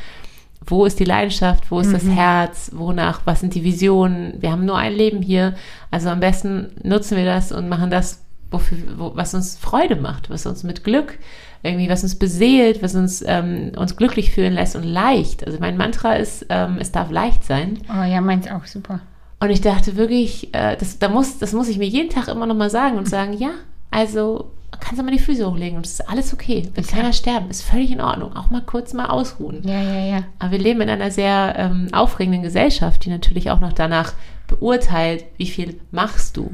[0.65, 1.93] wo ist die Leidenschaft, wo ist mhm.
[1.93, 4.33] das Herz, wonach, was sind die Visionen.
[4.39, 5.55] Wir haben nur ein Leben hier.
[5.91, 10.29] Also am besten nutzen wir das und machen das, wofür, wo, was uns Freude macht,
[10.29, 11.17] was uns mit Glück
[11.65, 15.45] irgendwie, was uns beseelt, was uns, ähm, uns glücklich fühlen lässt und leicht.
[15.45, 17.79] Also mein Mantra ist, ähm, es darf leicht sein.
[17.89, 18.99] Oh ja, meins auch super.
[19.39, 22.45] Und ich dachte wirklich, äh, das, da muss, das muss ich mir jeden Tag immer
[22.45, 23.51] noch mal sagen und sagen, ja,
[23.95, 26.69] also kannst du mal die Füße hochlegen und es ist alles okay.
[26.73, 28.35] Wird keiner sterben, ist völlig in Ordnung.
[28.35, 29.61] Auch mal kurz mal ausruhen.
[29.63, 30.23] Ja, ja, ja.
[30.37, 34.11] Aber wir leben in einer sehr ähm, aufregenden Gesellschaft, die natürlich auch noch danach
[34.47, 36.51] beurteilt, wie viel machst du.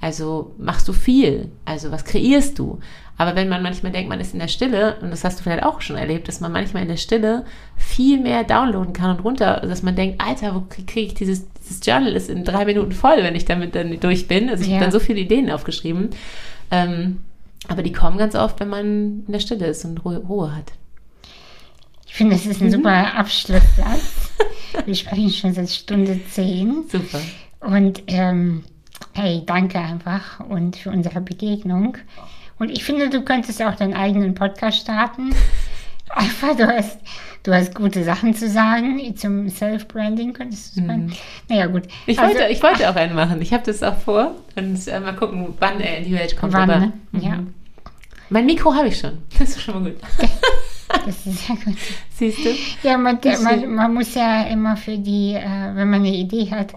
[0.00, 1.50] Also machst du viel?
[1.66, 2.78] Also was kreierst du?
[3.18, 5.64] Aber wenn man manchmal denkt, man ist in der Stille, und das hast du vielleicht
[5.64, 7.44] auch schon erlebt, dass man manchmal in der Stille
[7.76, 11.84] viel mehr downloaden kann und runter, dass man denkt, Alter, wo kriege ich dieses, dieses
[11.84, 14.48] Journal ist in drei Minuten voll, wenn ich damit dann durch bin.
[14.48, 14.76] Also ich ja.
[14.76, 16.10] habe dann so viele Ideen aufgeschrieben.
[16.70, 17.18] Ähm,
[17.66, 20.72] aber die kommen ganz oft, wenn man in der Stille ist und Ruhe, Ruhe hat.
[22.06, 22.72] Ich finde, das ist ein mhm.
[22.72, 24.32] super Abschlusssatz.
[24.86, 26.84] Wir sprechen schon seit Stunde zehn.
[26.88, 27.20] Super.
[27.60, 28.62] Und ähm,
[29.12, 31.98] hey, danke einfach und für unsere Begegnung.
[32.58, 35.34] Und ich finde, du könntest auch deinen eigenen Podcast starten.
[36.10, 36.98] Einfach, du hast
[37.48, 41.06] Du hast gute Sachen zu sagen zum Self-Branding, könntest du sagen.
[41.06, 41.12] Mhm.
[41.48, 41.84] Naja, gut.
[42.06, 43.40] Ich, also, wollte, ich wollte auch einen machen.
[43.40, 44.34] Ich habe das auch vor.
[44.56, 46.52] Und äh, mal gucken, wann er in die Welt kommt.
[46.52, 46.92] Wann, ne?
[47.12, 47.20] mhm.
[47.20, 47.38] ja.
[48.28, 49.18] Mein Mikro habe ich schon.
[49.38, 50.00] Das ist schon mal gut.
[51.04, 51.76] Das ist sehr gut.
[52.14, 52.50] Siehst du?
[52.82, 56.72] Ja, man, man, man muss ja immer für die, äh, wenn man eine Idee hat.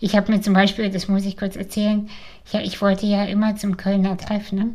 [0.00, 2.08] Ich habe mir zum Beispiel, das muss ich kurz erzählen,
[2.52, 4.70] ja, ich wollte ja immer zum Kölner Treff, ne?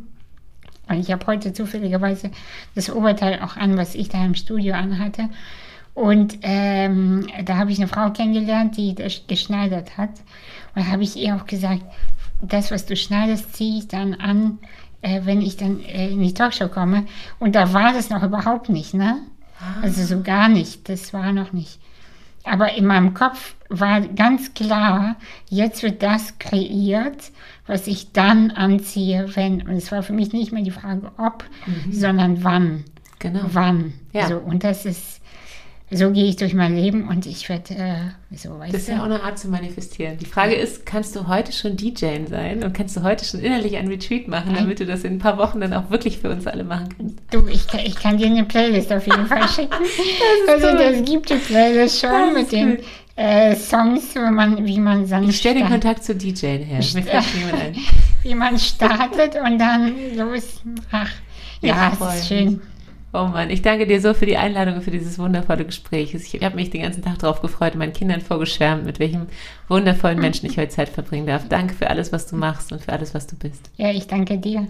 [0.88, 2.30] Und ich habe heute zufälligerweise
[2.74, 5.28] das Oberteil auch an, was ich da im Studio anhatte.
[5.94, 10.10] Und ähm, da habe ich eine Frau kennengelernt, die das geschneidert hat.
[10.74, 11.82] Und da habe ich ihr auch gesagt,
[12.42, 14.58] das, was du schneidest, ziehe ich dann an,
[15.00, 17.06] äh, wenn ich dann äh, in die Talkshow komme.
[17.38, 19.22] Und da war das noch überhaupt nicht, ne?
[19.58, 19.82] Ah.
[19.82, 20.88] Also so gar nicht.
[20.88, 21.78] Das war noch nicht.
[22.44, 25.16] Aber in meinem Kopf war ganz klar,
[25.48, 27.32] jetzt wird das kreiert
[27.66, 29.62] was ich dann anziehe, wenn.
[29.62, 31.92] Und es war für mich nicht mehr die Frage, ob, mhm.
[31.92, 32.84] sondern wann.
[33.18, 33.40] Genau.
[33.52, 33.94] Wann.
[34.12, 34.28] Ja.
[34.28, 35.20] So, und das ist,
[35.90, 39.00] so gehe ich durch mein Leben und ich werde, äh, so weißt Das ist ja
[39.00, 40.18] auch eine Art zu manifestieren.
[40.18, 43.76] Die Frage ist, kannst du heute schon DJ sein und kannst du heute schon innerlich
[43.76, 46.46] ein Retreat machen, damit du das in ein paar Wochen dann auch wirklich für uns
[46.46, 47.18] alle machen kannst?
[47.30, 49.72] Du, ich, ich kann dir eine Playlist auf jeden Fall schicken.
[50.48, 50.76] also, cool.
[50.76, 52.78] das gibt die Playlist schon mit den
[53.16, 56.80] äh, Songs, wie man, wie man dann Ich stelle den Kontakt zu DJ her.
[58.22, 60.60] Wie man startet und dann los.
[60.90, 61.10] Ach,
[61.60, 62.60] ja, es ist schön.
[63.12, 66.12] Oh Mann, ich danke dir so für die Einladung und für dieses wundervolle Gespräch.
[66.12, 69.28] Ich habe mich den ganzen Tag darauf gefreut und meinen Kindern vorgeschwärmt, mit welchem
[69.68, 71.48] wundervollen Menschen ich heute Zeit verbringen darf.
[71.48, 73.70] Danke für alles, was du machst und für alles, was du bist.
[73.76, 74.66] Ja, ich danke dir.